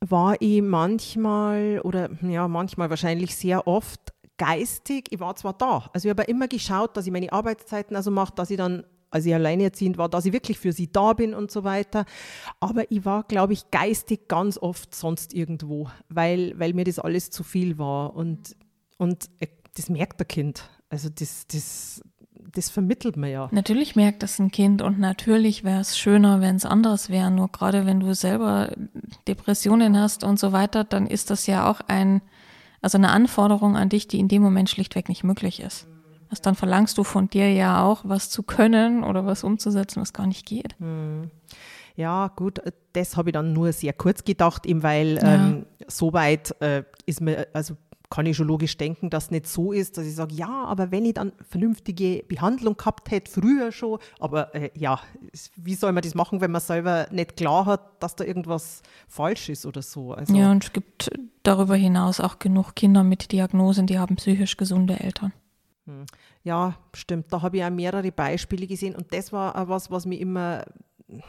[0.00, 4.00] war ich manchmal oder ja, manchmal wahrscheinlich sehr oft
[4.38, 8.10] geistig, ich war zwar da, also ich habe immer geschaut, dass ich meine Arbeitszeiten also
[8.10, 11.34] mache, dass ich dann als ich alleinerziehend war, dass ich wirklich für sie da bin
[11.34, 12.04] und so weiter.
[12.60, 17.30] Aber ich war, glaube ich, geistig ganz oft sonst irgendwo, weil, weil mir das alles
[17.30, 18.14] zu viel war.
[18.14, 18.56] Und,
[18.98, 20.68] und äh, das merkt der Kind.
[20.88, 22.02] Also das, das,
[22.54, 23.48] das vermittelt man ja.
[23.52, 27.30] Natürlich merkt das ein Kind und natürlich wäre es schöner, wenn es anders wäre.
[27.30, 28.72] Nur gerade wenn du selber
[29.28, 32.22] Depressionen hast und so weiter, dann ist das ja auch ein,
[32.82, 35.86] also eine Anforderung an dich, die in dem Moment schlichtweg nicht möglich ist.
[36.30, 40.12] Also dann verlangst du von dir ja auch, was zu können oder was umzusetzen, was
[40.12, 40.78] gar nicht geht.
[40.78, 41.30] Hm.
[41.96, 42.60] Ja, gut,
[42.92, 45.34] das habe ich dann nur sehr kurz gedacht, eben weil ja.
[45.34, 47.74] ähm, soweit äh, ist mir, also
[48.10, 50.90] kann ich schon logisch denken, dass es nicht so ist, dass ich sage, ja, aber
[50.90, 55.00] wenn ich dann vernünftige Behandlung gehabt hätte, früher schon, aber äh, ja,
[55.56, 59.48] wie soll man das machen, wenn man selber nicht klar hat, dass da irgendwas falsch
[59.48, 60.12] ist oder so?
[60.12, 61.10] Also, ja, und es gibt
[61.44, 65.32] darüber hinaus auch genug Kinder mit Diagnosen, die haben psychisch gesunde Eltern.
[65.86, 66.06] Hm.
[66.42, 67.32] Ja, stimmt.
[67.32, 70.64] Da habe ich auch mehrere Beispiele gesehen und das war auch was, was mich immer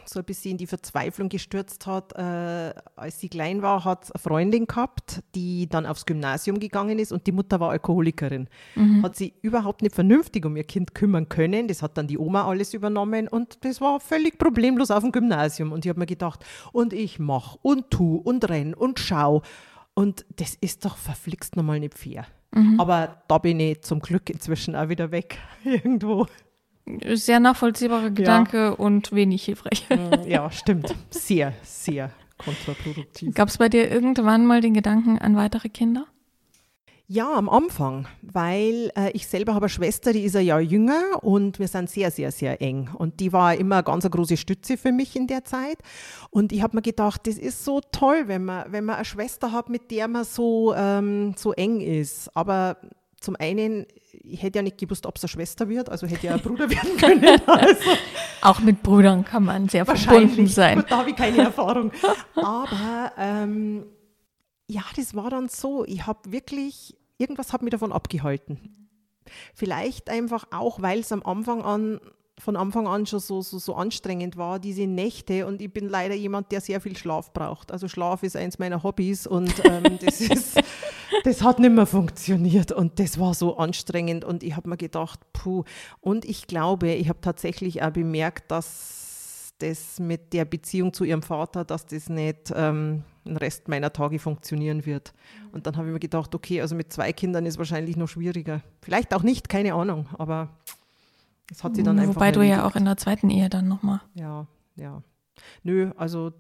[0.06, 2.14] so ein bisschen in die Verzweiflung gestürzt hat.
[2.14, 7.00] Äh, als sie klein war, hat sie eine Freundin gehabt, die dann aufs Gymnasium gegangen
[7.00, 8.48] ist und die Mutter war Alkoholikerin.
[8.76, 9.04] Mhm.
[9.04, 11.68] Hat sie überhaupt nicht vernünftig um ihr Kind kümmern können.
[11.68, 15.72] Das hat dann die Oma alles übernommen und das war völlig problemlos auf dem Gymnasium.
[15.72, 19.42] Und ich habe mir gedacht, und ich mach und tu und renn und schau.
[19.94, 22.26] Und das ist doch verflixt nochmal nicht fair.
[22.54, 22.80] Mhm.
[22.80, 26.28] Aber da bin ich zum Glück inzwischen auch wieder weg irgendwo.
[27.14, 28.70] Sehr nachvollziehbarer Gedanke ja.
[28.72, 29.88] und wenig hilfreich.
[29.90, 30.94] Mhm, ja, stimmt.
[31.10, 33.34] Sehr, sehr kontraproduktiv.
[33.36, 36.08] Gab es bei dir irgendwann mal den Gedanken an weitere Kinder?
[37.14, 41.22] Ja, am Anfang, weil äh, ich selber habe eine Schwester, die ist ein Jahr jünger
[41.22, 42.90] und wir sind sehr, sehr, sehr eng.
[42.98, 45.80] Und die war immer eine ganz eine große Stütze für mich in der Zeit.
[46.30, 49.52] Und ich habe mir gedacht, das ist so toll, wenn man, wenn man eine Schwester
[49.52, 52.34] hat, mit der man so, ähm, so eng ist.
[52.34, 52.78] Aber
[53.22, 56.34] zum einen, ich hätte ja nicht gewusst, ob es eine Schwester wird, also hätte ja
[56.34, 57.42] ein Bruder werden können.
[57.48, 57.92] Also.
[58.42, 60.84] Auch mit Brüdern kann man sehr verbunden sein.
[60.90, 61.92] Da habe ich keine Erfahrung.
[62.36, 63.86] Aber ähm,
[64.68, 65.86] ja, das war dann so.
[65.86, 68.90] Ich habe wirklich irgendwas hat mich davon abgehalten.
[69.54, 72.02] Vielleicht einfach auch, weil es am Anfang an
[72.42, 75.46] von Anfang an schon so, so, so anstrengend war, diese Nächte.
[75.46, 77.72] Und ich bin leider jemand, der sehr viel Schlaf braucht.
[77.72, 80.60] Also Schlaf ist eins meiner Hobbys und ähm, das, ist,
[81.24, 82.72] das hat nicht mehr funktioniert.
[82.72, 84.26] Und das war so anstrengend.
[84.26, 85.66] Und ich habe mir gedacht, puh.
[86.00, 91.22] Und ich glaube, ich habe tatsächlich auch bemerkt, dass das mit der Beziehung zu ihrem
[91.22, 95.14] Vater, dass das nicht ähm, den Rest meiner Tage funktionieren wird.
[95.52, 98.62] Und dann habe ich mir gedacht, okay, also mit zwei Kindern ist wahrscheinlich noch schwieriger.
[98.82, 100.50] Vielleicht auch nicht, keine Ahnung, aber
[101.52, 102.16] das hat sie dann einfach.
[102.16, 104.00] Wobei du ja auch in der zweiten Ehe dann nochmal.
[104.14, 104.48] Ja,
[104.78, 105.04] ja.
[105.64, 106.32] Nö, also,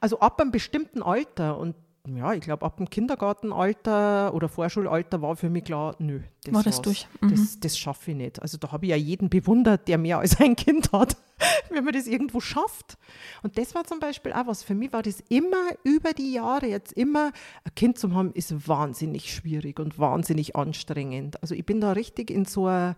[0.00, 1.74] also ab einem bestimmten Alter und
[2.06, 6.62] ja, ich glaube, ab dem Kindergartenalter oder Vorschulalter war für mich klar, nö, das, war
[6.62, 7.08] das durch.
[7.20, 7.30] Mhm.
[7.30, 8.40] Das, das schaffe ich nicht.
[8.40, 11.16] Also da habe ich ja jeden bewundert, der mehr als ein Kind hat,
[11.70, 12.96] wenn man das irgendwo schafft.
[13.42, 14.62] Und das war zum Beispiel auch was.
[14.62, 17.32] Für mich war das immer über die Jahre jetzt immer,
[17.64, 21.42] ein Kind zu haben, ist wahnsinnig schwierig und wahnsinnig anstrengend.
[21.42, 22.94] Also ich bin da richtig in so eine,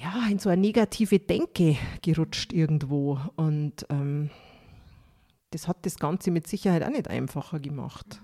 [0.00, 3.18] ja, in so eine negative Denke gerutscht irgendwo.
[3.36, 4.30] Und ähm,
[5.50, 8.20] das hat das Ganze mit Sicherheit auch nicht einfacher gemacht.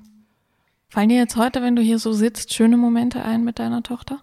[0.88, 4.22] Fallen dir jetzt heute, wenn du hier so sitzt, schöne Momente ein mit deiner Tochter?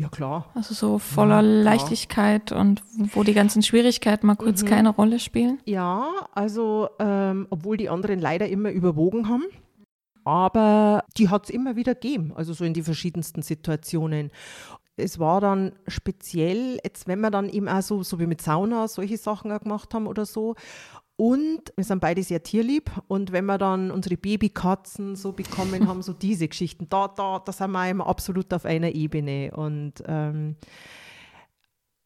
[0.00, 0.48] Ja, klar.
[0.54, 4.66] Also so voller ja, Leichtigkeit und wo die ganzen Schwierigkeiten mal kurz mhm.
[4.66, 5.60] keine Rolle spielen?
[5.66, 9.44] Ja, also ähm, obwohl die anderen leider immer überwogen haben.
[10.24, 14.30] Aber die hat es immer wieder gegeben, also so in die verschiedensten Situationen.
[15.00, 18.88] Es war dann speziell, jetzt wenn wir dann eben auch so, so wie mit Sauna
[18.88, 20.54] solche Sachen auch gemacht haben oder so.
[21.16, 22.90] Und wir sind beide sehr tierlieb.
[23.06, 27.52] Und wenn wir dann unsere Babykatzen so bekommen haben, so diese Geschichten, da, da, da
[27.52, 29.50] sind wir immer absolut auf einer Ebene.
[29.54, 30.56] Und ähm,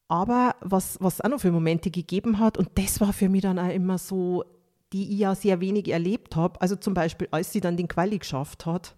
[0.09, 3.59] aber was, was auch noch für Momente gegeben hat, und das war für mich dann
[3.59, 4.45] auch immer so,
[4.92, 6.61] die ich ja sehr wenig erlebt habe.
[6.61, 8.97] Also zum Beispiel, als sie dann den Quali geschafft hat,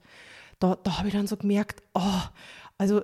[0.59, 2.23] da, da habe ich dann so gemerkt, oh,
[2.79, 3.03] also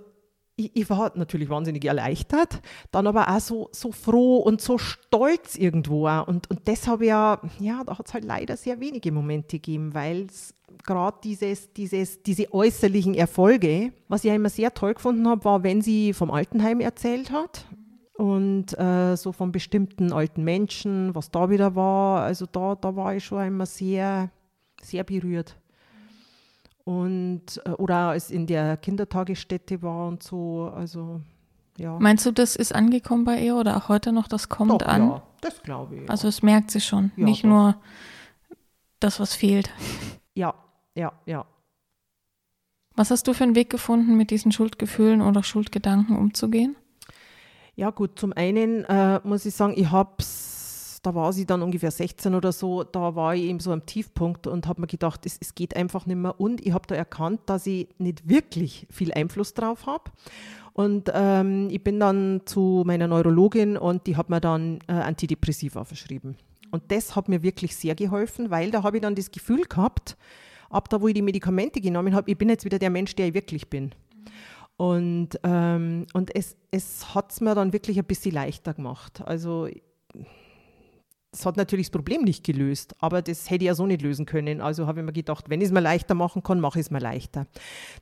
[0.67, 2.61] ich, ich, war natürlich wahnsinnig erleichtert,
[2.91, 6.09] dann aber auch so, so froh und so stolz irgendwo.
[6.09, 9.59] Und, und das habe ich ja, ja, da hat es halt leider sehr wenige Momente
[9.59, 10.55] gegeben, weil es
[10.85, 15.63] gerade dieses, dieses, diese äußerlichen Erfolge, was ich ja immer sehr toll gefunden habe, war,
[15.63, 17.67] wenn sie vom Altenheim erzählt hat
[18.15, 22.23] und äh, so von bestimmten alten Menschen, was da wieder war.
[22.23, 24.31] Also da, da war ich schon immer sehr,
[24.83, 25.57] sehr berührt.
[26.85, 31.21] Und, äh, oder als in der Kindertagesstätte war und so, also
[31.79, 31.99] ja.
[31.99, 35.09] Meinst du, das ist angekommen bei ihr oder auch heute noch, das kommt doch, an?
[35.09, 36.11] Ja, das glaube ich.
[36.11, 37.49] Also es merkt sie schon, ja, nicht doch.
[37.49, 37.77] nur
[39.01, 39.71] das, was fehlt.
[40.35, 40.55] Ja,
[40.95, 41.47] ja, ja.
[42.95, 46.77] Was hast du für einen Weg gefunden, mit diesen Schuldgefühlen oder Schuldgedanken umzugehen?
[47.75, 50.52] Ja gut, zum einen äh, muss ich sagen, ich habe es
[51.03, 54.47] da war sie dann ungefähr 16 oder so, da war ich eben so am Tiefpunkt
[54.47, 56.41] und habe mir gedacht, es, es, geht einfach nicht mehr.
[56.41, 60.11] Und ich habe da erkannt, dass ich nicht wirklich viel Einfluss drauf habe.
[60.73, 65.85] Und ähm, ich bin dann zu meiner Neurologin und die hat mir dann äh, Antidepressiva
[65.85, 66.37] verschrieben.
[66.71, 70.17] Und das hat mir wirklich sehr geholfen, weil da habe ich dann das Gefühl gehabt,
[70.71, 73.27] ab da, wo ich die Medikamente genommen habe, ich bin jetzt wieder der Mensch, der
[73.27, 73.93] ich wirklich bin.
[74.77, 79.21] Und, ähm, und es, es hat es mir dann wirklich ein bisschen leichter gemacht.
[79.27, 79.69] Also
[81.33, 84.27] das hat natürlich das Problem nicht gelöst, aber das hätte ich ja so nicht lösen
[84.27, 84.61] können.
[84.61, 86.91] Also habe ich mir gedacht, wenn ich es mir leichter machen kann, mache ich es
[86.91, 87.47] mir leichter.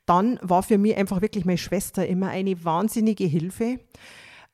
[0.05, 3.79] Dann war für mich einfach wirklich meine Schwester immer eine wahnsinnige Hilfe.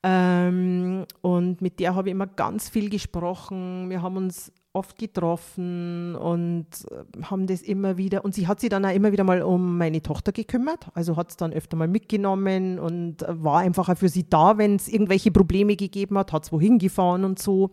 [0.03, 3.89] Ähm, und mit der habe ich immer ganz viel gesprochen.
[3.89, 8.27] Wir haben uns oft getroffen und äh, haben das immer wieder.
[8.27, 10.89] Und sie hat sich dann auch immer wieder mal um meine Tochter gekümmert.
[10.93, 14.77] Also hat es dann öfter mal mitgenommen und war einfach auch für sie da, wenn
[14.77, 17.71] es irgendwelche Probleme gegeben hat, hat es wohin gefahren und so.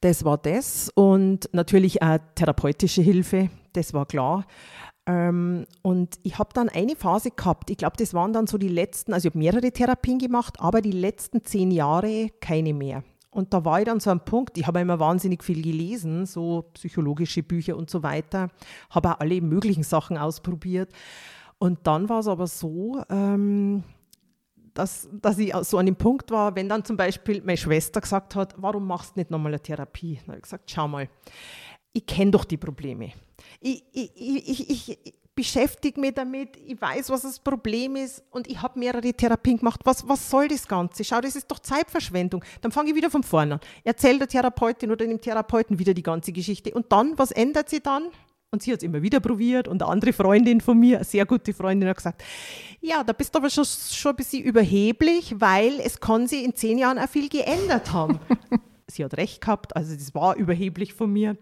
[0.00, 0.90] Das war das.
[0.94, 4.44] Und natürlich auch therapeutische Hilfe, das war klar.
[5.06, 8.68] Ähm, und ich habe dann eine Phase gehabt, ich glaube, das waren dann so die
[8.68, 13.02] letzten, also ich habe mehrere Therapien gemacht, aber die letzten zehn Jahre keine mehr.
[13.30, 16.70] Und da war ich dann so am Punkt, ich habe immer wahnsinnig viel gelesen, so
[16.74, 18.50] psychologische Bücher und so weiter,
[18.90, 20.92] habe auch alle möglichen Sachen ausprobiert.
[21.58, 23.84] Und dann war es aber so, ähm,
[24.78, 28.34] dass, dass ich so an dem Punkt war, wenn dann zum Beispiel meine Schwester gesagt
[28.36, 30.16] hat, warum machst du nicht nochmal eine Therapie?
[30.16, 31.08] Dann habe ich gesagt, schau mal,
[31.92, 33.12] ich kenne doch die Probleme.
[33.60, 38.60] Ich, ich, ich, ich, beschäftige mich damit, ich weiß, was das Problem ist und ich
[38.60, 39.80] habe mehrere Therapien gemacht.
[39.84, 41.04] Was, was soll das Ganze?
[41.04, 42.44] Schau, das ist doch Zeitverschwendung.
[42.60, 43.60] Dann fange ich wieder von vorne an.
[43.84, 46.72] Erzähle der Therapeutin oder dem Therapeuten wieder die ganze Geschichte.
[46.74, 48.08] Und dann, was ändert sie dann?
[48.50, 51.26] Und sie hat es immer wieder probiert und eine andere Freundin von mir, eine sehr
[51.26, 52.24] gute Freundin, hat gesagt,
[52.80, 56.54] ja, da bist du aber schon, schon ein bisschen überheblich, weil es kann sich in
[56.54, 58.20] zehn Jahren auch viel geändert haben.
[58.86, 61.36] sie hat recht gehabt, also das war überheblich von mir.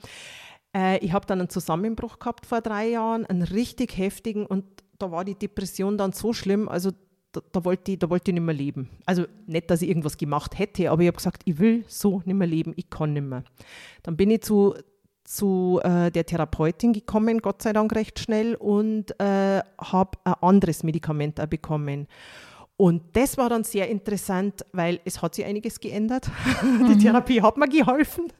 [0.76, 4.64] Äh, ich habe dann einen Zusammenbruch gehabt vor drei Jahren, einen richtig heftigen und
[4.98, 6.90] da war die Depression dann so schlimm, also
[7.30, 8.90] da, da, wollte ich, da wollte ich nicht mehr leben.
[9.04, 12.34] Also nicht, dass ich irgendwas gemacht hätte, aber ich habe gesagt, ich will so nicht
[12.34, 13.44] mehr leben, ich kann nicht mehr.
[14.02, 14.74] Dann bin ich zu
[15.26, 20.82] zu äh, der Therapeutin gekommen, Gott sei Dank recht schnell, und äh, habe ein anderes
[20.82, 22.06] Medikament auch bekommen.
[22.76, 26.30] Und das war dann sehr interessant, weil es hat sich einiges geändert.
[26.62, 26.88] Mhm.
[26.88, 28.32] Die Therapie hat mir geholfen.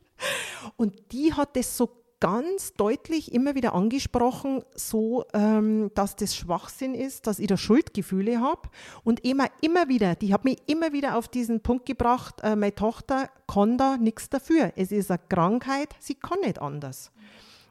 [0.76, 1.90] Und die hat das so
[2.20, 8.40] ganz deutlich immer wieder angesprochen, so ähm, dass das Schwachsinn ist, dass ich da Schuldgefühle
[8.40, 8.62] habe.
[9.04, 12.74] Und immer, immer wieder, die hat mich immer wieder auf diesen Punkt gebracht, äh, meine
[12.74, 14.72] Tochter kann da nichts dafür.
[14.76, 17.12] Es ist eine Krankheit, sie kann nicht anders.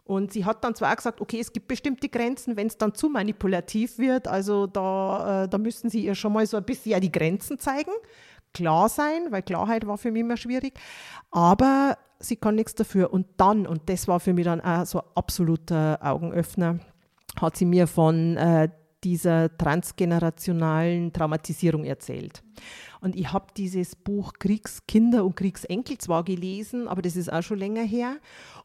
[0.04, 2.94] Und sie hat dann zwar auch gesagt, okay, es gibt bestimmte Grenzen, wenn es dann
[2.94, 7.02] zu manipulativ wird, also da, äh, da müssen sie ihr schon mal so ein bisschen
[7.02, 7.92] die Grenzen zeigen
[8.56, 10.74] klar sein, weil Klarheit war für mich immer schwierig.
[11.30, 13.12] Aber sie kann nichts dafür.
[13.14, 16.80] Und dann, und das war für mich dann auch so ein absoluter Augenöffner,
[17.40, 18.70] hat sie mir von äh,
[19.04, 22.44] dieser transgenerationalen Traumatisierung erzählt.
[23.02, 27.60] Und ich habe dieses Buch Kriegskinder und Kriegsenkel zwar gelesen, aber das ist auch schon
[27.60, 28.18] länger her.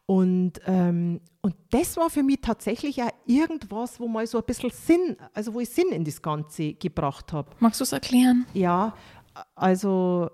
[0.06, 4.70] Und, ähm, und das war für mich tatsächlich auch irgendwas, wo mal so ein bisschen
[4.70, 7.50] Sinn, also wo ich Sinn in das Ganze gebracht habe.
[7.60, 8.46] Magst du es erklären?
[8.54, 8.94] Ja,
[9.54, 10.30] also,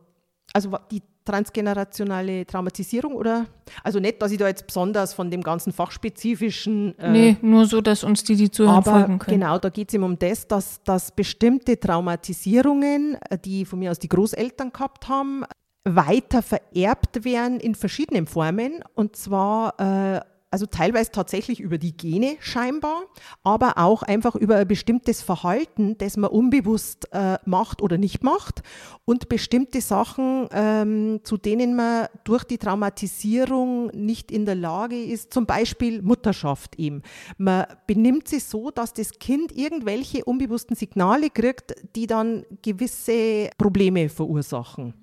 [0.52, 3.46] also die transgenerationale Traumatisierung oder?
[3.82, 6.98] Also nicht, dass ich da jetzt besonders von dem ganzen fachspezifischen.
[6.98, 9.40] Äh, nee, nur so, dass uns die, die zuhören, aber folgen können.
[9.40, 13.90] Genau, da geht es eben um das, dass, dass bestimmte Traumatisierungen, äh, die von mir
[13.90, 15.44] aus die Großeltern gehabt haben,
[15.84, 18.82] weiter vererbt werden in verschiedenen Formen.
[18.94, 20.20] Und zwar äh,
[20.50, 23.02] also teilweise tatsächlich über die Gene scheinbar,
[23.42, 28.62] aber auch einfach über ein bestimmtes Verhalten, das man unbewusst äh, macht oder nicht macht
[29.04, 35.34] und bestimmte Sachen, ähm, zu denen man durch die Traumatisierung nicht in der Lage ist,
[35.34, 37.02] zum Beispiel Mutterschaft eben.
[37.38, 44.08] Man benimmt sich so, dass das Kind irgendwelche unbewussten Signale kriegt, die dann gewisse Probleme
[44.08, 44.94] verursachen.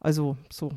[0.00, 0.70] Also so.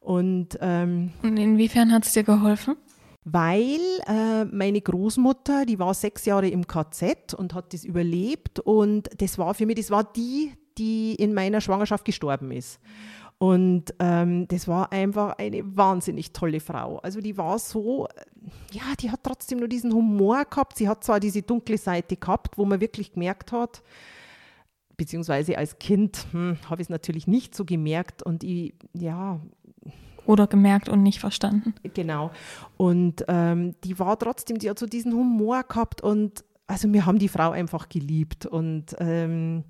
[0.00, 2.76] Und, ähm, und inwiefern hat es dir geholfen?
[3.24, 9.08] Weil äh, meine Großmutter, die war sechs Jahre im KZ und hat das überlebt und
[9.20, 12.78] das war für mich, das war die, die in meiner Schwangerschaft gestorben ist.
[13.38, 16.98] Und ähm, das war einfach eine wahnsinnig tolle Frau.
[16.98, 18.08] Also die war so,
[18.72, 20.76] ja, die hat trotzdem nur diesen Humor gehabt.
[20.76, 23.82] Sie hat zwar diese dunkle Seite gehabt, wo man wirklich gemerkt hat,
[24.96, 29.40] beziehungsweise als Kind hm, habe ich es natürlich nicht so gemerkt und ich, ja,
[30.26, 31.74] oder gemerkt und nicht verstanden.
[31.94, 32.30] Genau.
[32.76, 37.18] Und ähm, die war trotzdem, die hat so diesen Humor gehabt und also wir haben
[37.18, 39.64] die Frau einfach geliebt und ähm,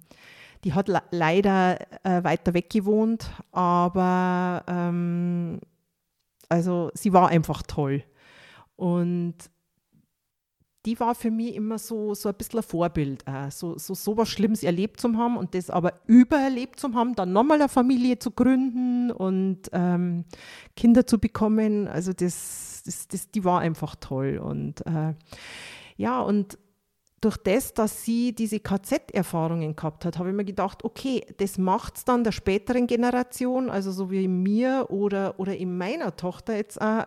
[0.64, 5.60] die hat le leider äh, weiter weg gewohnt, aber ähm,
[6.48, 8.02] also sie war einfach toll.
[8.76, 9.34] Und
[10.84, 14.16] die war für mich immer so, so ein bisschen ein Vorbild, äh, so, so, so
[14.16, 18.18] was Schlimmes erlebt zu haben und das aber übererlebt zu haben, dann nochmal eine Familie
[18.18, 20.24] zu gründen und ähm,
[20.76, 21.88] Kinder zu bekommen.
[21.88, 24.38] Also das, das, das, die war einfach toll.
[24.38, 25.14] Und äh,
[25.96, 26.58] ja, und
[27.24, 31.96] durch das, dass sie diese KZ-Erfahrungen gehabt hat, habe ich mir gedacht, okay, das macht
[31.96, 36.78] es dann der späteren Generation, also so wie mir oder, oder in meiner Tochter jetzt
[36.82, 37.06] auch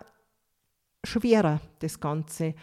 [1.04, 2.56] schwerer, das Ganze.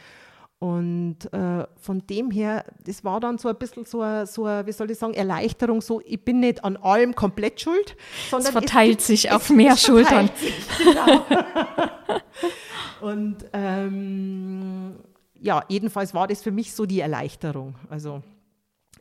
[0.64, 4.72] Und äh, von dem her, das war dann so ein bisschen so, eine, so wie
[4.72, 7.98] soll ich sagen, Erleichterung, so ich bin nicht an allem komplett schuld,
[8.30, 10.30] sondern es verteilt es, sich auf mehr Schultern.
[10.34, 11.26] Sich, genau.
[13.02, 14.94] Und ähm,
[15.38, 17.74] ja, jedenfalls war das für mich so die Erleichterung.
[17.90, 18.22] Also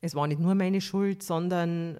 [0.02, 1.98] es war nicht nur meine Schuld, sondern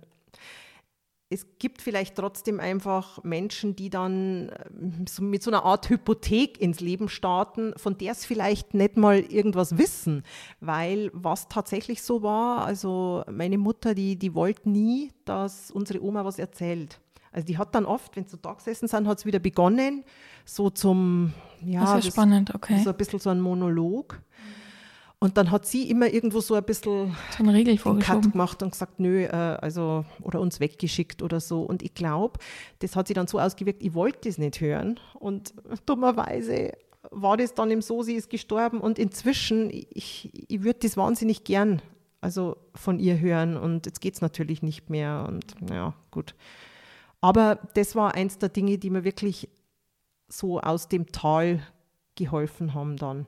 [1.34, 6.80] es gibt vielleicht trotzdem einfach Menschen, die dann äh, mit so einer Art Hypothek ins
[6.80, 10.24] Leben starten, von der es vielleicht nicht mal irgendwas wissen.
[10.60, 16.24] Weil was tatsächlich so war, also meine Mutter, die, die wollte nie, dass unsere Oma
[16.24, 17.00] was erzählt.
[17.32, 20.04] Also die hat dann oft, wenn sie da gesessen sind, hat es wieder begonnen,
[20.46, 21.34] so zum,
[21.66, 22.80] ja, das ist das, spannend, okay.
[22.84, 24.22] So ein bisschen so ein Monolog.
[25.24, 28.72] Und dann hat sie immer irgendwo so ein bisschen so einen Riegel Cut gemacht und
[28.72, 31.62] gesagt, nö, äh, also, oder uns weggeschickt oder so.
[31.62, 32.40] Und ich glaube,
[32.80, 35.00] das hat sie dann so ausgewirkt, ich wollte das nicht hören.
[35.14, 35.54] Und
[35.86, 36.74] dummerweise
[37.10, 41.46] war das dann eben so, sie ist gestorben und inzwischen, ich, ich würde das wahnsinnig
[41.46, 41.82] gern
[42.20, 46.36] also von ihr hören und jetzt geht es natürlich nicht mehr und ja, gut.
[47.22, 49.48] Aber das war eins der Dinge, die mir wirklich
[50.28, 51.62] so aus dem Tal
[52.16, 53.26] geholfen haben dann.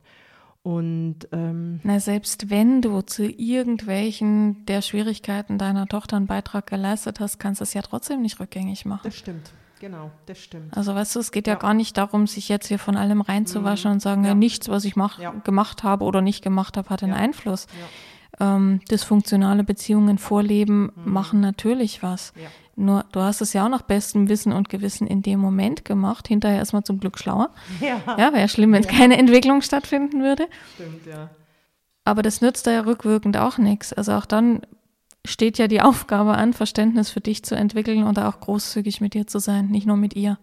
[0.65, 7.19] Und ähm, Na, selbst wenn du zu irgendwelchen der Schwierigkeiten deiner Tochter einen Beitrag geleistet
[7.19, 9.01] hast, kannst du es ja trotzdem nicht rückgängig machen.
[9.03, 10.75] Das stimmt, genau, das stimmt.
[10.75, 13.21] Also weißt du, es geht ja, ja gar nicht darum, sich jetzt hier von allem
[13.21, 13.93] reinzuwaschen mhm.
[13.93, 14.29] und sagen, ja.
[14.29, 14.33] ja.
[14.33, 15.35] nichts, was ich mach, ja.
[15.43, 17.67] gemacht habe oder nicht gemacht habe, hat einen Einfluss.
[18.39, 21.13] Ähm, dysfunktionale Beziehungen vorleben mhm.
[21.13, 22.33] machen natürlich was.
[22.75, 26.27] Nur du hast es ja auch nach bestem Wissen und Gewissen in dem Moment gemacht,
[26.27, 27.51] hinterher erstmal zum Glück schlauer.
[27.79, 28.89] Ja, ja wäre schlimm, wenn ja.
[28.89, 30.47] keine Entwicklung stattfinden würde.
[30.75, 31.29] Stimmt, ja.
[32.03, 33.93] Aber das nützt da ja rückwirkend auch nichts.
[33.93, 34.61] Also auch dann
[35.25, 39.25] steht ja die Aufgabe an, Verständnis für dich zu entwickeln und auch großzügig mit dir
[39.25, 40.37] zu sein, nicht nur mit ihr.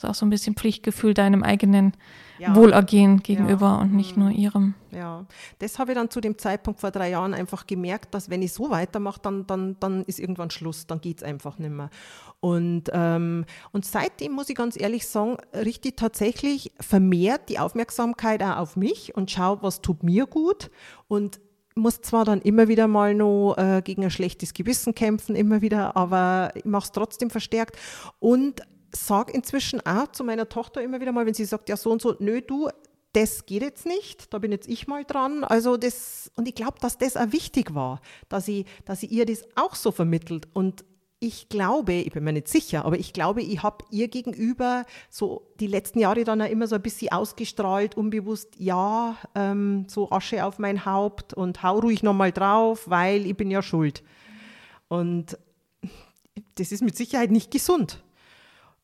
[0.00, 1.92] Also auch so ein bisschen Pflichtgefühl deinem eigenen
[2.38, 2.56] ja.
[2.56, 3.80] Wohlergehen gegenüber ja.
[3.82, 4.74] und nicht nur ihrem.
[4.92, 5.26] Ja,
[5.58, 8.54] das habe ich dann zu dem Zeitpunkt vor drei Jahren einfach gemerkt, dass wenn ich
[8.54, 11.90] so weitermache, dann, dann, dann ist irgendwann Schluss, dann geht es einfach nicht mehr.
[12.40, 18.42] Und, ähm, und seitdem muss ich ganz ehrlich sagen, richte ich tatsächlich vermehrt die Aufmerksamkeit
[18.42, 20.70] auch auf mich und schaue, was tut mir gut
[21.08, 21.40] und
[21.74, 25.94] muss zwar dann immer wieder mal noch äh, gegen ein schlechtes Gewissen kämpfen, immer wieder,
[25.94, 27.76] aber ich mache es trotzdem verstärkt.
[28.18, 28.62] Und
[28.94, 32.02] sage inzwischen auch zu meiner Tochter immer wieder mal, wenn sie sagt, ja so und
[32.02, 32.68] so, nö, du,
[33.12, 35.44] das geht jetzt nicht, da bin jetzt ich mal dran.
[35.44, 39.44] Also das, und ich glaube, dass das auch wichtig war, dass ich, dass ihr das
[39.56, 40.48] auch so vermittelt.
[40.52, 40.84] Und
[41.18, 45.52] ich glaube, ich bin mir nicht sicher, aber ich glaube, ich habe ihr gegenüber so
[45.60, 50.44] die letzten Jahre dann auch immer so ein bisschen ausgestrahlt, unbewusst, ja, ähm, so Asche
[50.44, 54.02] auf mein Haupt und hau ruhig nochmal drauf, weil ich bin ja schuld.
[54.88, 55.36] Und
[56.54, 58.02] das ist mit Sicherheit nicht gesund.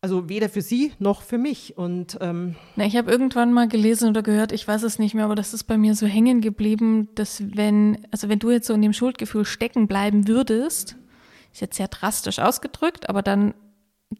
[0.07, 1.77] Also weder für sie noch für mich.
[1.77, 5.25] Und ähm Na, ich habe irgendwann mal gelesen oder gehört, ich weiß es nicht mehr,
[5.25, 8.75] aber das ist bei mir so hängen geblieben, dass wenn, also wenn du jetzt so
[8.75, 10.95] in dem Schuldgefühl stecken bleiben würdest,
[11.53, 13.53] ist jetzt sehr drastisch ausgedrückt, aber dann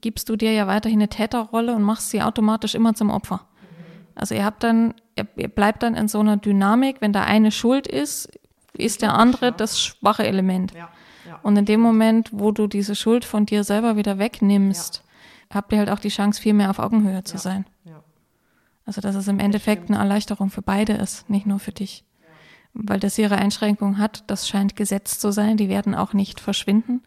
[0.01, 3.47] gibst du dir ja weiterhin eine Täterrolle und machst sie automatisch immer zum Opfer.
[4.17, 7.87] Also ihr habt dann, ihr bleibt dann in so einer Dynamik, wenn da eine schuld
[7.87, 8.29] ist,
[8.77, 10.73] ist der andere das schwache Element.
[10.73, 10.91] Ja,
[11.29, 11.39] ja.
[11.45, 15.06] Und in dem Moment, wo du diese Schuld von dir selber wieder wegnimmst, ja.
[15.53, 17.65] Habt ihr halt auch die Chance, viel mehr auf Augenhöhe zu sein.
[18.87, 22.05] Also dass es im Endeffekt eine Erleichterung für beide ist, nicht nur für dich.
[22.73, 27.03] Weil das ihre Einschränkung hat, das scheint gesetzt zu sein, die werden auch nicht verschwinden.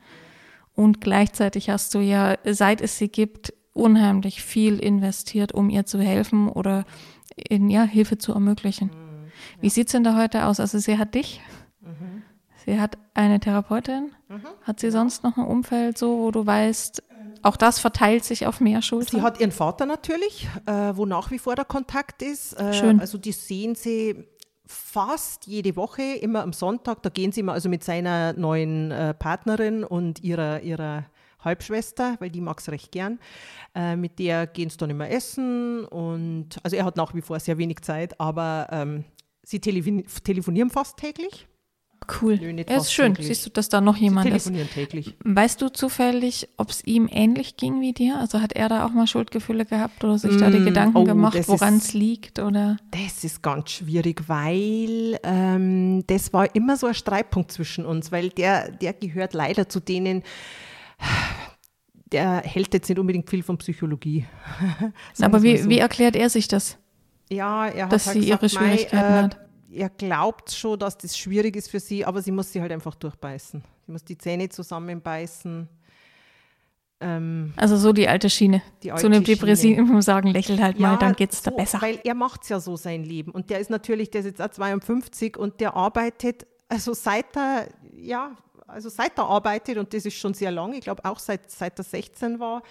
[0.76, 6.00] Und gleichzeitig hast du ja, seit es sie gibt, unheimlich viel investiert, um ihr zu
[6.00, 6.86] helfen oder
[7.36, 8.88] in ja, Hilfe zu ermöglichen.
[8.88, 9.62] Mhm, ja.
[9.62, 10.60] Wie sieht es denn da heute aus?
[10.60, 11.40] Also sie hat dich,
[11.82, 12.24] mhm.
[12.66, 14.42] sie hat eine Therapeutin, mhm.
[14.64, 17.04] hat sie sonst noch ein Umfeld so, wo du weißt,
[17.44, 19.20] auch das verteilt sich auf mehr Schultern?
[19.20, 22.54] Sie hat ihren Vater natürlich, äh, wo nach wie vor der Kontakt ist.
[22.54, 23.00] Äh, Schön.
[23.00, 24.28] Also die sehen sie
[24.70, 29.16] fast jede Woche, immer am Sonntag, da gehen sie immer also mit seiner neuen äh,
[29.16, 31.06] Partnerin und ihrer, ihrer
[31.40, 33.20] Halbschwester, weil die mag es recht gern.
[33.74, 37.40] Äh, mit der gehen sie dann immer essen und also er hat nach wie vor
[37.40, 39.06] sehr wenig Zeit, aber ähm,
[39.44, 41.49] sie telefonieren fast täglich.
[42.22, 42.38] Cool.
[42.38, 43.14] Nö, ja, ist schön.
[43.14, 43.28] Täglich.
[43.28, 44.74] Siehst du, dass da noch jemand Sie telefonieren ist.
[44.74, 45.16] täglich.
[45.24, 48.20] Weißt du zufällig, ob es ihm ähnlich ging wie dir?
[48.20, 50.98] Also hat er da auch mal Schuldgefühle gehabt oder sich mm, da die mm, Gedanken
[50.98, 52.40] oh, gemacht, woran es liegt?
[52.40, 52.78] Oder?
[52.92, 58.30] Das ist ganz schwierig, weil ähm, das war immer so ein Streitpunkt zwischen uns, weil
[58.30, 60.24] der, der gehört leider zu denen,
[62.12, 64.26] der hält jetzt nicht unbedingt viel von Psychologie.
[65.22, 65.70] Aber wie, so.
[65.70, 66.78] wie erklärt er sich das?
[67.32, 70.98] Ja, er hat dass halt sie gesagt, ihre Schwierigkeiten äh, hat er glaubt schon, dass
[70.98, 73.64] das schwierig ist für sie, aber sie muss sie halt einfach durchbeißen.
[73.86, 75.68] Sie muss die Zähne zusammenbeißen.
[77.02, 78.62] Ähm, also so die alte Schiene.
[78.84, 81.56] Die alte zu einem Depressiven sagen, lächel halt ja, mal, dann geht es so, da
[81.56, 81.82] besser.
[81.82, 83.32] Weil er macht es ja so sein Leben.
[83.32, 87.68] Und der ist natürlich, der ist jetzt auch 52 und der arbeitet, also seit er,
[87.96, 88.36] ja,
[88.68, 91.80] also seit er arbeitet, und das ist schon sehr lang, ich glaube auch seit, seit
[91.80, 92.64] er 16 war,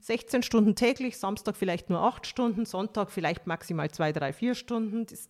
[0.00, 5.06] 16 Stunden täglich, Samstag vielleicht nur 8 Stunden, Sonntag vielleicht maximal 2, 3, 4 Stunden.
[5.06, 5.26] Das,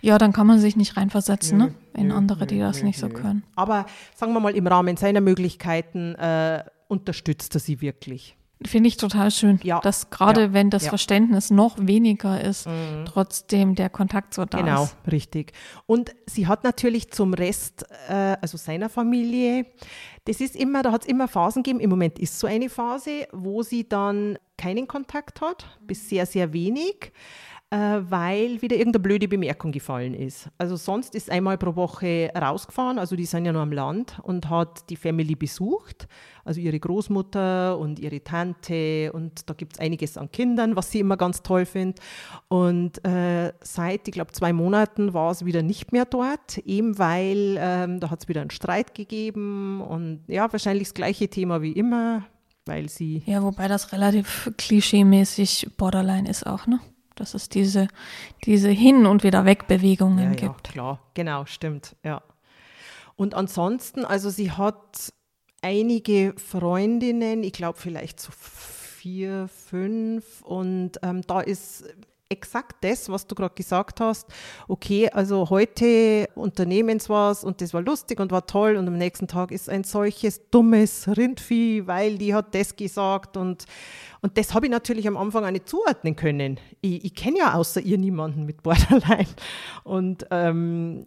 [0.00, 1.74] ja, dann kann man sich nicht reinversetzen nö, ne?
[1.94, 3.44] in nö, andere, die das nicht so können.
[3.56, 8.36] Aber sagen wir mal, im Rahmen seiner Möglichkeiten äh, unterstützt er sie wirklich.
[8.64, 9.80] Finde ich total schön, ja.
[9.80, 10.52] dass gerade ja.
[10.54, 10.88] wenn das ja.
[10.88, 13.04] Verständnis noch weniger ist, mhm.
[13.04, 14.96] trotzdem der Kontakt so da genau, ist.
[15.02, 15.52] Genau, richtig.
[15.84, 19.66] Und sie hat natürlich zum Rest, äh, also seiner Familie,
[20.24, 21.80] das ist immer, da hat es immer Phasen gegeben.
[21.80, 26.54] Im Moment ist so eine Phase, wo sie dann keinen Kontakt hat, bis sehr, sehr
[26.54, 27.12] wenig
[27.70, 30.48] weil wieder irgendeine blöde Bemerkung gefallen ist.
[30.56, 34.48] Also sonst ist einmal pro Woche rausgefahren, also die sind ja nur am Land und
[34.48, 36.06] hat die Family besucht,
[36.44, 41.00] also ihre Großmutter und ihre Tante und da gibt es einiges an Kindern, was sie
[41.00, 41.98] immer ganz toll findet.
[42.46, 47.56] Und äh, seit, ich glaube, zwei Monaten war es wieder nicht mehr dort, eben weil
[47.58, 51.72] ähm, da hat es wieder einen Streit gegeben und ja, wahrscheinlich das gleiche Thema wie
[51.72, 52.22] immer,
[52.64, 53.24] weil sie.
[53.26, 56.78] Ja, wobei das relativ klischeemäßig Borderline ist auch, ne?
[57.16, 57.88] Dass es diese,
[58.44, 60.68] diese Hin- und wieder Wegbewegungen ja, gibt.
[60.68, 62.22] Ja, klar, genau, stimmt, ja.
[63.16, 65.12] Und ansonsten, also sie hat
[65.62, 71.84] einige Freundinnen, ich glaube vielleicht so vier, fünf, und ähm, da ist
[72.28, 74.26] exakt das, was du gerade gesagt hast.
[74.68, 78.98] Okay, also heute unternehmen sie was und das war lustig und war toll und am
[78.98, 83.66] nächsten Tag ist ein solches dummes Rindvieh, weil die hat das gesagt und,
[84.22, 86.58] und das habe ich natürlich am Anfang auch nicht zuordnen können.
[86.80, 89.28] Ich, ich kenne ja außer ihr niemanden mit Borderline
[89.84, 91.04] und ähm,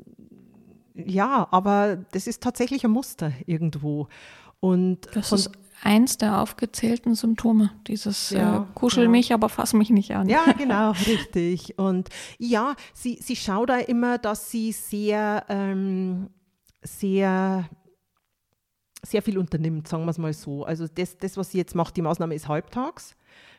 [0.96, 4.08] ja, aber das ist tatsächlich ein Muster irgendwo.
[4.62, 5.52] Und das ist
[5.84, 9.10] eins der aufgezählten Symptome, dieses äh, ja, äh, Kuschel ja.
[9.10, 10.28] mich, aber fass mich nicht an.
[10.30, 11.78] Ja, genau, richtig.
[11.78, 16.30] Und ja, sie, sie schaut da immer, dass sie sehr, ähm,
[16.82, 17.70] sehr,
[19.04, 20.64] sehr viel unternimmt, sagen wir es mal so.
[20.66, 23.16] Also das, das, was sie jetzt macht, die Maßnahme ist halbtags,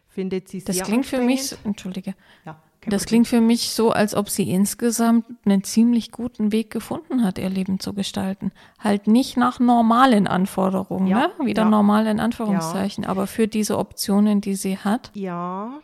[0.07, 2.15] findet sie sehr Das klingt für mich, entschuldige,
[2.45, 2.63] ja.
[2.86, 7.39] Das klingt für mich so, als ob sie insgesamt einen ziemlich guten Weg gefunden hat,
[7.39, 8.52] ihr Leben zu gestalten.
[8.78, 11.47] Halt nicht nach normalen Anforderungen, ja, ne?
[11.47, 11.69] wieder ja.
[11.69, 13.11] normal in Anführungszeichen, ja.
[13.11, 15.11] aber für diese Optionen, die sie hat.
[15.15, 15.81] Ja,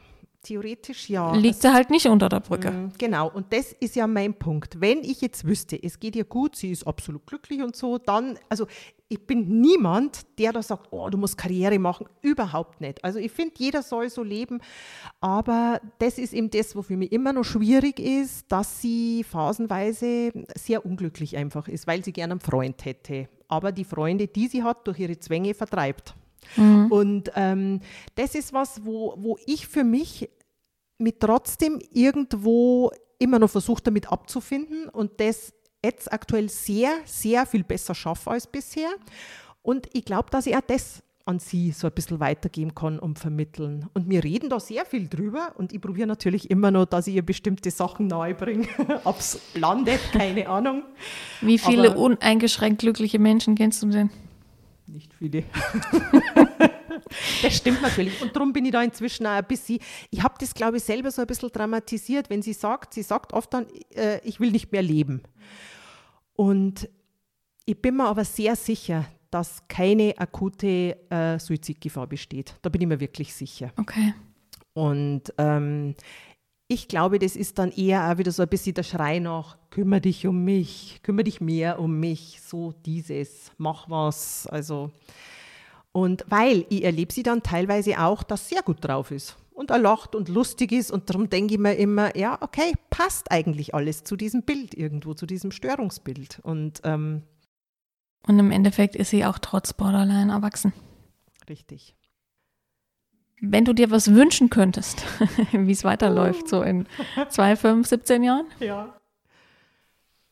[0.46, 1.34] theoretisch ja.
[1.34, 2.70] Liegt sie halt nicht unter der Brücke.
[2.70, 4.80] Mm, Genau, und das ist ja mein Punkt.
[4.80, 8.38] Wenn ich jetzt wüsste, es geht ihr gut, sie ist absolut glücklich und so, dann,
[8.48, 8.66] also
[9.08, 12.06] ich bin niemand, der da sagt, oh, du musst Karriere machen.
[12.22, 13.04] Überhaupt nicht.
[13.04, 14.60] Also ich finde, jeder soll so leben.
[15.20, 20.32] Aber das ist eben das, wo für mich immer noch schwierig ist, dass sie phasenweise
[20.56, 23.28] sehr unglücklich einfach ist, weil sie gerne einen Freund hätte.
[23.48, 26.14] Aber die Freunde, die sie hat, durch ihre Zwänge vertreibt.
[26.90, 27.80] Und ähm,
[28.14, 30.28] das ist was, wo, wo ich für mich
[30.98, 35.52] mit trotzdem irgendwo immer noch versucht, damit abzufinden und das
[35.84, 38.88] jetzt aktuell sehr, sehr viel besser schaffe als bisher.
[39.62, 43.18] Und ich glaube, dass ich auch das an sie so ein bisschen weitergeben kann und
[43.18, 43.88] vermitteln.
[43.94, 47.16] Und wir reden da sehr viel drüber und ich probiere natürlich immer noch, dass ich
[47.16, 48.68] ihr bestimmte Sachen nahebringe.
[49.04, 50.84] Ob es landet, keine Ahnung.
[51.40, 54.10] Wie viele Aber- uneingeschränkt glückliche Menschen kennst du denn?
[54.86, 55.42] Nicht viele.
[57.42, 58.20] das stimmt natürlich.
[58.22, 59.78] Und darum bin ich da inzwischen auch ein bisschen,
[60.10, 63.32] ich habe das, glaube ich, selber so ein bisschen dramatisiert, wenn sie sagt, sie sagt
[63.32, 65.22] oft dann, äh, ich will nicht mehr leben.
[66.34, 66.88] Und
[67.64, 72.54] ich bin mir aber sehr sicher, dass keine akute äh, Suizidgefahr besteht.
[72.62, 73.72] Da bin ich mir wirklich sicher.
[73.76, 74.14] Okay.
[74.72, 75.94] Und ähm,
[76.68, 80.00] ich glaube, das ist dann eher auch wieder so ein bisschen der Schrei nach, kümmere
[80.00, 84.46] dich um mich, kümmere dich mehr um mich, so dieses, mach was.
[84.48, 84.90] Also,
[85.96, 89.78] und weil ich erlebe sie dann teilweise auch, dass sehr gut drauf ist und er
[89.78, 94.04] lacht und lustig ist und darum denke ich mir immer, ja, okay, passt eigentlich alles
[94.04, 96.40] zu diesem Bild irgendwo, zu diesem Störungsbild.
[96.42, 97.22] Und ähm,
[98.26, 100.74] Und im Endeffekt ist sie auch trotz Borderline erwachsen.
[101.48, 101.94] richtig.
[103.40, 105.02] Wenn du dir was wünschen könntest,
[105.52, 106.86] wie es weiterläuft, so in
[107.30, 108.98] zwei, fünf, 17 Jahren, Ja.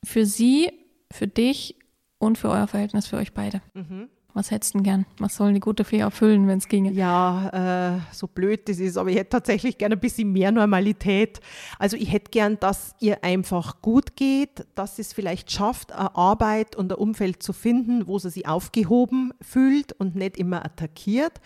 [0.04, 0.70] für sie,
[1.10, 1.76] für dich
[2.18, 3.62] und für euer Verhältnis, für euch beide.
[3.74, 4.08] Mhm.
[4.34, 5.06] Was hättest du denn gern?
[5.18, 6.90] Was soll die gute Fee erfüllen, wenn es ginge?
[6.90, 11.40] Ja, äh, so blöd das ist, aber ich hätte tatsächlich gerne ein bisschen mehr Normalität.
[11.78, 16.16] Also ich hätte gern, dass ihr einfach gut geht, dass sie es vielleicht schafft, eine
[16.16, 21.40] Arbeit und ein Umfeld zu finden, wo sie sich aufgehoben fühlt und nicht immer attackiert.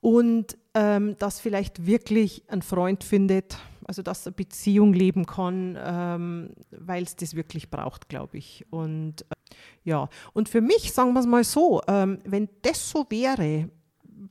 [0.00, 3.58] Und ähm, dass vielleicht wirklich ein Freund findet,
[3.88, 8.66] also dass eine Beziehung leben kann, ähm, weil es das wirklich braucht, glaube ich.
[8.70, 9.34] Und äh,
[9.82, 13.70] ja, und für mich, sagen wir es mal so, ähm, wenn das so wäre,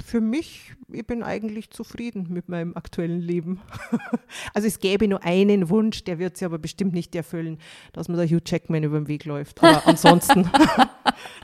[0.05, 3.61] für mich, ich bin eigentlich zufrieden mit meinem aktuellen Leben.
[4.53, 7.57] also es gäbe nur einen Wunsch, der wird sich aber bestimmt nicht erfüllen,
[7.93, 9.63] dass mir der Hugh Jackman über den Weg läuft.
[9.63, 10.49] Aber ansonsten,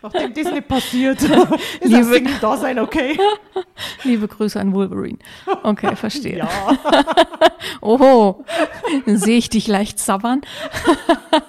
[0.02, 1.30] nachdem das nicht passiert, ist
[1.84, 3.18] Liebe- das da sein, okay?
[4.04, 5.18] Liebe Grüße an Wolverine.
[5.64, 6.38] Okay, verstehe.
[6.40, 6.50] Ja,
[7.82, 8.44] Oho,
[9.06, 10.42] sehe ich dich leicht sabbern.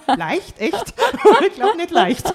[0.07, 0.95] leicht, echt?
[1.47, 2.33] ich glaube nicht leicht.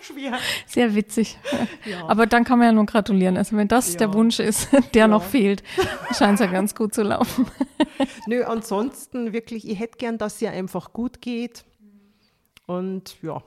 [0.00, 0.38] Schwer.
[0.66, 1.38] Sehr witzig.
[1.84, 2.08] Ja.
[2.08, 3.36] Aber dann kann man ja nur gratulieren.
[3.36, 3.98] Also wenn das Ja.
[3.98, 5.62] der Wunsch ist, der noch fehlt,
[6.16, 7.46] scheint es ja ganz gut zu laufen.
[8.26, 11.64] Nö, ansonsten wirklich, ich hätte gern, dass es ihr einfach gut geht.
[12.66, 13.42] Und ja,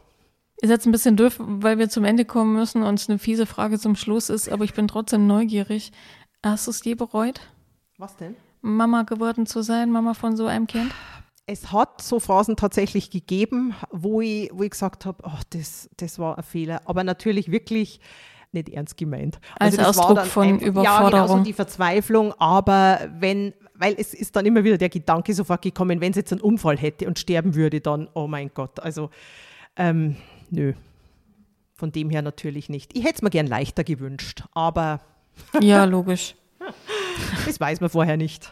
[0.62, 3.46] Ist jetzt ein bisschen doof, weil wir zum Ende kommen müssen und es eine fiese
[3.48, 5.92] Frage zum Schluss ist, aber ich bin trotzdem neugierig.
[6.44, 7.42] Hast du es je bereut,
[7.98, 8.36] was denn?
[8.62, 10.92] Mama geworden zu sein, Mama von so einem Kind?
[11.48, 16.20] Es hat so Phasen tatsächlich gegeben, wo ich, wo ich gesagt habe, oh, das, das
[16.20, 16.82] war ein Fehler.
[16.86, 18.00] Aber natürlich wirklich
[18.52, 19.40] nicht ernst gemeint.
[19.58, 21.28] Als das war Ausdruck von Ja, genau, Überforderung.
[21.40, 22.34] so die Verzweiflung.
[22.38, 26.32] Aber wenn, weil es ist dann immer wieder der Gedanke sofort gekommen, wenn es jetzt
[26.32, 28.80] einen Unfall hätte und sterben würde, dann, oh mein Gott.
[28.80, 29.10] Also,
[29.76, 30.18] ähm,
[30.52, 30.74] nö.
[31.74, 32.96] Von dem her natürlich nicht.
[32.96, 35.02] Ich hätte es mir gern leichter gewünscht, aber
[35.62, 36.36] Ja, logisch.
[37.46, 38.52] das weiß man vorher nicht.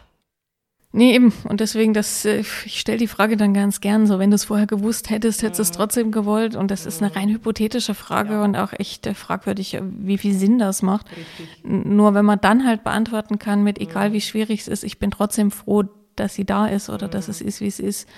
[0.91, 1.31] Nee, eben.
[1.43, 4.45] Und deswegen, das, äh, ich stelle die Frage dann ganz gern so, wenn du es
[4.45, 6.55] vorher gewusst hättest, hättest du es trotzdem gewollt.
[6.55, 10.34] Und das ist eine rein hypothetische Frage und auch echt äh, fragwürdig, äh, wie viel
[10.34, 11.05] Sinn das macht.
[11.63, 14.97] N- Nur wenn man dann halt beantworten kann mit, egal wie schwierig es ist, ich
[14.97, 15.84] bin trotzdem froh,
[16.15, 18.09] dass sie da ist oder dass es ist, wie es ist,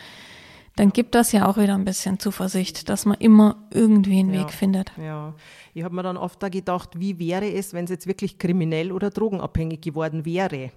[0.75, 4.41] dann gibt das ja auch wieder ein bisschen Zuversicht, dass man immer irgendwie einen Ja.
[4.41, 4.91] Weg findet.
[4.97, 5.33] Ja,
[5.73, 8.91] ich habe mir dann oft da gedacht, wie wäre es, wenn es jetzt wirklich kriminell
[8.91, 10.71] oder drogenabhängig geworden wäre?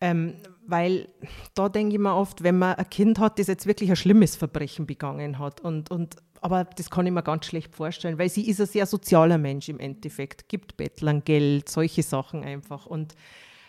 [0.00, 0.34] Ähm,
[0.66, 1.08] weil
[1.54, 4.36] da denke ich mir oft, wenn man ein Kind hat, das jetzt wirklich ein schlimmes
[4.36, 5.60] Verbrechen begangen hat.
[5.60, 8.86] Und, und, aber das kann ich mir ganz schlecht vorstellen, weil sie ist ein sehr
[8.86, 12.86] sozialer Mensch im Endeffekt, gibt Bettlern Geld, solche Sachen einfach.
[12.86, 13.16] Und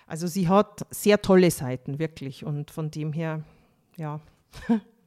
[0.05, 2.45] also sie hat sehr tolle Seiten, wirklich.
[2.45, 3.43] Und von dem her,
[3.97, 4.19] ja.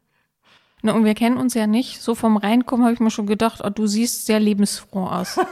[0.85, 2.03] Na, und wir kennen uns ja nicht.
[2.03, 5.39] So vom Reinkommen habe ich mir schon gedacht, oh, du siehst sehr lebensfroh aus.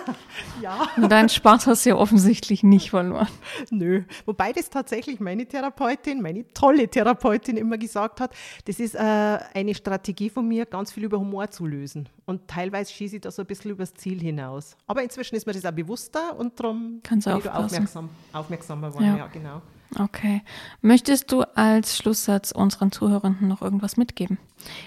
[0.63, 0.89] Ja.
[0.97, 3.29] Und deinen Spaß hast du ja offensichtlich nicht verloren.
[3.71, 8.35] Nö, wobei das tatsächlich meine Therapeutin, meine tolle Therapeutin immer gesagt hat,
[8.67, 12.09] das ist äh, eine Strategie von mir, ganz viel über Humor zu lösen.
[12.27, 14.77] Und teilweise schieße ich da so ein bisschen übers Ziel hinaus.
[14.87, 17.65] Aber inzwischen ist mir das auch bewusster und darum Kannst bin ich aufpassen.
[17.65, 19.07] aufmerksam, aufmerksamer geworden.
[19.07, 19.17] Ja.
[19.17, 19.27] Ja.
[19.29, 19.63] genau.
[19.99, 20.43] Okay.
[20.83, 24.39] Möchtest du als Schlusssatz unseren Zuhörenden noch irgendwas mitgeben?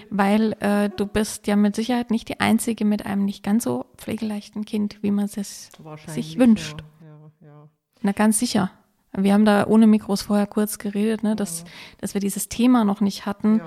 [0.09, 3.85] Weil äh, du bist ja mit Sicherheit nicht die Einzige mit einem nicht ganz so
[3.97, 5.71] pflegeleichten Kind, wie man es
[6.07, 6.83] sich wünscht.
[7.01, 7.69] Ja, ja, ja.
[8.01, 8.71] Na, ganz sicher.
[9.15, 11.65] Wir haben da ohne Mikros vorher kurz geredet, ne, dass,
[11.99, 13.61] dass wir dieses Thema noch nicht hatten.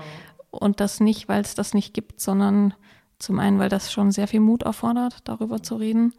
[0.50, 2.74] Und das nicht, weil es das nicht gibt, sondern
[3.18, 6.14] zum einen, weil das schon sehr viel Mut erfordert, darüber zu reden.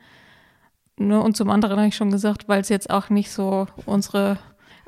[0.98, 4.38] Ne, und zum anderen habe ich schon gesagt, weil es jetzt auch nicht so unsere,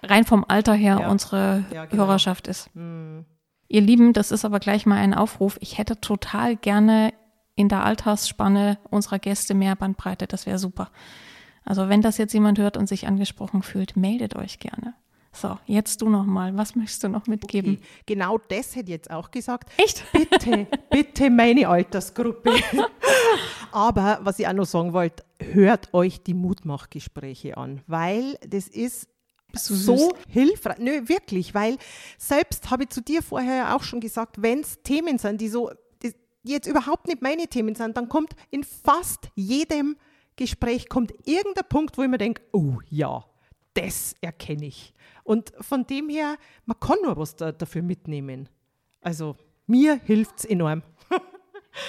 [0.02, 1.10] rein vom Alter her, ja.
[1.10, 2.06] unsere ja, genau.
[2.06, 2.74] Hörerschaft ist.
[2.76, 3.26] Mhm.
[3.68, 5.58] Ihr Lieben, das ist aber gleich mal ein Aufruf.
[5.62, 7.14] Ich hätte total gerne
[7.56, 10.26] in der Altersspanne unserer Gäste mehr Bandbreite.
[10.26, 10.90] Das wäre super.
[11.66, 14.96] Also wenn das jetzt jemand hört und sich angesprochen fühlt, meldet euch gerne.
[15.32, 16.58] So, jetzt du noch mal.
[16.58, 17.74] Was möchtest du noch mitgeben?
[17.74, 17.84] Okay.
[18.08, 19.70] Genau das hätte ich jetzt auch gesagt.
[19.78, 20.04] Echt?
[20.12, 22.52] Bitte, bitte meine Altersgruppe.
[23.72, 29.08] Aber was ich auch noch sagen wollte, hört euch die Mutmachgespräche an, weil das ist
[29.54, 30.78] so hilfreich.
[30.80, 31.78] Nö, wirklich, weil
[32.18, 35.72] selbst habe ich zu dir vorher auch schon gesagt, wenn es Themen sind, die so
[36.44, 39.98] die jetzt überhaupt nicht meine Themen sind, dann kommt in fast jedem
[40.36, 43.26] Gespräch kommt irgendein Punkt, wo ich mir denke, oh ja,
[43.74, 44.94] das erkenne ich.
[45.24, 48.48] Und von dem her, man kann nur was da, dafür mitnehmen.
[49.02, 49.36] Also
[49.68, 50.84] mir hilft es enorm.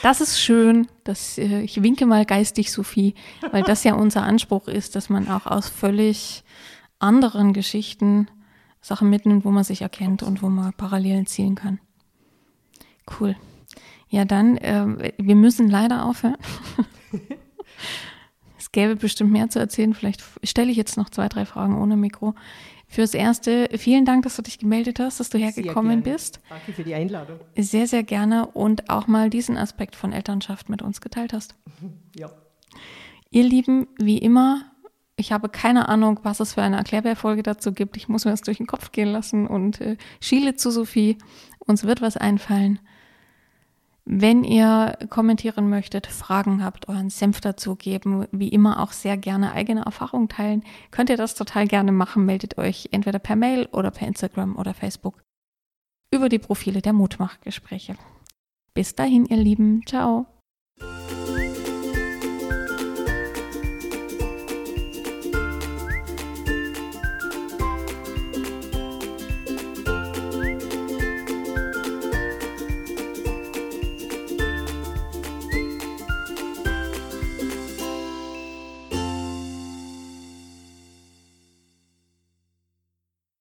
[0.03, 0.89] Das ist schön.
[1.05, 3.15] dass äh, ich winke mal geistig, Sophie,
[3.51, 6.45] weil das ja unser Anspruch ist, dass man auch aus völlig
[7.01, 8.29] anderen Geschichten
[8.81, 11.81] Sachen mitnimmt, wo man sich erkennt und wo man Parallelen ziehen kann.
[13.19, 13.37] Cool.
[14.09, 16.37] Ja, dann, äh, wir müssen leider aufhören.
[18.59, 19.95] es gäbe bestimmt mehr zu erzählen.
[19.95, 22.35] Vielleicht stelle ich jetzt noch zwei, drei Fragen ohne Mikro.
[22.89, 26.41] Fürs Erste, vielen Dank, dass du dich gemeldet hast, dass du hergekommen bist.
[26.49, 27.39] Danke für die Einladung.
[27.57, 31.55] Sehr, sehr gerne und auch mal diesen Aspekt von Elternschaft mit uns geteilt hast.
[32.17, 32.33] Ja.
[33.31, 34.70] Ihr Lieben, wie immer,
[35.21, 37.97] ich habe keine Ahnung, was es für eine Erklärbärfolge dazu gibt.
[37.97, 41.19] Ich muss mir das durch den Kopf gehen lassen und äh, schiele zu Sophie.
[41.59, 42.81] Uns wird was einfallen.
[44.05, 49.53] Wenn ihr kommentieren möchtet, Fragen habt, euren Senf dazu geben, wie immer auch sehr gerne
[49.53, 52.25] eigene Erfahrungen teilen, könnt ihr das total gerne machen.
[52.25, 55.23] Meldet euch entweder per Mail oder per Instagram oder Facebook
[56.13, 57.95] über die Profile der Mutmachgespräche.
[58.75, 59.83] Bis dahin, ihr Lieben.
[59.87, 60.40] Ciao.